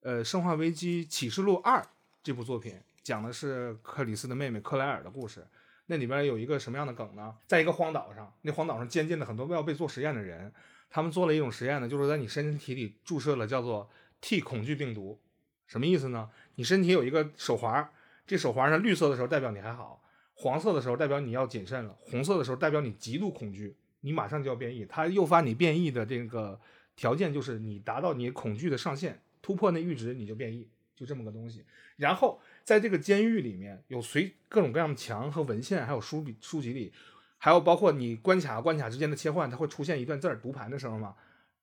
[0.00, 1.80] 呃，《生化危机启示录二》
[2.22, 5.46] 这部作品讲的是克里斯的妹妹克莱尔的故事。
[5.86, 7.34] 那里边有一个什么样的梗呢？
[7.46, 10.52] 在一个荒岛上，那荒岛上监禁了很多要被做实验的人，
[10.88, 15.20] 他们做了一种实验呢，就是在你身体里注射了叫做 T 恐惧病毒。
[15.66, 16.30] 什么意思呢？
[16.56, 17.90] 你身体有一个手环，
[18.26, 20.01] 这手环上绿色的时候代表你还好，
[20.42, 24.84] 黄色的时候代表你要谨慎了，红色的时候代表你极度恐惧，你马上就要变异。
[24.86, 26.60] 它诱发你变异的这个
[26.96, 31.64] 条件就是你达到你恐惧的上限，突破那阈值你就变异，就这么个东西。
[31.96, 36.92] 然后在这个监狱里面有随各种各样的墙和文献，还有书笔书籍里，
[37.38, 41.14] 还有包括你关卡关卡之间的切换，它会出现一段字儿读盘的时候嘛，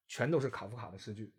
[0.08, 1.30] 全都是卡夫卡的诗句。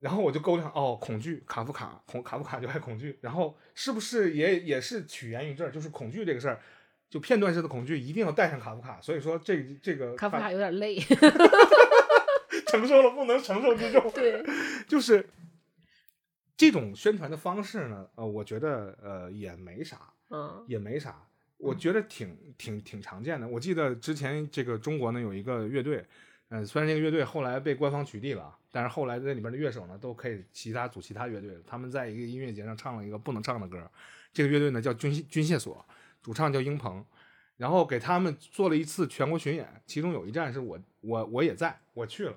[0.00, 5.70] 然后我就勾上哦，恐惧，卡夫卡，恐卡夫卡就爱恐惧，然后是不是也也是起源于这儿？
[5.70, 6.60] 就是恐惧这个事儿，
[7.08, 10.98] 就片段式的恐惧一定要带上卡夫卡，所以说这这个卡夫卡有点累，
[12.68, 14.44] 承受了不能承受之重，对，
[14.86, 15.28] 就是
[16.56, 20.64] 这种宣传的方式呢，呃，我觉得呃也没啥，嗯。
[20.68, 21.26] 也没啥，
[21.56, 23.46] 我觉得挺挺挺常见的。
[23.48, 26.04] 我记得之前这个中国呢有一个乐队，
[26.50, 31.50] 嗯、虽然这个乐队后来被官方取缔了，但是后来在里边的乐手呢都可以其他组其他乐队。
[31.66, 33.90] 他们在一个音乐节上唱了一个不能唱的歌，
[34.32, 35.84] 这个乐队呢叫军军械所，
[36.22, 37.04] 主唱叫英鹏，
[37.56, 42.36] 然后给他们做了一次全国巡演，其中有一站是我我我也在，我去了。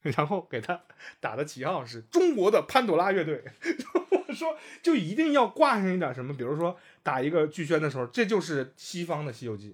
[0.16, 0.80] 然后给他
[1.20, 3.44] 打的旗号是中国的潘朵拉乐队，
[4.10, 9.72] 我说就一定要挂上一点什么，比如说打一个剧宣的时候，这就是西方的《西游记》，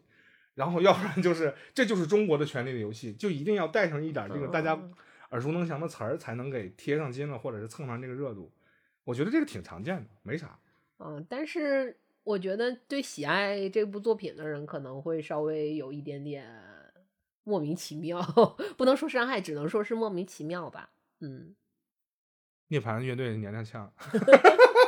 [0.56, 4.92] 然后要不然就是这就是中国的《权力的游戏》，就一定要带上一点这个大家嗯
[5.30, 8.52] 耳熟能详的词儿，才能给贴上金了，或者是蹭上这个热度。
[9.04, 10.58] 我觉得这个挺常见的，没啥。
[10.98, 16.50] 嗯，但是我觉得对喜爱这部作品的人可能会稍微有一点点
[17.44, 18.20] 莫名其妙，
[18.76, 20.90] 不能说伤害，只能说是莫名其妙吧。
[21.20, 21.54] 嗯，
[22.68, 23.92] 涅槃乐队娘娘腔，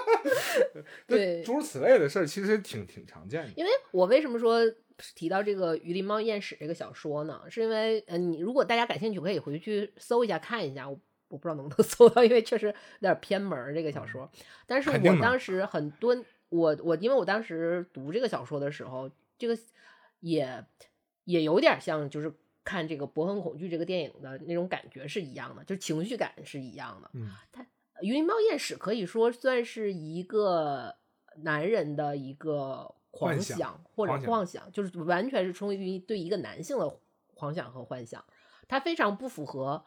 [1.06, 3.52] 对诸如此类的事儿，其实挺挺常见的。
[3.56, 4.60] 因为我为什么说
[5.14, 7.42] 提到这个《鱼鳞猫艳史》这个小说呢？
[7.48, 10.88] 是因为，呃，你如果大家感兴趣，可以回去搜一下看一下。
[10.88, 14.30] 我我不知道能不能 搜到，因为确实有点偏门儿这个小说。
[14.66, 16.16] 但是我当时很多，
[16.48, 19.56] 我我因为我当时读这个小说的时候，这个
[20.20, 20.64] 也
[21.24, 22.32] 也有点像，就是
[22.64, 27.10] 看这个《博恒恐惧》这个电影的那种感觉是一样的，就是情绪感是一样的。
[27.12, 27.30] 嗯
[27.60, 27.66] 《鱼
[28.00, 30.96] 鳞猫艳史》可以说算是一个
[31.42, 36.98] 男人的一个狂幻想想或者妄想，就是完全是出于对一个男性的
[37.34, 38.24] 狂想和幻想，
[38.68, 39.84] 它非常不符合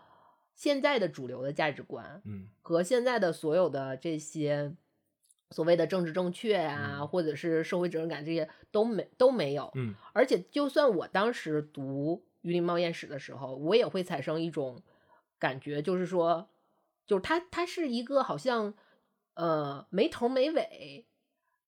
[0.56, 2.48] 现在的主流的价值观嗯。
[2.62, 4.76] 和现在的所有的这些
[5.50, 7.08] 所谓的政治正确啊，嗯。
[7.08, 9.72] 或者是社会责任感这些都没都没有。
[9.76, 9.94] 嗯。
[10.14, 14.82] 而且，就算我当时读《鱼鳞猫艳史》的时候，我也会产生一种
[15.40, 16.50] 感觉，就是说，
[17.06, 18.74] 就是它它是一个好像
[19.36, 21.06] 呃没头没尾，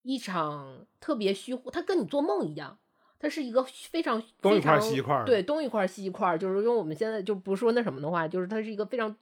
[0.02, 2.78] 一场特别虚乎，它跟你做梦一样，
[3.20, 9.16] 它是一个非常东一块西一块对，东一块儿西一块儿，就是用我们现在就不说那什么的话，就是它是一个非常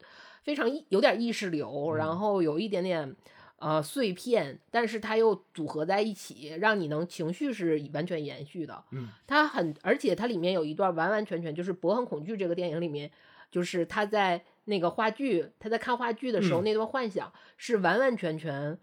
[0.44, 3.16] 非常意有点意识流，然嗯后有一点点。
[3.64, 8.84] 呃，碎片，但是它又组合在一起，让你能情绪是完全延续的。
[8.90, 13.12] 嗯它很，而且它里面有一段完完全全就是《博很恐惧》这个电影里面，
[13.52, 18.80] 就是他在那个话剧，他在看话剧的时候、嗯那段幻想是完完全全，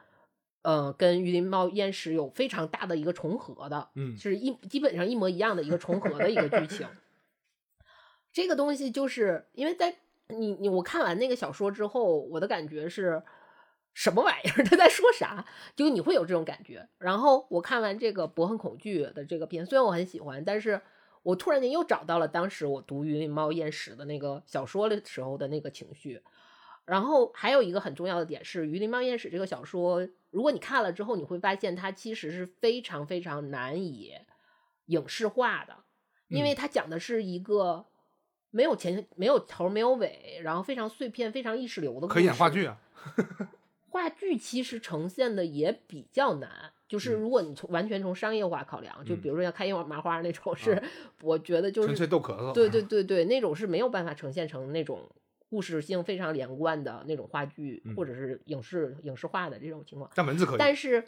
[0.62, 6.86] 呃，跟《玉林猫烟史》有非常大的一个重合的，嗯是一基本上一模一样的一个重合的一个剧情。
[8.30, 9.96] 这个东西就是因为在
[10.28, 13.22] 你你我看完那个小说之后，我的感觉是
[13.94, 14.62] 什么玩意儿？
[14.68, 15.46] 他在说啥？
[15.74, 16.86] 就你会有这种感觉。
[16.98, 20.80] 然后我看完这个《博恨恐惧》的这个片，虽然我很喜欢，但是
[21.28, 26.22] 我突然间又找到了当时我读《云林猫艳史》的那个小说的时候的那个情绪。
[26.86, 34.14] 然后还有一个很重要的点是，《鱼鳞猫艳史》这个小说，如果你看了之后，你会发现它其实是非常非常难以
[34.86, 35.76] 影视化的，
[36.28, 37.84] 因为它讲的是一个
[38.48, 42.14] 没有前没有头没有尾，然后非常碎片、非常意识流的故事。
[42.14, 42.80] 可以演话剧啊。
[43.90, 50.82] 话剧其实呈现的也比较难，就是嗯如果你从完全从商业化考量，就嗯比如说像开心麻花那种， 是
[51.22, 52.52] 我觉得就纯粹是逗咳嗽。
[52.52, 55.08] 对对对对，那种是没有办法呈现成那种
[55.50, 60.10] 故事性非常连贯的那种话剧嗯或者是影视影视化的这种情况。
[60.14, 60.56] 但文字可以。
[60.58, 61.04] 但是，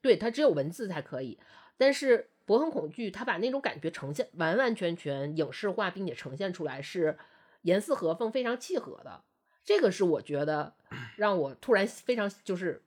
[0.00, 1.38] 对它只有文字才可以。
[1.76, 7.18] 但是《博很恐惧》它把那种感觉呈现完完全全影视化，并且呈现出来是
[7.62, 9.22] 严丝合缝、非常契合的。
[9.64, 10.74] 这个是我觉得
[11.16, 12.82] 让我突然非常就是，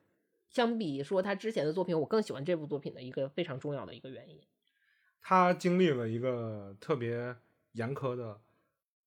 [0.58, 4.42] 相比说他之前的作品，我更喜欢这部作品的一个非常重要的一个原因。
[5.22, 7.36] 他经历了一个特别
[7.74, 8.42] 严苛的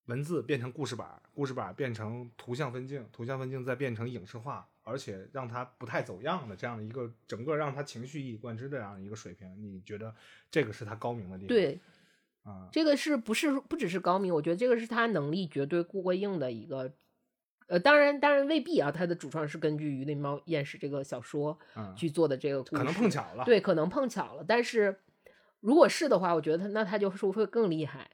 [0.04, 10.14] 文字变成故事板，故事板变成图像分镜，图像分镜再变成影视化，而且让他不太走样的这样的一个整个让他情绪一以贯之的这样一个水平，你觉得
[10.52, 11.48] 这个是他高明的地方？
[11.48, 11.80] 对，
[12.44, 14.32] 啊，这个是不是不只是高明？
[14.32, 16.94] 我觉得这个是他能力绝对过硬的一个。
[17.70, 18.90] 呃，当然，当然未必啊。
[18.90, 24.44] 它的主创是根据《鱼鳞猫厌食》这个小说嗯，去做的这个故事，可能碰巧了。，对，可能碰巧了。
[24.46, 24.98] 但是
[25.60, 28.10] 如果是的话，我觉得他那他就是会更厉害。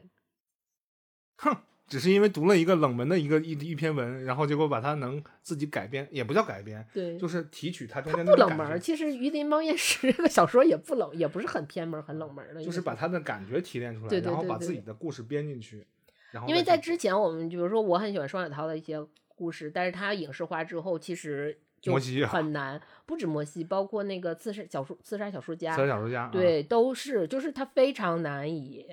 [1.39, 1.57] 哼，
[1.89, 12.63] 只是因为读了一个冷门的一个一一篇文，然后结果把它能自己改编，也不叫改编，对，就是提取它中它间不冷门其实《鱼鳞猫厌食》这个小说也不冷，也不是很偏门、很冷门的。
[12.63, 15.87] 就是把它的感觉提炼出来，对对然后把自己的故事编进去，
[16.33, 18.99] 然后因为在之前我们比如说我很喜欢双雪涛的一些
[19.37, 21.95] 故事，但是它影视化之后，其实就
[22.27, 22.81] 很难。
[23.05, 28.87] 不止摩西，包括那个刺杀小说、刺杀小说家，三小说家，啊，对，都是就是它非常难以，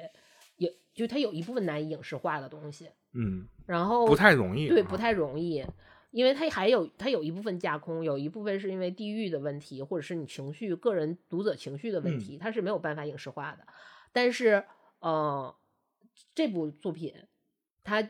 [0.58, 5.66] 也就它有一部分难以影视化的东西，嗯，然后不太容易，对，啊不太容易，
[6.12, 13.66] 因为它还有它有一部分架空，有一部分是因为地域的问题，或者是你情绪、个人读者情绪的问嗯题，它是没有办法影视化的。
[14.12, 14.64] 但是，
[15.00, 15.56] 呃，
[16.36, 17.12] 这部作品
[17.84, 18.08] 它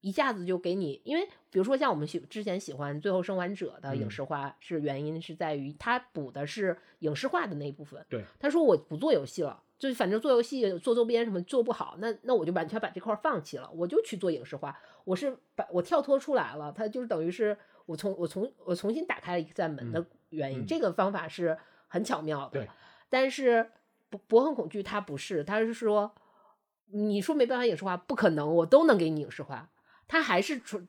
[0.00, 8.04] 一下子就给你，因为比如说像我们喜之前喜欢《最后生还者》的影嗯视化，是原因是在于他补的是影视化的那一部分。
[8.08, 14.78] 对，他说我不做游戏了，就反正做游戏、做周边什么做不好，那那我就完全把这块儿放弃了，我就去做影视化。
[15.04, 17.56] 我是把我跳脱出来了，他就是等于是
[17.86, 20.60] 我从我从我重新打开了一扇门的原因。
[20.60, 21.56] 嗯这个方法是
[21.88, 22.66] 很巧妙的。
[23.08, 23.70] 但是
[24.08, 26.12] 博博很恐惧它不是，他是说
[26.86, 29.68] 你说没办法影视化，不可能，我都能给你影视化。
[30.08, 30.86] 它还是纯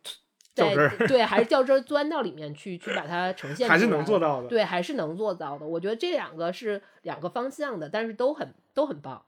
[0.53, 4.47] 在较真儿对，还是较真儿钻到里面去去把它呈现出来，还是能做到的。
[4.47, 5.65] 对，还是能做到的。
[5.67, 9.23] 我觉得这两个是两个方向的，但是都很都很棒。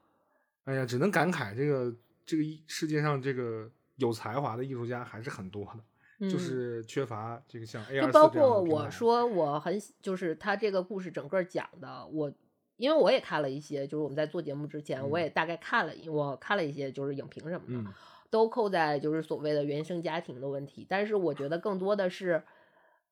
[0.64, 1.94] 哎呀，只能感慨这个
[2.26, 5.80] 这个世界上这个有才华的艺术家还是很多的，
[6.20, 12.32] 嗯、就是缺乏这个像 A 就包括我说我很喜就是他这个故事整个讲的，我
[12.76, 17.94] 因为我也看了一些，就是我们在做节目之前，我嗯也大概看了，我看了一些就是影评什么的，嗯
[18.30, 20.86] 都扣在就是所谓的原生家庭的问题。
[20.88, 22.42] 但是我觉得更多的是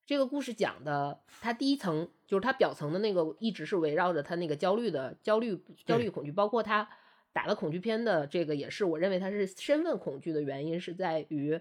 [0.07, 6.89] 这个故事讲的，它第一层就是它表层的那个一直是围绕着他那个焦虑的焦虑焦虑恐惧，包括他
[7.33, 11.61] 打了恐惧片的这个也是，我认为他是身份恐惧的原因是在于，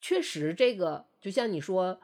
[0.00, 2.00] 确实这个就像你说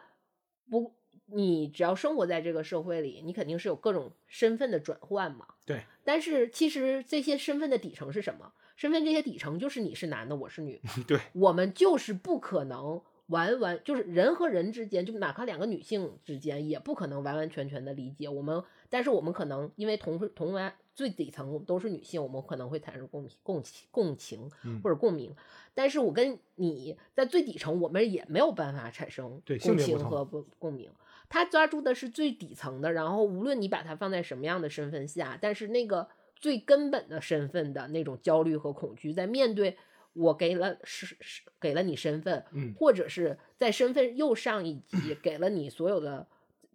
[0.71, 0.95] 不。
[1.27, 5.47] 你只要生活在这个社会里，你肯定是有各种身份的转换嘛。
[5.65, 5.83] 对。
[6.05, 8.53] 但是其实这些身份的底层是什么？
[8.77, 11.05] 身份这些底层就是你是男的，我是女的。
[11.07, 18.63] 对，我们就是不可能完完就是人和人之间，就哪怕两个女性之间，也不可能完完全全的理解我们。
[18.91, 25.35] 但是我们可能因为同同完最底层都是女性，我们可能会产生共共情共情嗯或者共鸣。
[25.73, 30.91] 但是我跟你在最底层，我们也没有办法产生对共情和共共鸣。
[31.29, 39.77] 他抓住的是最底层的，然后无论你把它放在什么样的身份下，但是那个最根本的身份的那种焦虑和恐惧，在面对
[40.13, 46.27] 我给了是是给了你身份，嗯或者是在身份又上一级给了你所有的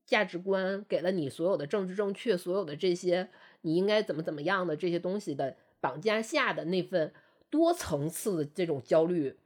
[0.05, 3.29] 价值观，给了你所有的政治正确，所有的这些
[3.61, 7.13] 你应该怎么怎么样的这些东西的绑架下的那份
[7.49, 9.37] 多层次的这种焦虑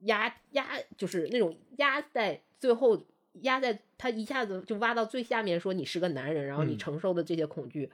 [0.00, 3.04] 压压，就是那种压在最后。
[3.42, 7.88] 压在他一下子就挖到最下面，说你是个男人，然后你嗯承受的这些恐惧，这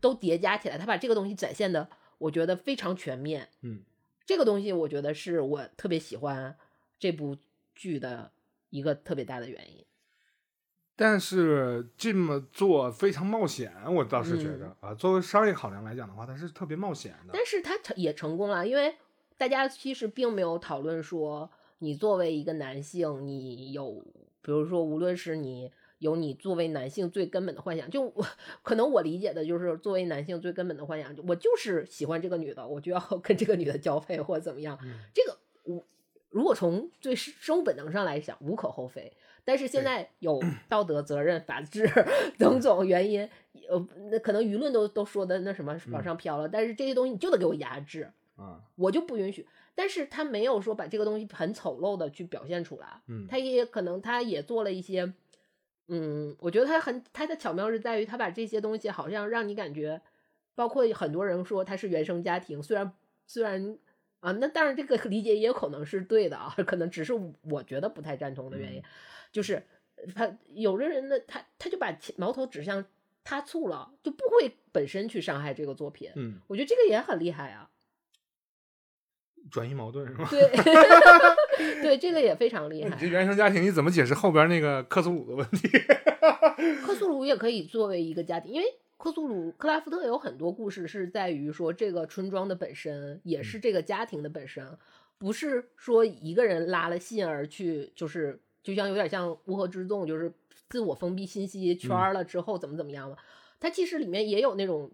[0.00, 3.48] 都叠加起来，他把这个东西展现的，我觉得非常全面。
[3.62, 3.80] 嗯，
[4.24, 6.56] 这个东西我觉得是我特别喜欢
[6.98, 7.36] 这部
[7.74, 8.32] 剧的
[8.70, 9.84] 一个特别大的原因。
[10.94, 17.30] 但是这么做非常冒险，我倒是觉嗯得、啊，作为商业考量来讲的话，它是特别冒险的。
[17.32, 18.94] 但是它成也成功了，因为
[19.36, 24.04] 大家其实并没有讨论说，你作为一个男性，你有。
[24.44, 25.70] 比如说，无论是你
[26.02, 28.26] 有你作为男性最根本的幻想，就我
[28.62, 34.76] 可能我理解的就是作为男性最根本的幻想，我就是喜欢这个女的，我就要 跟这个女的交配或者怎么样。
[34.82, 35.84] 嗯这个我
[36.30, 39.12] 如果从最生物本能上来讲，无可厚非。
[39.44, 41.88] 但是现在有道德责任、法治
[42.38, 43.28] 等种原因，
[43.68, 46.48] 呃，那可能舆论都都说的那什么往上飘了。
[46.48, 49.46] 但是这些东西你就得给我压制，啊，我就不允许。
[49.74, 55.12] 但是他没有说把这个东西很丑陋的去表现出来，嗯他也可能他也做了一些，
[55.88, 60.00] 嗯，我觉得他很他的巧妙是在于他把这些东西好像让你感觉，
[60.54, 62.92] 包括很多人说他是原生家庭，虽然
[63.26, 63.78] 虽然
[64.20, 67.12] 啊，那当然这个理解也有可能是对的啊， 可能只是
[67.50, 68.82] 我觉得不太赞同的原因，
[69.32, 69.62] 就是
[70.14, 72.84] 他有的人呢，他他就把矛头指向
[73.24, 77.68] 他醋了，就不会本身去伤害这个作品，嗯，我觉得这个也很厉害啊。
[79.50, 80.28] 转移矛盾是吗？
[80.30, 80.40] 对
[81.82, 83.06] 对，这个也非常厉害你这。
[83.06, 85.68] 原生家庭你怎么解释后边那个克苏鲁的问题？
[86.84, 88.66] 克苏鲁也可以作为一个家庭，因为
[88.96, 94.64] 克苏鲁克拉夫特有很多故事是在于说这个村庄的本身也是这个家庭的本身，
[95.18, 100.32] 不是说一个人拉了信而去，就是就像有点像乌合之众，就是
[100.70, 103.16] 自我封闭信息圈儿了之后怎么怎么样了。
[103.58, 104.90] 它其实里面也有那种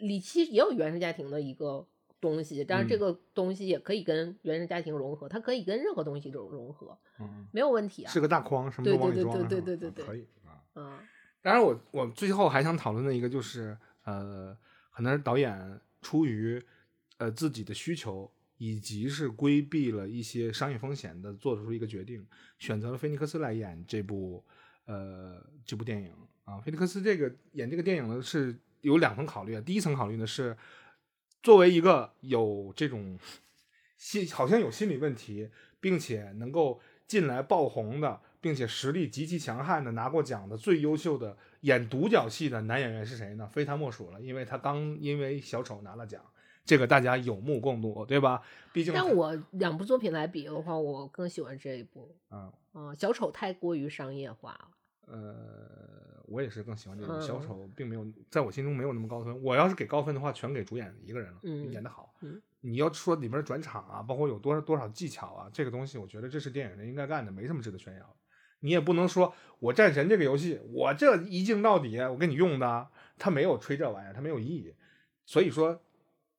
[0.00, 1.86] 里其实也有原生家庭的一个
[2.20, 8.12] 东西，当然这嗯个东西也可以跟原生家庭融合，它可以跟任何东西都融合，嗯，没有问题啊。
[8.12, 9.48] 是个大框，什么都对对对往里装了。
[9.48, 10.62] 对对对对对啊可以啊。
[10.74, 10.98] 嗯
[11.42, 13.74] 当然我，我最后还想讨论的一个就是，
[14.04, 14.54] 呃，
[14.90, 16.62] 可能是导演出于
[17.16, 22.26] 呃自己的需求，以及是规避了一些商业风险的，做出一个决定，
[22.58, 24.44] 选择了菲尼克斯来演这部
[24.84, 26.12] 呃这部电影
[26.44, 26.60] 啊。
[26.60, 30.54] 菲尼克斯这个演这个电影呢是有两层考虑啊，第一层考虑呢是
[31.42, 33.18] 作为一个有这种
[33.96, 35.50] 心好像有心理问题，
[35.80, 43.48] 并且能够进来爆红的，并且实力极其强悍的，拿过奖的最优秀的演独角戏的男演员是谁呢？
[43.50, 46.22] 非他莫属了，因为他刚因为小丑拿了奖，
[46.64, 48.42] 这个大家有目共睹，对吧？
[48.72, 52.16] 毕竟他，但我两部作品来比的话，我更喜欢这一部。
[52.28, 54.68] 啊嗯，小丑太过于商业化了。
[55.10, 59.42] 呃，我也是更喜欢这种小嗯丑，并没有在我心中没有那么高分。
[59.42, 62.14] 我要是给高分的话，全给主演一个人了，嗯演得好。
[62.20, 68.16] 嗯你要说里面的转场啊，包括有多少多少技巧啊，这个东西，我觉得这是电影人应该干的，没什么值得炫耀。
[68.60, 74.74] 你也不能说我战神这个游戏，我这一镜到底，我给你用的，他没有吹这玩意儿，他没有意义。
[75.24, 75.80] 所以说，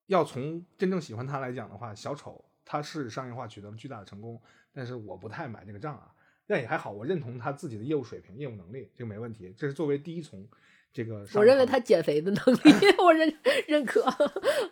[0.05, 4.39] 要从真正喜欢他来讲的话，小丑他是商业化取得了巨大的成功，
[4.71, 6.13] 但是我不太买这个账啊。
[6.51, 9.53] 但也还好，我认同他自己的业务水平、业务能力，这个没问题。
[9.55, 10.45] 这是作为第一从
[10.91, 12.59] 这个我认为他减肥的能力，
[13.01, 13.33] 我认
[13.69, 14.03] 认可。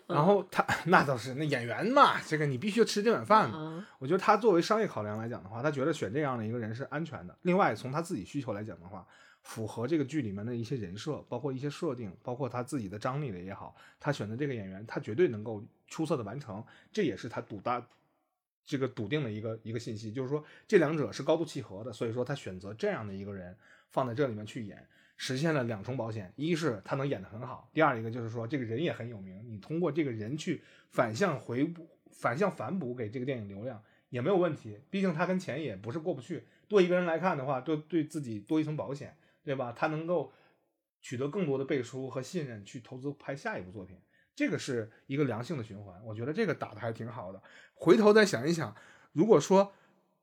[0.06, 3.58] 然后他 那倒是，那演员嘛，这个你必须吃这碗饭嘛。
[3.58, 7.34] 啊，我觉得他作为商业考量来讲的话，他觉得选这样的一个人是安全的。
[7.40, 9.06] 另外，从他自己需求来讲的话，
[9.42, 16.62] 符合这个剧里面的一些人设，包括一些设定，包括他自己的张力的也好，他选择这个演员，他绝对能够出色的完成。
[16.92, 17.82] 这也是他赌大
[18.70, 21.92] 这个笃定的一个一个信息，就是说这两者是高度契合的。
[21.92, 23.56] 所以说他选择这样的一个人
[23.88, 24.86] 放在这里面去演，
[25.16, 34.78] 实现了两重保险：一是他能演得很好，第二一个就是说这个人也很有名，你通过这个人去反向回补、反向反哺给这个电影流量也没有问题。
[34.88, 39.72] 毕竟他跟钱也不是过不去，多一个人来看的话，对对自己多一层保险，对吧？
[39.72, 40.32] 他能够
[41.00, 43.96] 取得更多的背书和信任，去投资拍下一部作品。
[44.34, 47.42] 这个是一个良性的循环，我觉得这个打的还挺好的。
[47.74, 48.74] 回头再想一想，
[49.12, 49.72] 如果说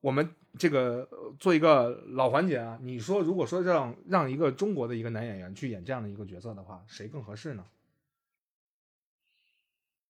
[0.02, 7.66] 我们这个呃做一个老环节啊，你说如果说让让一个中国的一个男演员去演这样的一个角色的话，谁更合适呢？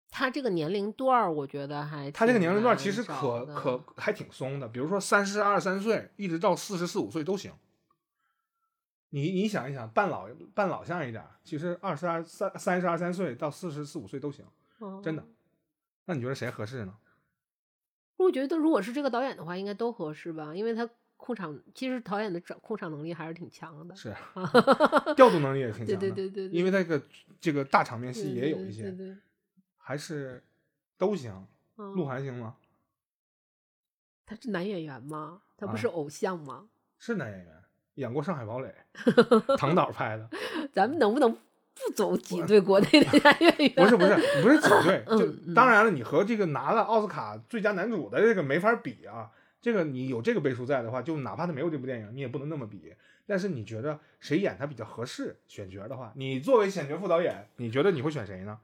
[0.10, 7.52] 他这个年龄段儿，我觉得还他这个年龄段难其实可可还挺松的，比如说三十二三岁一直到四十四五岁都行。
[9.10, 14.46] 你你想一想，扮老扮老相一点儿，其实二十二三三十二三岁到四十四五岁都行，
[15.02, 15.34] 真的嗯。
[16.06, 16.96] 那你觉得谁合适呢？
[18.18, 23.96] 我觉得如果是这个导演的话，应该都合适吧，因为他控场，其实导演的掌控场能力还是挺强的。
[23.96, 24.16] 是
[25.16, 27.02] 调度能力也挺强对的，对对对，因为那个
[27.40, 29.18] 这个大场面戏也有一些，对对对，
[29.78, 30.44] 还是
[30.98, 31.32] 都行。
[31.78, 32.58] 嗯鹿晗行吗？
[34.26, 35.44] 他是男演员吗？
[35.56, 36.70] 他不啊是偶像吗？
[36.98, 37.57] 是男演员，
[37.98, 38.74] 演过《上海堡垒》，
[39.57, 40.30] 唐导拍的。
[40.72, 43.69] 咱们能不能不走挤兑国内的男演员？
[43.76, 49.30] 不是不是，不是挤兑， 就当然了，你和这个拿了奥斯卡最佳男主的这个没法比啊。
[49.60, 52.94] 这个你有这个背书在的话，就哪怕他没有这部电影，你也不能那么比。
[53.26, 55.36] 但是你觉得谁演他比较合适？
[55.48, 58.60] 选角的话，你作为选角副导演，你觉得你会选谁呢？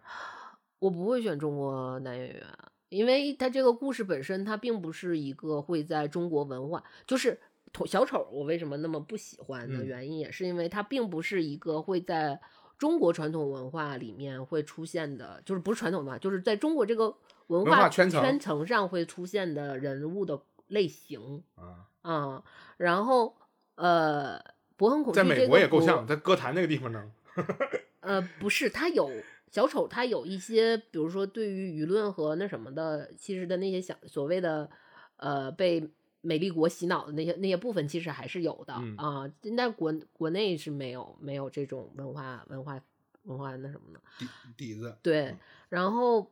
[0.79, 2.43] 我不会选中国男演员，
[2.89, 7.52] 因为他这个故事本身，他并不是一个会在中国文化，就是同
[7.85, 9.85] 小丑，我为什么那么不喜欢的嗯。
[9.85, 12.39] 原因，也是因为它并不是一个会在
[12.77, 17.05] 中国传统文化里面会出现的，就是不是传统文化，就是在中国这个
[17.47, 22.43] 文文化圈层上会出现的人物的类型啊，啊、
[22.77, 23.35] 然后
[23.75, 24.39] 呃，
[24.75, 27.11] 博恒恐惧在美国也够呛，在歌坛那个地方呢。
[28.01, 29.09] 呃，不是，他有
[29.49, 34.69] 小丑，他有一些，比如说对于舆论和那什么的，其实的那些想所谓的
[35.17, 35.89] 呃被
[36.23, 38.95] 美丽国洗脑的那些那些部分，其实还是有的嗯。
[38.97, 42.81] 啊、但国国内是没有没有这种文化文化
[43.23, 43.99] 文化那什么的。
[44.17, 44.27] 底
[44.57, 45.35] 底子，对，
[45.69, 46.31] 然后，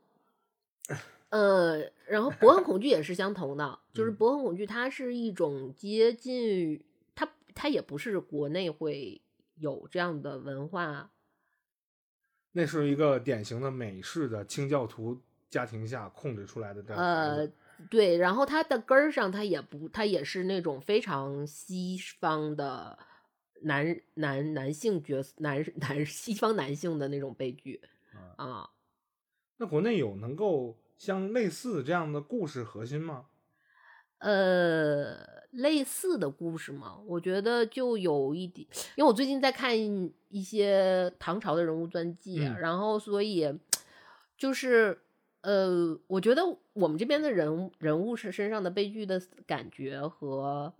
[1.29, 4.15] 呃，然后博 恒恐惧也是相同的，就是嗯。
[4.15, 9.21] 博恒恐惧，它是一种接近于它，它也不是国内会
[9.55, 11.11] 有这样的文化，
[12.53, 17.01] 那是一个典型的美式的清教徒家庭下控制出来的这样
[17.89, 22.97] 对，然后它的根儿上，它也不，它也是那种非常西方的
[23.63, 27.81] 男男男性角色，男 男西方男性的那种悲剧
[28.37, 28.69] 啊啊。
[29.57, 33.25] 那国内有能够像类似这样的故事核心吗？
[34.19, 35.17] 呃，
[35.49, 39.75] 类似的故事嘛，我觉得就有一点，因为我最近在看
[40.29, 43.51] 一些唐朝的人物传记，啊嗯然后所以
[44.37, 45.01] 就是
[45.41, 46.41] 呃，我觉得
[46.73, 50.73] 我们这边的人物人物是身上的悲剧的感觉和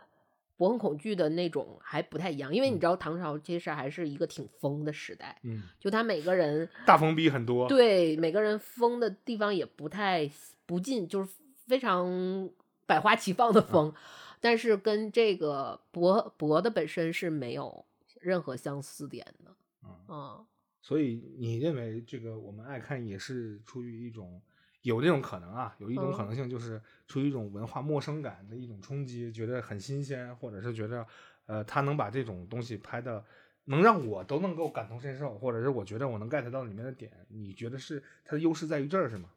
[0.58, 2.80] 博恒恐惧的那种还不太一样，因为你嗯。
[2.80, 10.30] 知道唐朝其实还是一个挺疯的时代，嗯，就他每个人大疯逼很多，对每个人疯的地方也不太
[10.68, 11.32] 不尽，就是
[11.66, 12.48] 非常
[12.86, 13.92] 百花齐放的疯，
[14.40, 17.84] 但是跟这个博博的本身是没有
[18.20, 19.56] 任何相似点的。
[19.84, 20.46] 嗯嗯，
[20.80, 24.40] 所以你认为这个我们爱看也是出于一种
[24.82, 31.06] 有这种可能啊，有一种可嗯能性就是出于一种文化陌生感的一种冲击，觉得很新鲜，或者是觉得
[31.46, 33.24] 呃他能把这种东西拍的
[33.66, 39.30] 能让我都能够感同身受，或者是我觉得我能 get 到里面的点，你觉得是它的优势在于这儿是吗？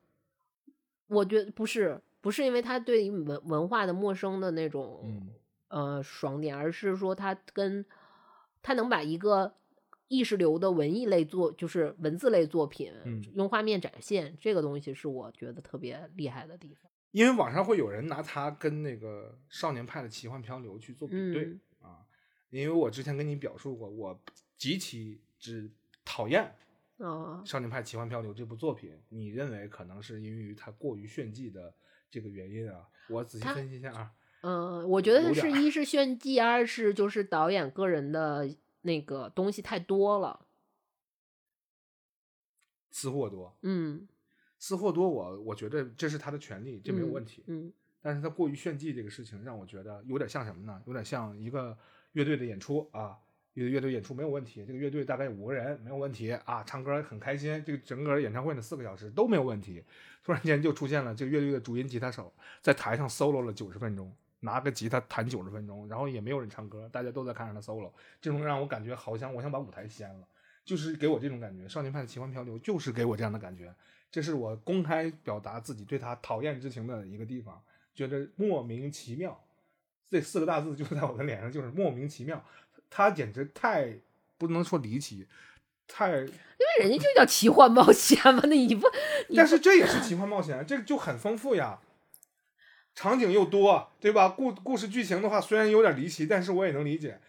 [1.07, 5.29] 我觉得不是不是因为他对于文文化的陌生的那种、嗯
[5.69, 7.85] 呃爽点，而是说他跟
[8.63, 9.55] 他能把一个
[10.09, 16.91] 意识流的文艺类作，就是文字类作品，嗯用画面展现这个东西，是我觉得特别厉害的地方。
[17.11, 21.99] 因为网上会有人拿它跟那个少年派的奇幻漂流去做比对、嗯啊，
[22.51, 24.21] 因为我之前跟你表述过，我
[24.59, 25.71] 极其之
[26.05, 26.43] 讨厌
[26.99, 31.73] 啊、《少年派奇幻漂流》这部作品，你认为可能是因为它过于炫技的
[32.11, 32.89] 这个原因啊？
[33.09, 34.11] 我仔细分析一下啊。
[34.43, 38.49] 嗯，我觉得是有点儿一是炫技，二是就是导演个人的
[38.85, 40.47] 那个东西太多了。
[42.91, 44.07] 私货多，嗯，
[44.59, 47.43] 私货多我，我觉得这是他的权利，这没有问题。
[47.49, 50.83] 嗯但是他过于炫技这个事情，让我觉得有点像什么呢？
[50.87, 51.77] 有点像一个
[52.13, 53.19] 乐队的演出啊，
[53.55, 59.83] 一个乐队演出没有问题，这个乐队大概有五个人没有问题啊，唱歌很开心，这个整个演唱会呢四个小时都没有问题。
[60.23, 64.15] 突然间就出现了这个乐队的主音吉他手在台上 solo 了九十分钟，
[64.45, 67.91] 拿个吉他弹九十分钟，然后也没有人唱歌，大家都在看着他 solo，
[68.21, 70.27] 这种让我感觉好像我想把舞台掀了，
[70.65, 71.69] 就是给我这种感觉。
[71.69, 73.75] 少年派的奇幻漂流就是给我这样的感觉，
[74.11, 77.61] 这是我公开表达自己对他讨厌之情的一个地方。
[77.95, 79.41] 觉得莫名其妙，
[80.11, 82.45] 这四个大字就在我的脸上，就是莫名其妙。
[82.91, 83.97] 他简直太
[84.37, 85.27] 不能说离奇，
[85.87, 88.87] 太，因为人家就叫奇幻冒险嘛，那你不，
[89.29, 91.79] 你但是这也是奇幻冒险，这个就很丰富呀，
[92.95, 94.29] 场景又多，对吧？
[94.29, 97.21] 故故事剧情的话，虽然有点离奇，但是我也能理解。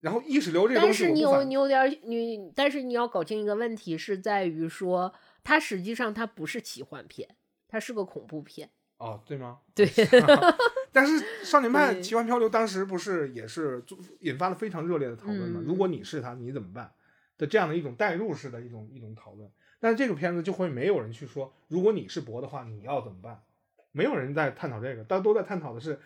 [0.00, 5.12] 然后意识流这个东但是你有你有点儿你，但是你要搞清一个问题是在于说，
[5.44, 7.28] 它实际上它不是奇幻片，
[7.68, 8.70] 它是个恐怖片。
[8.96, 9.58] 哦，对吗？
[9.74, 9.86] 对，
[10.92, 15.60] 但是《少年派奇幻漂流》当时不是也是做引发了非常热烈的讨论吗？
[15.62, 16.92] 嗯如果你是他，你怎么办？
[17.36, 19.50] 的这样的一种代入式的一种一种讨论。
[19.78, 23.42] 但是这个片子就会没有人去说，如果你是博的话，你要怎么办？
[23.92, 26.00] 没有人在探讨这个，大家都在探讨的是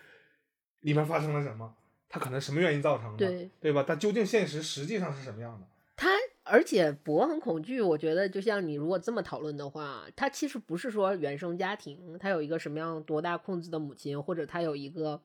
[0.81, 1.75] 里面发生了什么，
[2.09, 3.83] 它可能什么原因造成的，对对吧？
[3.87, 5.67] 它究竟现实实际上是什么样的？
[5.95, 6.09] 它
[6.43, 15.21] 而且博很恐惧，我觉得就像你如果这么讨论的话，它其实不是说原生家庭，他有一个什么样多大控制的母亲，或者他有一个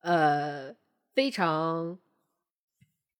[0.00, 0.74] 呃
[1.14, 1.98] 非常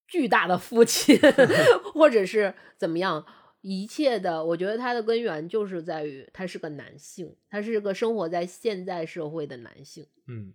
[0.07, 1.17] 巨大的父亲，
[1.93, 3.25] 或者是怎么样。
[3.61, 10.53] 一切的，我觉得它的根源就是在于他是个男性，他是个生活在现在社会的男性，嗯，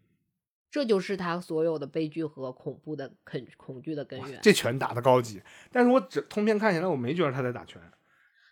[0.71, 4.41] 这就是他所有的悲剧和恐怖的恐恐惧的根源。
[4.43, 7.81] 这拳打的高级，但是我只通篇看起来，我没觉得他在打拳。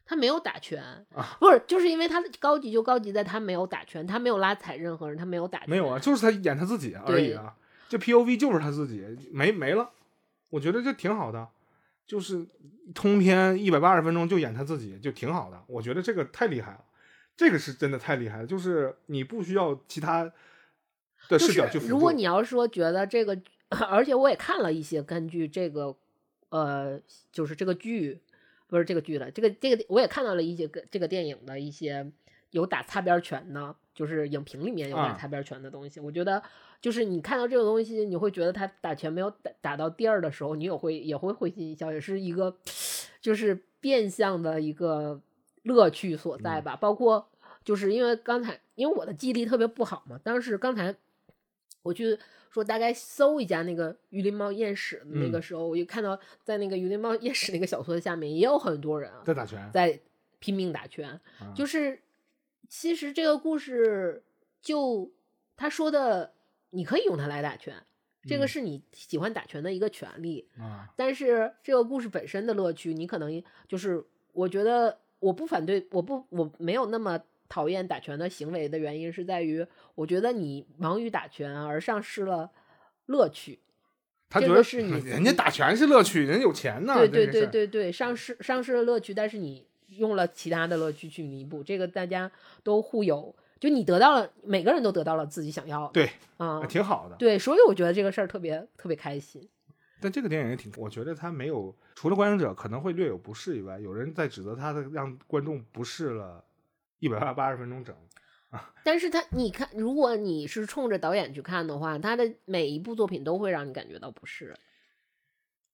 [0.04, 7.56] 他没有打拳啊不是，就是因为他的高级就高级在他没有打拳，他没有拉踩任何人，他没有打拳，没有啊，就是他演他自己而已啊。
[7.88, 9.02] 这 POV 就是他自己，
[9.32, 9.90] 没没了。
[10.50, 11.48] 我觉得这挺好的，
[12.12, 12.46] 就是
[12.94, 15.58] 通篇一百八十分钟就演他自己，就挺好的。
[15.66, 16.84] 我觉得这个太厉害了。
[17.34, 20.30] 这个是真的太厉害了，就是你不需要其他
[21.30, 21.86] 的视角去辅助。
[21.86, 23.40] 是如果你要说觉得这个，
[23.88, 25.96] 而且我也看了一些根据这个，
[26.50, 27.00] 呃，
[27.32, 28.20] 就是这个剧，
[28.66, 32.12] 不是这个剧了，这个这个我也看到了一些个这个电影的一些
[32.50, 36.00] 有打擦边拳的，就是影评里面有打啊擦边拳的东西。
[36.00, 36.42] 我觉得
[36.80, 42.56] 就是你看到这个东西，你会觉得他打拳没有打打到第二的时候，你也会也会会心一笑，也是一个
[43.20, 45.20] 就是变相的一个
[45.62, 46.76] 乐趣所在吧。
[46.76, 47.28] 包括
[47.64, 50.94] 就是因为刚才因为我的记忆力特别不好嘛，当时刚才
[51.82, 52.18] 我去
[52.50, 55.42] 说大概搜一下那个《榆林猫艳史》那个嗯。
[55.42, 59.98] 时候，我就看到在那个《榆林猫艳史》那个小说下面也有很多人啊在打拳，在
[60.38, 61.08] 拼命打拳，
[61.38, 61.52] 啊。
[61.54, 61.98] 就是
[62.68, 64.24] 其实这个故事
[64.60, 65.12] 就
[65.56, 66.32] 他说的，
[66.70, 67.74] 你可以用它来打拳，
[68.24, 70.48] 这个嗯是你喜欢打拳的一个权利。
[70.58, 82.50] 啊，但是这个故事本身的乐趣，你可能就是我觉得我不反对，我不我没有那么讨厌打拳的行为的原因是在于，我觉得你忙于打拳而丧失了
[83.06, 83.60] 乐趣。
[84.30, 86.94] 他觉得个是你人家打拳是乐趣，人家有钱呢。
[86.96, 89.66] 对对对对对，丧失丧失了乐趣，但是你
[89.96, 92.30] 用了其他的乐趣去弥补，这个大家
[92.62, 95.92] 都互有，就你得到了，每个人都得到了自己想要的。
[95.92, 97.16] 对，啊、挺好的。
[97.16, 99.48] 对，所以我觉得这个事儿特别特别开心。
[100.00, 106.44] 但这个电影也挺，我觉得他没有，除了观影者可能会略有不适以外，有人在指责他的让观众不适了
[106.98, 107.94] 一百八十分钟整。
[108.84, 114.54] 但是他，你看，如果你是冲着导演去看的话，他的每一部作品都会让你感觉到不适。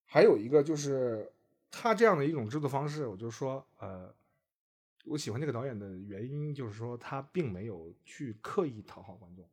[0.05, 1.29] 还有一个就是
[1.71, 4.13] 他这样的一种制作方式，我就说，呃，
[5.05, 9.45] 我喜欢这个导演的原因就是说他并没有去刻意讨好观众，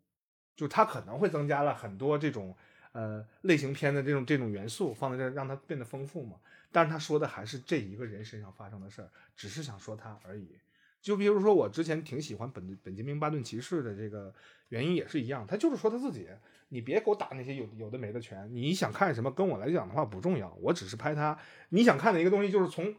[0.56, 2.56] 就他可能会增加了很多这种
[2.92, 6.38] 呃类型片的这种这种元素放在这，让它变得丰富嘛。
[6.72, 10.58] 但是他说的还是这一个人身上发生的事儿，只是想说他而已。
[11.06, 14.34] 就比如说我之前挺喜欢本本杰明巴顿骑士的这个
[14.70, 16.28] 原因也是一样，他就是说他自己，
[16.70, 21.38] 你别给我打那些有有的没的拳，你想看什么跟我来讲的话不重要，我只是拍他。
[21.70, 22.96] 你想看的一个东西就是从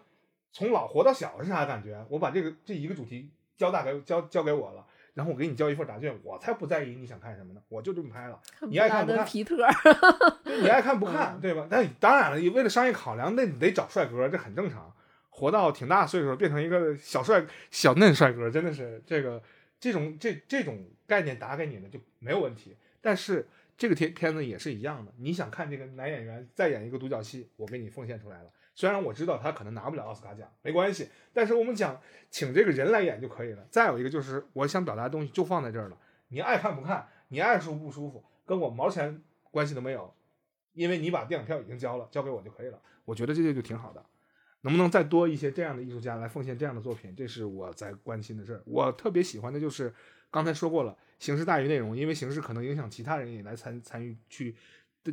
[0.52, 2.06] 从老活到小是啥感觉？
[2.08, 9.26] 我把这个这一个主题交大给交交给我了，然后我给你交一份答卷，我才不在意你想看什么呢，我就这么拍了，你爱看不 看？
[9.26, 9.56] 皮特，
[10.62, 11.66] 你爱看不看，对吧？
[11.68, 14.92] 但当然了，为了商业考量，那你得找帅哥，这很正常。
[15.36, 19.42] 活到挺大岁数，变成一个小帅、小嫩帅哥，真的是这个
[19.78, 22.74] 这种这这种概念打给你的就没有问题。
[23.02, 23.46] 但是
[23.76, 28.50] 这个片片子也是一样的，你想看这个男演员再演一个独角戏，我给你奉献出来了。
[28.74, 32.00] 虽然我知道他可能拿不了奥斯卡奖，没关系，但是我们讲
[32.30, 33.66] 请这个人来演就可以了。
[33.70, 35.98] 再有一个就是我想表达的东西就放在这儿了，
[36.28, 40.14] 你爱看不看，你爱舒服不舒服，跟我毛钱关系都没有，
[40.72, 42.80] 因为你把电影票已经交了，交给我就可以了。
[43.04, 44.02] 我觉得这些就挺好的。
[44.62, 47.14] 能不能再多一些这样的艺术家来奉献这样的作品？
[47.14, 48.62] 这是我在关心的事儿。
[48.64, 49.92] 我特别喜欢的就是
[50.30, 54.54] 刚才说过了，形式大于内容，因为形式可能影响其他人也来参参与去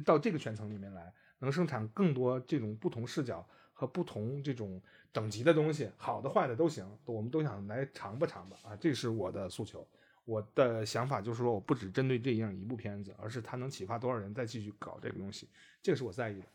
[0.05, 9.87] 到这个圈层里面来，能生产更多这种不同视角和不同这种等级的东西，好的坏的都行，我们都想来尝吧尝吧啊，这是我的诉求。
[10.25, 15.49] 我的想法就是说，我不只针对这样一部片子，而是它能启发多少人再继续搞这个东西，
[15.81, 16.47] 这个是我在意的。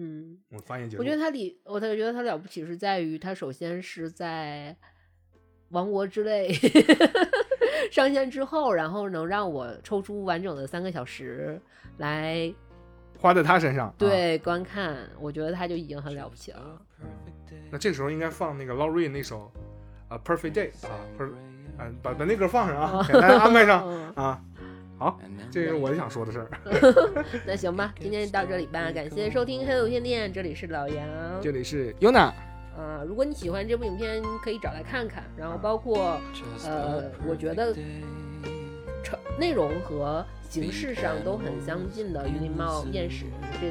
[0.00, 1.02] 嗯，我发言结束。
[1.02, 4.76] 我觉得他里，我觉得他了不起是在于他首先是在
[5.70, 6.48] 《王国之泪
[7.92, 11.60] 》上线之后，然后能让我抽出完整的三个小时
[11.96, 12.52] 来
[13.18, 16.80] 花在他身上，啊、对观看，我觉得他就已经很了不起了。
[17.70, 19.50] 那这时候应该放那个 Laurie 那首
[20.08, 21.30] 啊、Perfect Day 啊，Per
[21.76, 24.44] 啊，把把那歌放上啊， 给大家安排上嗯，啊。
[24.98, 25.16] 好，
[25.50, 26.48] 这是我想说的事儿。
[27.46, 31.06] 那行吧， 今天就到这里吧，感谢收听黑有线电，这里是老杨。
[31.40, 32.32] 这里是 Yuna，
[32.76, 35.22] 啊，如果你喜欢这部影片，可以找来看看。
[35.36, 36.20] 然后包括
[36.64, 37.72] 呃，我觉得
[39.04, 43.24] 成内容和形式上都很相近的《榆林猫艳史》
[43.60, 43.68] 这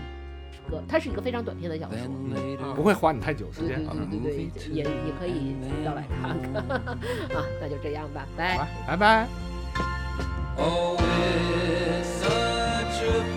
[0.72, 1.98] 个，它是一个非常短篇的小说。
[2.66, 3.88] 啊不会花你太久时对对间。
[3.92, 6.64] 嗯对对对，也也可以找来看看
[7.38, 7.46] 啊。
[7.60, 9.28] 那就这样吧，拜拜拜。
[10.60, 10.98] Oh,
[12.00, 13.37] it's such a